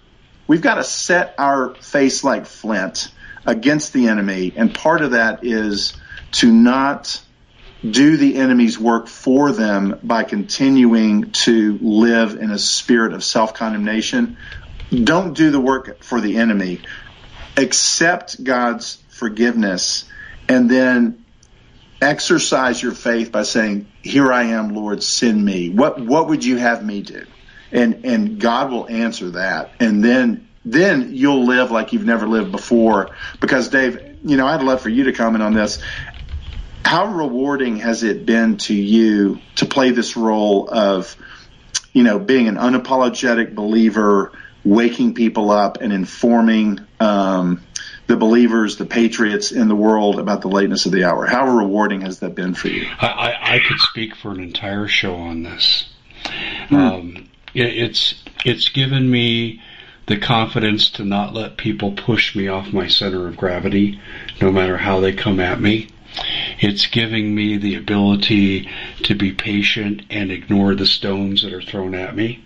we've 0.46 0.62
got 0.62 0.74
to 0.74 0.84
set 0.84 1.34
our 1.38 1.78
face 1.80 2.22
like 2.22 2.46
flint 2.46 3.08
against 3.46 3.92
the 3.94 4.08
enemy, 4.08 4.52
and 4.56 4.74
part 4.74 5.02
of 5.02 5.12
that 5.12 5.40
is 5.44 5.98
to 6.32 6.52
not 6.52 7.22
do 7.88 8.16
the 8.16 8.36
enemy's 8.36 8.78
work 8.78 9.08
for 9.08 9.52
them 9.52 9.98
by 10.02 10.24
continuing 10.24 11.32
to 11.32 11.78
live 11.82 12.34
in 12.36 12.50
a 12.50 12.58
spirit 12.58 13.12
of 13.12 13.24
self 13.24 13.54
condemnation. 13.54 14.38
Don't 14.90 15.36
do 15.36 15.50
the 15.50 15.60
work 15.60 16.04
for 16.04 16.20
the 16.20 16.36
enemy. 16.36 16.82
Accept 17.56 18.42
God's 18.42 19.04
forgiveness 19.08 20.06
and 20.48 20.70
then 20.70 21.24
exercise 22.00 22.82
your 22.82 22.92
faith 22.92 23.32
by 23.32 23.42
saying, 23.42 23.92
Here 24.02 24.32
I 24.32 24.44
am, 24.44 24.74
Lord, 24.74 25.02
send 25.02 25.42
me. 25.44 25.70
What 25.70 26.00
what 26.00 26.28
would 26.28 26.44
you 26.44 26.56
have 26.58 26.84
me 26.84 27.02
do? 27.02 27.26
And 27.72 28.04
and 28.06 28.38
God 28.40 28.70
will 28.70 28.88
answer 28.88 29.32
that. 29.32 29.76
And 29.80 30.04
then 30.04 30.50
then 30.64 31.14
you'll 31.14 31.46
live 31.46 31.70
like 31.70 31.92
you've 31.92 32.04
never 32.06 32.28
lived 32.28 32.52
before. 32.52 33.16
Because 33.40 33.68
Dave, 33.68 33.98
you 34.24 34.36
know, 34.36 34.46
I'd 34.46 34.62
love 34.62 34.80
for 34.82 34.88
you 34.90 35.04
to 35.04 35.12
comment 35.12 35.42
on 35.42 35.54
this 35.54 35.80
how 36.84 37.06
rewarding 37.06 37.76
has 37.76 38.02
it 38.02 38.26
been 38.26 38.58
to 38.58 38.74
you 38.74 39.42
to 39.56 39.66
play 39.66 39.90
this 39.90 40.16
role 40.16 40.68
of, 40.70 41.16
you 41.94 42.02
know, 42.02 42.18
being 42.18 42.46
an 42.48 42.56
unapologetic 42.56 43.54
believer, 43.54 44.32
waking 44.64 45.14
people 45.14 45.50
up 45.50 45.80
and 45.80 45.92
informing 45.92 46.80
um, 47.00 47.62
the 48.06 48.16
believers, 48.16 48.76
the 48.76 48.86
patriots 48.86 49.52
in 49.52 49.68
the 49.68 49.76
world 49.76 50.18
about 50.18 50.40
the 50.42 50.48
lateness 50.48 50.86
of 50.86 50.92
the 50.92 51.04
hour? 51.04 51.26
How 51.26 51.46
rewarding 51.56 52.02
has 52.02 52.20
that 52.20 52.34
been 52.34 52.54
for 52.54 52.68
you? 52.68 52.86
I, 53.00 53.06
I, 53.06 53.54
I 53.56 53.58
could 53.60 53.78
speak 53.78 54.16
for 54.16 54.30
an 54.30 54.40
entire 54.40 54.88
show 54.88 55.14
on 55.14 55.42
this. 55.42 55.88
Hmm. 56.68 56.76
Um, 56.76 57.28
it, 57.54 57.66
it's 57.66 58.14
it's 58.44 58.68
given 58.68 59.10
me 59.10 59.62
the 60.06 60.18
confidence 60.18 60.90
to 60.90 61.04
not 61.04 61.32
let 61.32 61.56
people 61.56 61.92
push 61.92 62.36
me 62.36 62.48
off 62.48 62.72
my 62.72 62.88
center 62.88 63.26
of 63.26 63.36
gravity, 63.36 64.00
no 64.40 64.52
matter 64.52 64.76
how 64.76 65.00
they 65.00 65.12
come 65.12 65.40
at 65.40 65.60
me. 65.60 65.88
It's 66.60 66.86
giving 66.86 67.34
me 67.34 67.56
the 67.56 67.74
ability 67.74 68.68
to 69.02 69.14
be 69.14 69.32
patient 69.32 70.02
and 70.10 70.30
ignore 70.30 70.74
the 70.74 70.86
stones 70.86 71.42
that 71.42 71.52
are 71.52 71.62
thrown 71.62 71.94
at 71.94 72.14
me. 72.14 72.44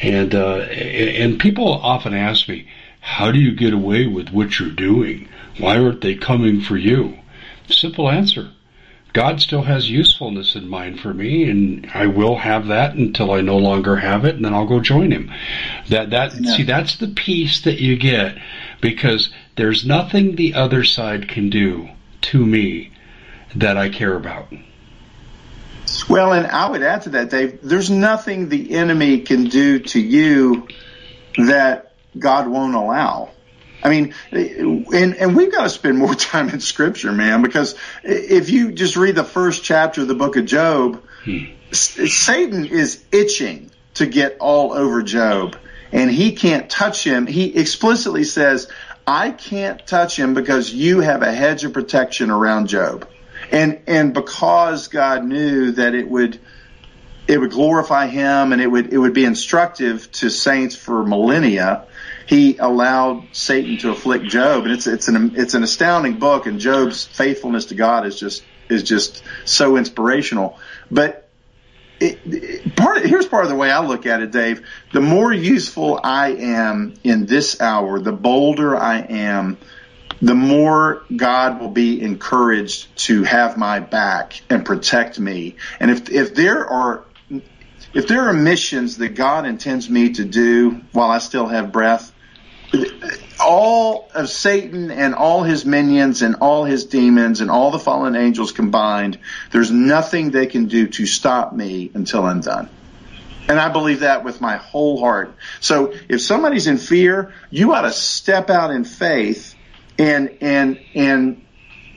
And 0.00 0.34
uh, 0.34 0.58
and 0.58 1.38
people 1.38 1.72
often 1.72 2.14
ask 2.14 2.48
me, 2.48 2.66
"How 3.00 3.30
do 3.32 3.38
you 3.38 3.52
get 3.54 3.72
away 3.72 4.06
with 4.06 4.30
what 4.30 4.58
you're 4.58 4.70
doing? 4.70 5.28
Why 5.58 5.78
aren't 5.78 6.00
they 6.00 6.14
coming 6.14 6.60
for 6.60 6.76
you?" 6.76 7.18
Simple 7.68 8.10
answer: 8.10 8.50
God 9.12 9.42
still 9.42 9.62
has 9.62 9.90
usefulness 9.90 10.54
in 10.54 10.68
mind 10.68 11.00
for 11.00 11.12
me, 11.12 11.48
and 11.48 11.86
I 11.92 12.06
will 12.06 12.38
have 12.38 12.66
that 12.68 12.94
until 12.94 13.30
I 13.30 13.42
no 13.42 13.58
longer 13.58 13.96
have 13.96 14.24
it, 14.24 14.36
and 14.36 14.44
then 14.44 14.54
I'll 14.54 14.66
go 14.66 14.80
join 14.80 15.10
Him. 15.10 15.30
That 15.88 16.10
that 16.10 16.32
yeah. 16.40 16.56
see, 16.56 16.62
that's 16.62 16.96
the 16.96 17.08
peace 17.08 17.60
that 17.60 17.80
you 17.80 17.96
get 17.96 18.38
because 18.80 19.30
there's 19.56 19.84
nothing 19.84 20.36
the 20.36 20.54
other 20.54 20.82
side 20.82 21.28
can 21.28 21.50
do 21.50 21.90
to 22.22 22.46
me 22.46 22.90
that 23.54 23.76
I 23.76 23.90
care 23.90 24.16
about. 24.16 24.52
Well, 26.08 26.32
and 26.32 26.46
I 26.46 26.70
would 26.70 26.82
add 26.82 27.02
to 27.02 27.10
that, 27.10 27.30
Dave, 27.30 27.60
there's 27.62 27.90
nothing 27.90 28.48
the 28.48 28.72
enemy 28.72 29.20
can 29.20 29.44
do 29.44 29.78
to 29.80 30.00
you 30.00 30.68
that 31.38 31.92
God 32.18 32.48
won't 32.48 32.74
allow. 32.74 33.30
I 33.82 33.90
mean, 33.90 34.14
and, 34.30 35.14
and 35.16 35.36
we've 35.36 35.50
got 35.50 35.64
to 35.64 35.70
spend 35.70 35.98
more 35.98 36.14
time 36.14 36.48
in 36.50 36.60
scripture, 36.60 37.12
man, 37.12 37.42
because 37.42 37.74
if 38.04 38.50
you 38.50 38.72
just 38.72 38.96
read 38.96 39.16
the 39.16 39.24
first 39.24 39.64
chapter 39.64 40.02
of 40.02 40.08
the 40.08 40.14
book 40.14 40.36
of 40.36 40.46
Job, 40.46 41.02
hmm. 41.24 41.44
Satan 41.72 42.66
is 42.66 43.02
itching 43.10 43.70
to 43.94 44.06
get 44.06 44.36
all 44.40 44.72
over 44.72 45.02
Job 45.02 45.56
and 45.90 46.10
he 46.10 46.32
can't 46.32 46.68
touch 46.68 47.04
him. 47.04 47.26
He 47.26 47.56
explicitly 47.56 48.24
says, 48.24 48.68
I 49.06 49.30
can't 49.30 49.86
touch 49.86 50.18
him 50.18 50.34
because 50.34 50.72
you 50.72 51.00
have 51.00 51.22
a 51.22 51.32
hedge 51.32 51.64
of 51.64 51.72
protection 51.72 52.30
around 52.30 52.68
Job. 52.68 53.08
And, 53.52 53.80
and 53.86 54.14
because 54.14 54.88
God 54.88 55.24
knew 55.24 55.72
that 55.72 55.94
it 55.94 56.08
would, 56.08 56.40
it 57.28 57.38
would 57.38 57.50
glorify 57.50 58.06
him 58.06 58.52
and 58.52 58.62
it 58.62 58.66
would, 58.66 58.92
it 58.92 58.98
would 58.98 59.12
be 59.12 59.26
instructive 59.26 60.10
to 60.12 60.30
saints 60.30 60.74
for 60.74 61.04
millennia, 61.04 61.86
he 62.26 62.56
allowed 62.56 63.28
Satan 63.32 63.76
to 63.78 63.90
afflict 63.90 64.24
Job. 64.24 64.64
And 64.64 64.72
it's, 64.72 64.86
it's 64.86 65.08
an, 65.08 65.34
it's 65.36 65.52
an 65.52 65.62
astounding 65.62 66.18
book 66.18 66.46
and 66.46 66.58
Job's 66.58 67.04
faithfulness 67.04 67.66
to 67.66 67.74
God 67.74 68.06
is 68.06 68.18
just, 68.18 68.42
is 68.70 68.82
just 68.82 69.22
so 69.44 69.76
inspirational. 69.76 70.58
But 70.90 71.28
it, 72.00 72.20
it, 72.24 72.74
part 72.76 72.96
of, 72.96 73.04
here's 73.04 73.26
part 73.26 73.44
of 73.44 73.50
the 73.50 73.56
way 73.56 73.70
I 73.70 73.84
look 73.84 74.06
at 74.06 74.22
it, 74.22 74.30
Dave. 74.30 74.66
The 74.92 75.02
more 75.02 75.30
useful 75.30 76.00
I 76.02 76.30
am 76.30 76.94
in 77.04 77.26
this 77.26 77.60
hour, 77.60 78.00
the 78.00 78.12
bolder 78.12 78.76
I 78.76 79.00
am, 79.00 79.58
the 80.22 80.34
more 80.36 81.04
God 81.14 81.60
will 81.60 81.72
be 81.72 82.00
encouraged 82.00 82.96
to 83.06 83.24
have 83.24 83.58
my 83.58 83.80
back 83.80 84.40
and 84.48 84.64
protect 84.64 85.18
me. 85.18 85.56
And 85.80 85.90
if 85.90 86.08
if 86.10 86.34
there 86.34 86.64
are 86.64 87.08
if 87.92 88.06
there 88.06 88.28
are 88.28 88.32
missions 88.32 88.98
that 88.98 89.10
God 89.10 89.46
intends 89.46 89.90
me 89.90 90.12
to 90.14 90.24
do 90.24 90.82
while 90.92 91.10
I 91.10 91.18
still 91.18 91.48
have 91.48 91.72
breath, 91.72 92.12
all 93.40 94.12
of 94.14 94.30
Satan 94.30 94.92
and 94.92 95.16
all 95.16 95.42
his 95.42 95.66
minions 95.66 96.22
and 96.22 96.36
all 96.36 96.64
his 96.64 96.86
demons 96.86 97.40
and 97.40 97.50
all 97.50 97.72
the 97.72 97.80
fallen 97.80 98.14
angels 98.14 98.52
combined, 98.52 99.18
there's 99.50 99.72
nothing 99.72 100.30
they 100.30 100.46
can 100.46 100.66
do 100.66 100.86
to 100.86 101.04
stop 101.04 101.52
me 101.52 101.90
until 101.94 102.24
I'm 102.24 102.40
done. 102.40 102.70
And 103.48 103.58
I 103.58 103.70
believe 103.70 104.00
that 104.00 104.22
with 104.22 104.40
my 104.40 104.56
whole 104.56 105.00
heart. 105.00 105.36
So 105.60 105.94
if 106.08 106.22
somebody's 106.22 106.68
in 106.68 106.78
fear, 106.78 107.34
you 107.50 107.72
ought 107.74 107.82
to 107.82 107.92
step 107.92 108.50
out 108.50 108.70
in 108.70 108.84
faith 108.84 109.51
and, 109.98 110.36
and, 110.40 110.80
and 110.94 111.44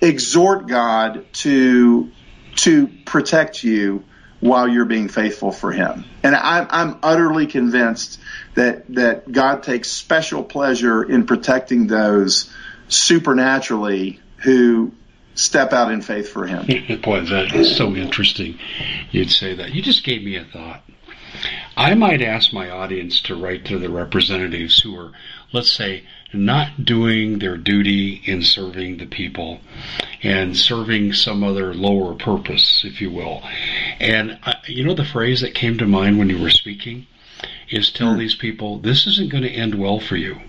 exhort 0.01 0.67
God 0.67 1.25
to, 1.33 2.11
to 2.57 2.87
protect 3.05 3.63
you 3.63 4.03
while 4.39 4.67
you're 4.67 4.85
being 4.85 5.07
faithful 5.07 5.51
for 5.51 5.71
Him. 5.71 6.05
And 6.23 6.35
I'm, 6.35 6.67
I'm 6.69 6.99
utterly 7.01 7.47
convinced 7.47 8.19
that 8.53 8.87
that 8.95 9.31
God 9.31 9.63
takes 9.63 9.89
special 9.89 10.43
pleasure 10.43 11.03
in 11.03 11.25
protecting 11.25 11.87
those 11.87 12.51
supernaturally 12.87 14.19
who 14.37 14.91
step 15.33 15.73
out 15.73 15.91
in 15.91 16.01
faith 16.01 16.29
for 16.29 16.45
Him. 16.45 16.65
Boy, 17.01 17.21
that 17.21 17.53
is 17.53 17.75
so 17.75 17.95
interesting. 17.95 18.59
You'd 19.11 19.31
say 19.31 19.55
that. 19.55 19.73
You 19.73 19.81
just 19.81 20.03
gave 20.03 20.23
me 20.23 20.35
a 20.37 20.45
thought. 20.45 20.81
I 21.75 21.95
might 21.95 22.21
ask 22.21 22.53
my 22.53 22.69
audience 22.69 23.21
to 23.23 23.35
write 23.35 23.65
to 23.65 23.77
the 23.77 23.89
representatives 23.89 24.79
who 24.79 24.97
are, 24.97 25.11
let's 25.53 25.71
say, 25.71 26.03
not 26.33 26.83
doing 26.83 27.39
their 27.39 27.57
duty 27.57 28.21
in 28.25 28.41
serving 28.41 28.97
the 28.97 29.05
people 29.05 29.59
and 30.21 30.55
serving 30.57 31.13
some 31.13 31.43
other 31.43 31.73
lower 31.73 32.13
purpose, 32.13 32.83
if 32.83 32.99
you 32.99 33.09
will. 33.11 33.41
And 33.99 34.37
uh, 34.43 34.55
you 34.67 34.83
know 34.83 34.95
the 34.95 35.05
phrase 35.05 35.41
that 35.41 35.53
came 35.55 35.77
to 35.77 35.85
mind 35.85 36.19
when 36.19 36.29
you 36.29 36.41
were 36.41 36.49
speaking? 36.49 37.07
is 37.69 37.91
tell 37.91 38.13
hmm. 38.13 38.19
these 38.19 38.35
people 38.35 38.79
this 38.79 39.07
isn't 39.07 39.31
going 39.31 39.43
to 39.43 39.49
end 39.49 39.75
well 39.75 39.99
for 39.99 40.15
you. 40.15 40.39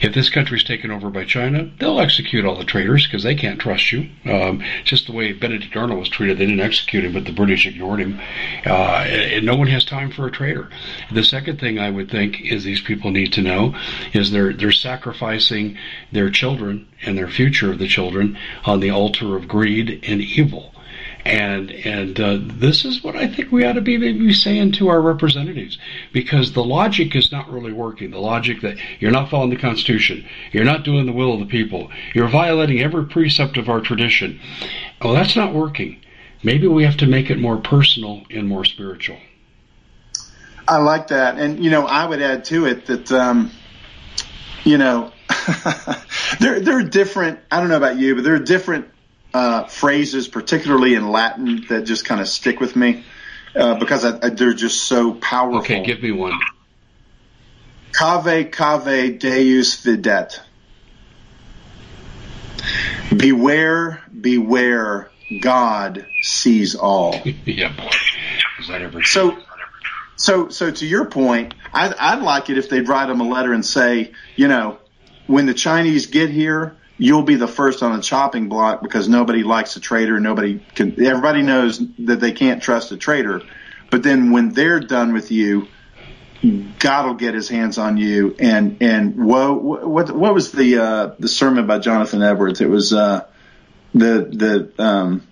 If 0.00 0.14
this 0.14 0.28
country 0.28 0.58
is 0.58 0.64
taken 0.64 0.90
over 0.90 1.10
by 1.10 1.24
China, 1.24 1.70
they'll 1.78 2.00
execute 2.00 2.44
all 2.44 2.56
the 2.56 2.64
traitors 2.64 3.06
because 3.06 3.22
they 3.22 3.34
can't 3.34 3.60
trust 3.60 3.92
you. 3.92 4.08
Um, 4.24 4.62
just 4.84 5.06
the 5.06 5.12
way 5.12 5.32
Benedict 5.32 5.76
Arnold 5.76 5.98
was 5.98 6.08
treated, 6.08 6.38
they 6.38 6.46
didn't 6.46 6.60
execute 6.60 7.04
him, 7.04 7.12
but 7.12 7.24
the 7.24 7.32
British 7.32 7.66
ignored 7.66 8.00
him. 8.00 8.20
Uh, 8.64 9.04
and 9.06 9.44
no 9.44 9.56
one 9.56 9.68
has 9.68 9.84
time 9.84 10.10
for 10.10 10.26
a 10.26 10.30
traitor. 10.30 10.68
The 11.10 11.24
second 11.24 11.58
thing 11.58 11.78
I 11.78 11.90
would 11.90 12.10
think 12.10 12.40
is 12.40 12.64
these 12.64 12.80
people 12.80 13.10
need 13.10 13.32
to 13.32 13.42
know 13.42 13.74
is 14.12 14.30
they're 14.30 14.52
they're 14.52 14.72
sacrificing 14.72 15.76
their 16.12 16.30
children 16.30 16.86
and 17.02 17.18
their 17.18 17.28
future 17.28 17.70
of 17.70 17.78
the 17.78 17.88
children 17.88 18.38
on 18.64 18.80
the 18.80 18.90
altar 18.90 19.36
of 19.36 19.48
greed 19.48 20.04
and 20.06 20.20
evil. 20.20 20.73
And 21.24 21.70
and 21.70 22.20
uh, 22.20 22.38
this 22.38 22.84
is 22.84 23.02
what 23.02 23.16
I 23.16 23.26
think 23.26 23.50
we 23.50 23.64
ought 23.64 23.72
to 23.74 23.80
be 23.80 23.96
maybe 23.96 24.34
saying 24.34 24.72
to 24.72 24.88
our 24.88 25.00
representatives, 25.00 25.78
because 26.12 26.52
the 26.52 26.62
logic 26.62 27.16
is 27.16 27.32
not 27.32 27.50
really 27.50 27.72
working. 27.72 28.10
The 28.10 28.18
logic 28.18 28.60
that 28.60 28.76
you're 29.00 29.10
not 29.10 29.30
following 29.30 29.48
the 29.48 29.56
Constitution, 29.56 30.26
you're 30.52 30.64
not 30.64 30.84
doing 30.84 31.06
the 31.06 31.12
will 31.12 31.32
of 31.32 31.40
the 31.40 31.46
people, 31.46 31.90
you're 32.12 32.28
violating 32.28 32.80
every 32.80 33.06
precept 33.06 33.56
of 33.56 33.70
our 33.70 33.80
tradition. 33.80 34.38
Well, 35.00 35.14
that's 35.14 35.34
not 35.34 35.54
working. 35.54 36.00
Maybe 36.42 36.66
we 36.66 36.84
have 36.84 36.98
to 36.98 37.06
make 37.06 37.30
it 37.30 37.38
more 37.38 37.56
personal 37.56 38.24
and 38.28 38.46
more 38.46 38.66
spiritual. 38.66 39.16
I 40.68 40.76
like 40.76 41.08
that, 41.08 41.38
and 41.38 41.64
you 41.64 41.70
know, 41.70 41.86
I 41.86 42.04
would 42.06 42.20
add 42.20 42.44
to 42.46 42.66
it 42.66 42.84
that 42.86 43.10
um, 43.12 43.50
you 44.62 44.76
know, 44.76 45.10
there 46.40 46.60
there 46.60 46.78
are 46.78 46.82
different. 46.82 47.38
I 47.50 47.60
don't 47.60 47.70
know 47.70 47.78
about 47.78 47.98
you, 47.98 48.14
but 48.14 48.24
there 48.24 48.34
are 48.34 48.40
different 48.40 48.88
uh, 49.34 49.64
phrases, 49.64 50.28
particularly 50.28 50.94
in 50.94 51.10
Latin, 51.10 51.66
that 51.68 51.84
just 51.84 52.04
kind 52.04 52.20
of 52.20 52.28
stick 52.28 52.60
with 52.60 52.76
me 52.76 53.04
uh, 53.56 53.74
because 53.74 54.04
I, 54.04 54.16
I, 54.22 54.30
they're 54.30 54.54
just 54.54 54.84
so 54.84 55.12
powerful. 55.12 55.58
Okay, 55.58 55.82
give 55.82 56.00
me 56.02 56.12
one. 56.12 56.38
Cave, 57.98 58.50
cave, 58.52 59.18
Deus 59.18 59.82
videt. 59.82 60.40
Beware, 63.14 64.02
beware, 64.18 65.10
God 65.40 66.06
sees 66.22 66.74
all. 66.74 67.20
yeah, 67.44 67.76
boy. 67.76 67.90
Is 68.60 68.68
that 68.68 68.82
ever 68.82 69.02
so? 69.02 69.36
So, 70.16 70.48
so 70.48 70.70
to 70.70 70.86
your 70.86 71.06
point, 71.06 71.54
I'd, 71.72 71.92
I'd 71.94 72.22
like 72.22 72.48
it 72.50 72.56
if 72.56 72.70
they'd 72.70 72.88
write 72.88 73.06
them 73.06 73.20
a 73.20 73.28
letter 73.28 73.52
and 73.52 73.66
say, 73.66 74.12
you 74.36 74.46
know, 74.46 74.78
when 75.26 75.46
the 75.46 75.54
Chinese 75.54 76.06
get 76.06 76.30
here, 76.30 76.76
you'll 76.96 77.22
be 77.22 77.36
the 77.36 77.48
first 77.48 77.82
on 77.82 77.96
the 77.96 78.02
chopping 78.02 78.48
block 78.48 78.82
because 78.82 79.08
nobody 79.08 79.42
likes 79.42 79.76
a 79.76 79.80
traitor. 79.80 80.20
Nobody 80.20 80.60
can. 80.74 81.02
Everybody 81.04 81.42
knows 81.42 81.82
that 81.98 82.20
they 82.20 82.32
can't 82.32 82.62
trust 82.62 82.92
a 82.92 82.96
traitor. 82.96 83.48
But 83.90 84.02
then 84.02 84.32
when 84.32 84.52
they're 84.52 84.80
done 84.80 85.12
with 85.12 85.30
you, 85.30 85.70
God 86.78 87.06
will 87.06 87.14
get 87.14 87.34
His 87.34 87.48
hands 87.48 87.78
on 87.78 87.96
you. 87.96 88.36
And 88.38 88.82
and 88.82 89.16
whoa, 89.16 89.54
what 89.54 90.10
what 90.10 90.34
was 90.34 90.52
the 90.52 90.78
uh, 90.78 91.14
the 91.18 91.28
sermon 91.28 91.66
by 91.66 91.78
Jonathan 91.78 92.22
Edwards? 92.22 92.60
It 92.60 92.68
was 92.68 92.92
uh, 92.92 93.26
the 93.92 94.72
the 94.76 94.84
um, 94.84 95.26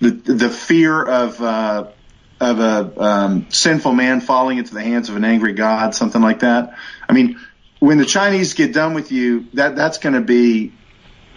the 0.00 0.10
the 0.10 0.50
fear 0.50 1.02
of. 1.02 1.40
Uh, 1.40 1.92
of 2.40 2.60
a 2.60 3.02
um, 3.02 3.50
sinful 3.50 3.92
man 3.92 4.20
falling 4.20 4.58
into 4.58 4.72
the 4.72 4.80
hands 4.80 5.08
of 5.08 5.16
an 5.16 5.24
angry 5.24 5.54
God, 5.54 5.92
something 5.92 6.22
like 6.22 6.38
that. 6.38 6.78
I 7.08 7.12
mean, 7.12 7.40
when 7.80 7.98
the 7.98 8.04
Chinese 8.04 8.54
get 8.54 8.72
done 8.72 8.94
with 8.94 9.10
you, 9.10 9.48
that 9.54 9.74
that's 9.74 9.98
going 9.98 10.14
to 10.14 10.20
be 10.20 10.78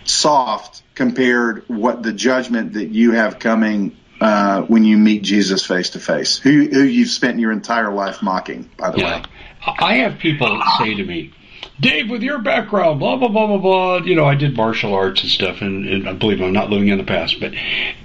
soft 0.04 0.84
compared 0.96 1.64
what 1.68 2.04
the 2.04 2.14
judgment 2.14 2.74
that 2.74 2.90
you 2.90 3.12
have 3.12 3.40
coming 3.40 3.98
uh, 4.22 4.62
when 4.62 4.84
you 4.84 4.98
meet 4.98 5.24
Jesus 5.24 5.66
face 5.66 5.92
to 5.92 6.00
face, 6.00 6.38
who 6.38 6.68
who 6.68 6.84
you've 6.84 7.10
spent 7.10 7.40
your 7.40 7.52
entire 7.52 7.92
life 7.92 8.22
mocking. 8.22 8.70
By 8.78 8.92
the 8.92 9.00
yeah. 9.00 9.20
way, 9.20 9.26
I 9.66 9.96
have 9.96 10.20
people 10.20 10.62
say 10.78 10.94
to 10.94 11.04
me. 11.04 11.34
Dave, 11.80 12.12
with 12.12 12.22
your 12.22 12.40
background, 12.40 13.00
blah 13.00 13.18
blah 13.18 13.30
blah 13.30 13.48
blah 13.48 13.58
blah. 13.58 13.98
You 13.98 14.16
know, 14.16 14.26
I 14.26 14.36
did 14.36 14.56
martial 14.56 14.94
arts 14.94 15.24
and 15.24 15.32
stuff, 15.32 15.62
and, 15.62 15.88
and 15.88 16.08
I 16.08 16.14
believe 16.14 16.42
I'm 16.42 16.54
not 16.54 16.70
living 16.70 16.90
in 16.90 17.00
the 17.00 17.04
past. 17.04 17.40
But 17.40 17.54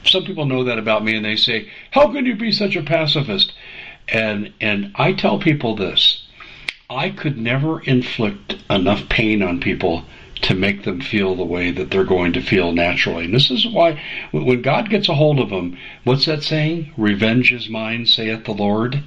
some 0.05 0.25
people 0.25 0.47
know 0.47 0.65
that 0.65 0.79
about 0.79 1.05
me, 1.05 1.15
and 1.17 1.25
they 1.25 1.37
say, 1.37 1.69
"How 1.91 2.11
can 2.11 2.25
you 2.25 2.37
be 2.37 2.53
such 2.53 2.77
a 2.77 2.83
pacifist?" 2.83 3.53
And 4.09 4.55
and 4.61 4.93
I 4.95 5.13
tell 5.13 5.39
people 5.39 5.77
this: 5.77 6.27
I 6.89 7.11
could 7.11 7.37
never 7.37 7.81
inflict 7.81 8.57
enough 8.71 9.09
pain 9.11 9.43
on 9.43 9.61
people 9.61 10.05
to 10.47 10.55
make 10.55 10.85
them 10.85 11.01
feel 11.01 11.35
the 11.35 11.45
way 11.45 11.73
that 11.73 11.91
they're 11.91 12.05
going 12.05 12.33
to 12.33 12.41
feel 12.41 12.71
naturally. 12.73 13.25
And 13.25 13.35
this 13.35 13.51
is 13.51 13.67
why, 13.67 14.01
when 14.31 14.63
God 14.63 14.89
gets 14.89 15.09
a 15.09 15.15
hold 15.15 15.41
of 15.41 15.51
them, 15.51 15.77
what's 16.05 16.27
that 16.27 16.45
saying? 16.45 16.93
Revenge 16.97 17.53
is 17.53 17.69
mine, 17.69 18.07
saith 18.07 18.45
the 18.45 18.53
Lord. 18.53 19.03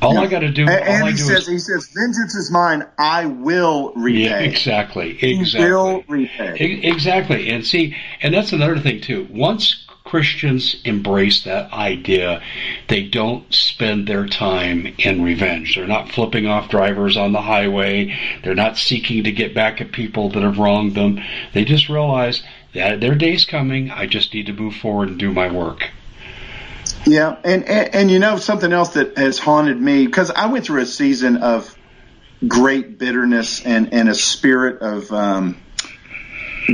All 0.00 0.14
yeah. 0.14 0.22
I 0.22 0.26
got 0.26 0.40
to 0.40 0.50
do, 0.50 0.66
and, 0.66 1.08
he 1.08 1.16
says, 1.16 1.42
is, 1.42 1.46
he 1.46 1.58
says, 1.58 1.88
"Vengeance 1.94 2.34
is 2.34 2.50
mine; 2.50 2.82
I 2.98 3.26
will 3.26 3.92
repay." 3.94 4.24
Yeah, 4.24 4.38
exactly, 4.40 5.10
exactly. 5.22 5.64
He 5.64 5.72
will 5.72 6.02
repay. 6.08 6.80
Exactly, 6.82 7.48
and 7.50 7.64
see, 7.64 7.94
and 8.20 8.34
that's 8.34 8.52
another 8.52 8.80
thing 8.80 9.00
too. 9.00 9.28
Once 9.30 9.86
Christians 10.12 10.76
embrace 10.84 11.44
that 11.44 11.72
idea. 11.72 12.42
They 12.86 13.04
don't 13.04 13.50
spend 13.50 14.06
their 14.06 14.26
time 14.26 14.94
in 14.98 15.22
revenge. 15.22 15.74
They're 15.74 15.86
not 15.86 16.10
flipping 16.10 16.46
off 16.46 16.68
drivers 16.68 17.16
on 17.16 17.32
the 17.32 17.40
highway. 17.40 18.14
They're 18.44 18.54
not 18.54 18.76
seeking 18.76 19.24
to 19.24 19.32
get 19.32 19.54
back 19.54 19.80
at 19.80 19.90
people 19.90 20.28
that 20.32 20.42
have 20.42 20.58
wronged 20.58 20.94
them. 20.94 21.18
They 21.54 21.64
just 21.64 21.88
realize 21.88 22.42
that 22.74 23.00
their 23.00 23.14
day's 23.14 23.46
coming. 23.46 23.90
I 23.90 24.04
just 24.04 24.34
need 24.34 24.44
to 24.48 24.52
move 24.52 24.74
forward 24.74 25.08
and 25.08 25.18
do 25.18 25.32
my 25.32 25.50
work. 25.50 25.88
Yeah, 27.06 27.38
and, 27.42 27.64
and, 27.64 27.94
and 27.94 28.10
you 28.10 28.18
know 28.18 28.36
something 28.36 28.70
else 28.70 28.90
that 28.90 29.16
has 29.16 29.38
haunted 29.38 29.80
me 29.80 30.04
because 30.04 30.30
I 30.30 30.48
went 30.48 30.66
through 30.66 30.82
a 30.82 30.86
season 30.86 31.38
of 31.38 31.74
great 32.46 32.98
bitterness 32.98 33.64
and 33.64 33.94
and 33.94 34.10
a 34.10 34.14
spirit 34.14 34.82
of 34.82 35.10
um, 35.10 35.56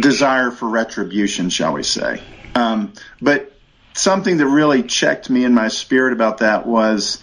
desire 0.00 0.50
for 0.50 0.68
retribution, 0.68 1.50
shall 1.50 1.74
we 1.74 1.84
say? 1.84 2.20
Um, 2.54 2.94
but 3.20 3.60
something 3.94 4.38
that 4.38 4.46
really 4.46 4.82
checked 4.84 5.30
me 5.30 5.44
in 5.44 5.54
my 5.54 5.68
spirit 5.68 6.12
about 6.12 6.38
that 6.38 6.66
was 6.66 7.22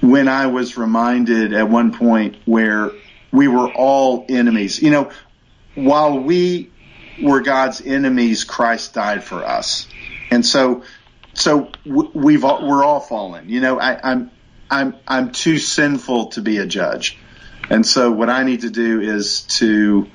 when 0.00 0.28
I 0.28 0.46
was 0.46 0.76
reminded 0.76 1.52
at 1.54 1.68
one 1.68 1.92
point 1.92 2.38
where 2.44 2.98
we 3.32 3.48
were 3.48 3.72
all 3.72 4.26
enemies. 4.28 4.82
You 4.82 4.90
know, 4.90 5.12
while 5.74 6.20
we 6.20 6.74
were 7.18 7.40
God's 7.42 7.80
enemies, 7.80 8.44
Christ 8.44 8.94
died 8.94 9.24
for 9.24 9.46
us, 9.46 9.88
and 10.30 10.44
so 10.44 10.84
so 11.34 11.74
we've 11.84 12.44
all, 12.44 12.66
we're 12.66 12.84
all 12.84 13.00
fallen. 13.00 13.48
You 13.48 13.60
know, 13.60 13.80
I, 13.80 13.98
I'm 14.12 14.32
I'm 14.70 15.00
I'm 15.06 15.32
too 15.32 15.58
sinful 15.58 16.28
to 16.32 16.42
be 16.42 16.58
a 16.58 16.66
judge, 16.66 17.18
and 17.70 17.86
so 17.86 18.10
what 18.10 18.30
I 18.30 18.44
need 18.44 18.62
to 18.62 18.70
do 18.70 19.00
is 19.00 19.44
to 19.58 20.12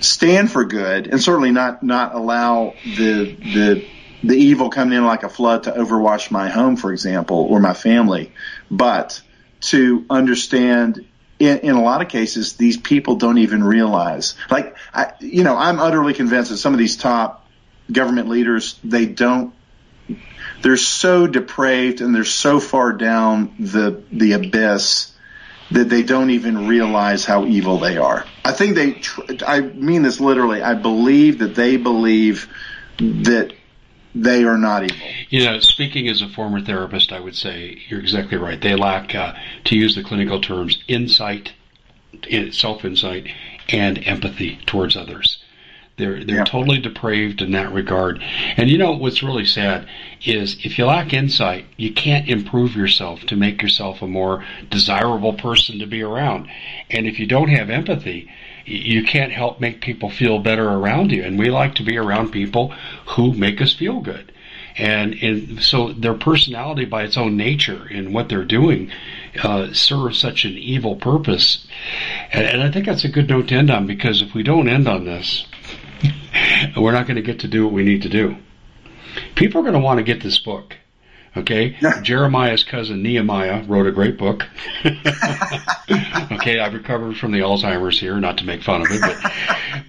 stand 0.00 0.50
for 0.50 0.64
good 0.64 1.06
and 1.06 1.22
certainly 1.22 1.50
not 1.50 1.82
not 1.82 2.14
allow 2.14 2.74
the 2.84 3.34
the 3.34 3.86
the 4.22 4.36
evil 4.36 4.70
coming 4.70 4.98
in 4.98 5.04
like 5.04 5.22
a 5.22 5.28
flood 5.28 5.64
to 5.64 5.72
overwash 5.72 6.30
my 6.30 6.48
home, 6.48 6.76
for 6.76 6.92
example, 6.92 7.46
or 7.50 7.60
my 7.60 7.74
family, 7.74 8.32
but 8.70 9.20
to 9.60 10.04
understand 10.10 11.04
in, 11.38 11.58
in, 11.58 11.76
a 11.76 11.82
lot 11.82 12.02
of 12.02 12.08
cases, 12.08 12.54
these 12.54 12.76
people 12.76 13.14
don't 13.14 13.38
even 13.38 13.62
realize. 13.62 14.34
Like, 14.50 14.76
I, 14.92 15.12
you 15.20 15.44
know, 15.44 15.56
I'm 15.56 15.78
utterly 15.78 16.12
convinced 16.12 16.50
that 16.50 16.56
some 16.56 16.72
of 16.72 16.80
these 16.80 16.96
top 16.96 17.46
government 17.92 18.28
leaders, 18.28 18.78
they 18.82 19.06
don't, 19.06 19.54
they're 20.62 20.76
so 20.76 21.28
depraved 21.28 22.00
and 22.00 22.12
they're 22.12 22.24
so 22.24 22.58
far 22.58 22.92
down 22.92 23.54
the, 23.60 24.02
the 24.10 24.32
abyss 24.32 25.12
that 25.70 25.88
they 25.88 26.02
don't 26.02 26.30
even 26.30 26.66
realize 26.66 27.24
how 27.24 27.44
evil 27.44 27.78
they 27.78 27.98
are. 27.98 28.24
I 28.44 28.52
think 28.52 28.74
they, 28.74 29.02
I 29.46 29.60
mean 29.60 30.02
this 30.02 30.20
literally, 30.20 30.62
I 30.62 30.74
believe 30.74 31.38
that 31.40 31.54
they 31.54 31.76
believe 31.76 32.48
that 32.98 33.52
they 34.14 34.44
are 34.44 34.56
not 34.56 34.84
evil. 34.84 35.06
You 35.28 35.44
know, 35.44 35.60
speaking 35.60 36.08
as 36.08 36.22
a 36.22 36.28
former 36.28 36.60
therapist, 36.60 37.12
I 37.12 37.20
would 37.20 37.36
say 37.36 37.78
you're 37.88 38.00
exactly 38.00 38.38
right. 38.38 38.60
They 38.60 38.74
lack, 38.74 39.14
uh, 39.14 39.34
to 39.64 39.76
use 39.76 39.94
the 39.94 40.02
clinical 40.02 40.40
terms, 40.40 40.82
insight, 40.88 41.52
self 42.50 42.84
insight, 42.84 43.28
and 43.68 43.98
empathy 44.06 44.58
towards 44.66 44.96
others. 44.96 45.38
They're 45.98 46.24
they're 46.24 46.36
yeah. 46.36 46.44
totally 46.44 46.78
depraved 46.78 47.42
in 47.42 47.52
that 47.52 47.72
regard. 47.72 48.22
And 48.56 48.70
you 48.70 48.78
know 48.78 48.92
what's 48.92 49.22
really 49.22 49.44
sad 49.44 49.88
is 50.24 50.64
if 50.64 50.78
you 50.78 50.86
lack 50.86 51.12
insight, 51.12 51.66
you 51.76 51.92
can't 51.92 52.28
improve 52.28 52.76
yourself 52.76 53.20
to 53.26 53.36
make 53.36 53.62
yourself 53.62 54.00
a 54.00 54.06
more 54.06 54.44
desirable 54.70 55.34
person 55.34 55.78
to 55.80 55.86
be 55.86 56.02
around. 56.02 56.48
And 56.90 57.06
if 57.06 57.18
you 57.18 57.26
don't 57.26 57.48
have 57.48 57.68
empathy, 57.68 58.30
you 58.64 59.02
can't 59.02 59.32
help 59.32 59.60
make 59.60 59.80
people 59.80 60.10
feel 60.10 60.38
better 60.38 60.68
around 60.68 61.10
you. 61.10 61.22
And 61.22 61.38
we 61.38 61.50
like 61.50 61.74
to 61.76 61.82
be 61.82 61.96
around 61.96 62.30
people 62.30 62.74
who 63.06 63.32
make 63.32 63.60
us 63.60 63.74
feel 63.74 64.00
good. 64.00 64.32
And, 64.76 65.14
and 65.14 65.60
so 65.60 65.92
their 65.92 66.14
personality 66.14 66.84
by 66.84 67.02
its 67.02 67.16
own 67.16 67.36
nature 67.36 67.88
and 67.90 68.14
what 68.14 68.28
they're 68.28 68.44
doing 68.44 68.92
uh, 69.42 69.72
serves 69.72 70.18
such 70.18 70.44
an 70.44 70.56
evil 70.56 70.94
purpose. 70.94 71.66
And, 72.32 72.46
and 72.46 72.62
I 72.62 72.70
think 72.70 72.86
that's 72.86 73.04
a 73.04 73.08
good 73.08 73.28
note 73.28 73.48
to 73.48 73.56
end 73.56 73.70
on 73.70 73.86
because 73.86 74.22
if 74.22 74.34
we 74.34 74.44
don't 74.44 74.68
end 74.68 74.86
on 74.86 75.04
this, 75.04 75.46
we're 76.76 76.92
not 76.92 77.06
going 77.06 77.16
to 77.16 77.22
get 77.22 77.40
to 77.40 77.48
do 77.48 77.64
what 77.64 77.72
we 77.72 77.84
need 77.84 78.02
to 78.02 78.08
do. 78.08 78.36
People 79.34 79.60
are 79.60 79.64
going 79.64 79.74
to 79.74 79.80
want 79.80 79.98
to 79.98 80.04
get 80.04 80.22
this 80.22 80.38
book. 80.38 80.76
Okay, 81.36 81.76
Jeremiah's 82.02 82.64
cousin 82.64 83.02
Nehemiah 83.02 83.62
wrote 83.68 83.86
a 83.86 83.92
great 83.92 84.18
book. 84.18 84.44
okay, 86.32 86.58
I've 86.58 86.74
recovered 86.74 87.16
from 87.16 87.32
the 87.32 87.40
Alzheimer's 87.40 88.00
here, 88.00 88.18
not 88.18 88.38
to 88.38 88.44
make 88.44 88.62
fun 88.62 88.80
of 88.80 88.88
it, 88.90 89.00
but 89.00 89.32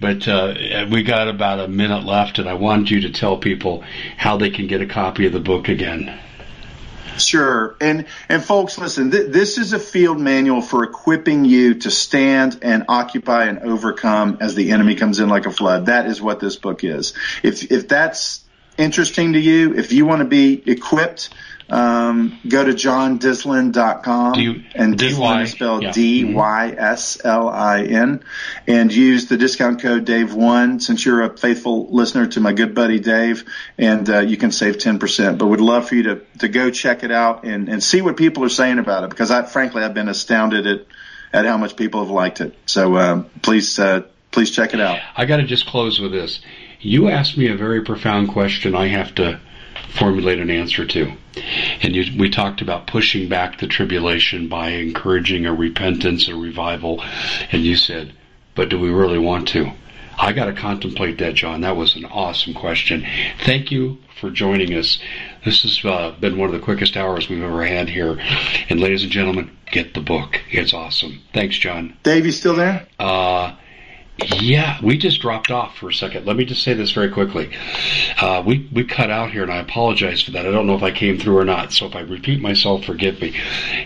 but 0.00 0.28
uh, 0.28 0.86
we 0.92 1.02
got 1.02 1.28
about 1.28 1.58
a 1.58 1.66
minute 1.66 2.04
left, 2.04 2.38
and 2.38 2.48
I 2.48 2.54
wanted 2.54 2.90
you 2.90 3.00
to 3.00 3.10
tell 3.10 3.36
people 3.36 3.82
how 4.16 4.36
they 4.36 4.50
can 4.50 4.68
get 4.68 4.80
a 4.80 4.86
copy 4.86 5.26
of 5.26 5.32
the 5.32 5.40
book 5.40 5.68
again. 5.68 6.20
Sure, 7.18 7.76
and 7.80 8.06
and 8.28 8.42
folks, 8.42 8.78
listen. 8.78 9.10
Th- 9.10 9.30
this 9.30 9.58
is 9.58 9.72
a 9.72 9.78
field 9.78 10.20
manual 10.20 10.62
for 10.62 10.84
equipping 10.84 11.44
you 11.44 11.74
to 11.74 11.90
stand 11.90 12.58
and 12.62 12.84
occupy 12.88 13.46
and 13.46 13.58
overcome 13.60 14.38
as 14.40 14.54
the 14.54 14.70
enemy 14.72 14.94
comes 14.94 15.20
in 15.20 15.28
like 15.28 15.46
a 15.46 15.50
flood. 15.50 15.86
That 15.86 16.06
is 16.06 16.22
what 16.22 16.40
this 16.40 16.56
book 16.56 16.84
is. 16.84 17.14
If 17.42 17.70
if 17.70 17.88
that's 17.88 18.44
interesting 18.78 19.34
to 19.34 19.38
you, 19.38 19.74
if 19.74 19.92
you 19.92 20.06
want 20.06 20.20
to 20.20 20.24
be 20.24 20.62
equipped 20.70 21.30
um, 21.70 22.38
go 22.48 22.64
to 22.64 22.72
johndyslin.com 22.72 24.32
D- 24.32 24.66
and 24.74 24.98
Dyslin 24.98 25.42
is 25.42 25.52
spelled 25.52 25.82
yeah. 25.82 25.92
D 25.92 26.24
Y 26.24 26.74
S 26.76 27.24
L 27.24 27.48
I 27.48 27.82
N 27.82 28.24
and 28.66 28.92
use 28.92 29.26
the 29.26 29.36
discount 29.36 29.80
code 29.80 30.04
Dave1 30.04 30.82
since 30.82 31.04
you're 31.04 31.22
a 31.22 31.36
faithful 31.36 31.88
listener 31.90 32.26
to 32.28 32.40
my 32.40 32.52
good 32.52 32.74
buddy 32.74 32.98
Dave 32.98 33.44
and 33.78 34.08
uh, 34.10 34.18
you 34.20 34.36
can 34.36 34.50
save 34.50 34.78
10%. 34.78 35.38
But 35.38 35.46
would 35.46 35.60
love 35.60 35.88
for 35.88 35.94
you 35.94 36.02
to, 36.04 36.22
to 36.40 36.48
go 36.48 36.70
check 36.70 37.04
it 37.04 37.12
out 37.12 37.44
and, 37.44 37.68
and 37.68 37.82
see 37.82 38.02
what 38.02 38.16
people 38.16 38.44
are 38.44 38.50
saying 38.50 38.78
about 38.78 39.04
it 39.04 39.10
because 39.10 39.30
I 39.30 39.44
frankly 39.44 39.82
I've 39.82 39.94
been 39.94 40.08
astounded 40.08 40.66
at, 40.66 40.86
at 41.32 41.44
how 41.44 41.56
much 41.56 41.76
people 41.76 42.00
have 42.00 42.10
liked 42.10 42.40
it. 42.40 42.56
So 42.66 42.96
uh, 42.96 43.22
please, 43.42 43.78
uh, 43.78 44.02
please 44.32 44.50
check 44.50 44.74
it 44.74 44.80
out. 44.80 44.98
I 45.16 45.24
got 45.24 45.36
to 45.36 45.44
just 45.44 45.66
close 45.66 46.00
with 46.00 46.10
this. 46.10 46.40
You 46.80 47.08
asked 47.08 47.36
me 47.36 47.48
a 47.48 47.56
very 47.56 47.84
profound 47.84 48.30
question 48.30 48.74
I 48.74 48.88
have 48.88 49.14
to 49.16 49.38
formulate 49.92 50.38
an 50.38 50.50
answer 50.50 50.86
to. 50.86 51.12
And 51.82 51.94
you, 51.94 52.18
we 52.18 52.28
talked 52.28 52.60
about 52.60 52.86
pushing 52.86 53.28
back 53.28 53.58
the 53.58 53.66
tribulation 53.66 54.48
by 54.48 54.70
encouraging 54.70 55.46
a 55.46 55.54
repentance, 55.54 56.28
a 56.28 56.34
revival. 56.34 57.02
And 57.52 57.64
you 57.64 57.76
said, 57.76 58.12
but 58.54 58.68
do 58.68 58.78
we 58.78 58.90
really 58.90 59.18
want 59.18 59.48
to? 59.48 59.72
I 60.18 60.32
got 60.32 60.46
to 60.46 60.52
contemplate 60.52 61.18
that, 61.18 61.34
John. 61.34 61.62
That 61.62 61.76
was 61.76 61.96
an 61.96 62.04
awesome 62.04 62.52
question. 62.52 63.06
Thank 63.44 63.70
you 63.70 63.98
for 64.20 64.30
joining 64.30 64.74
us. 64.74 64.98
This 65.44 65.62
has 65.62 65.82
uh, 65.82 66.14
been 66.20 66.36
one 66.36 66.48
of 66.48 66.52
the 66.52 66.64
quickest 66.64 66.96
hours 66.96 67.28
we've 67.30 67.42
ever 67.42 67.64
had 67.64 67.88
here. 67.88 68.20
And 68.68 68.80
ladies 68.80 69.02
and 69.02 69.10
gentlemen, 69.10 69.56
get 69.70 69.94
the 69.94 70.02
book. 70.02 70.40
It's 70.50 70.74
awesome. 70.74 71.22
Thanks, 71.32 71.56
John. 71.56 71.96
Dave, 72.02 72.26
you 72.26 72.32
still 72.32 72.54
there? 72.54 72.86
Uh, 72.98 73.54
yeah, 74.40 74.78
we 74.82 74.98
just 74.98 75.20
dropped 75.20 75.50
off 75.50 75.76
for 75.76 75.88
a 75.88 75.94
second. 75.94 76.26
Let 76.26 76.36
me 76.36 76.44
just 76.44 76.62
say 76.62 76.74
this 76.74 76.92
very 76.92 77.10
quickly. 77.10 77.50
Uh, 78.20 78.42
we 78.44 78.68
we 78.72 78.84
cut 78.84 79.10
out 79.10 79.30
here, 79.30 79.42
and 79.42 79.52
I 79.52 79.58
apologize 79.58 80.22
for 80.22 80.32
that. 80.32 80.46
I 80.46 80.50
don't 80.50 80.66
know 80.66 80.76
if 80.76 80.82
I 80.82 80.90
came 80.90 81.18
through 81.18 81.38
or 81.38 81.44
not. 81.44 81.72
So 81.72 81.86
if 81.86 81.94
I 81.94 82.00
repeat 82.00 82.40
myself, 82.40 82.84
forgive 82.84 83.20
me. 83.20 83.34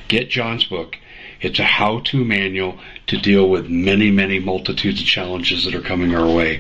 Get 0.09 0.31
John's 0.31 0.65
book. 0.65 0.97
It's 1.41 1.59
a 1.59 1.65
how-to 1.65 2.25
manual 2.25 2.79
to 3.09 3.19
deal 3.19 3.51
with 3.51 3.69
many, 3.69 4.11
many 4.11 4.39
multitudes 4.39 5.01
of 5.01 5.07
challenges 5.07 5.65
that 5.65 5.75
are 5.75 5.83
coming 5.83 6.15
our 6.15 6.27
way. 6.27 6.59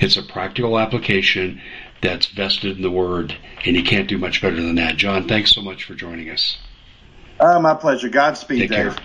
It's 0.00 0.16
a 0.16 0.22
practical 0.22 0.78
application 0.78 1.60
that's 2.00 2.26
vested 2.26 2.76
in 2.76 2.82
the 2.82 2.90
Word, 2.90 3.36
and 3.66 3.76
you 3.76 3.82
can't 3.82 4.08
do 4.08 4.16
much 4.16 4.40
better 4.40 4.56
than 4.56 4.76
that. 4.76 4.96
John, 4.96 5.28
thanks 5.28 5.52
so 5.52 5.60
much 5.60 5.84
for 5.84 5.94
joining 5.94 6.30
us. 6.30 6.56
Uh, 7.38 7.60
my 7.60 7.74
pleasure. 7.74 8.08
Godspeed, 8.08 8.60
Take 8.60 8.70
Dave. 8.70 8.96
care. 8.96 9.04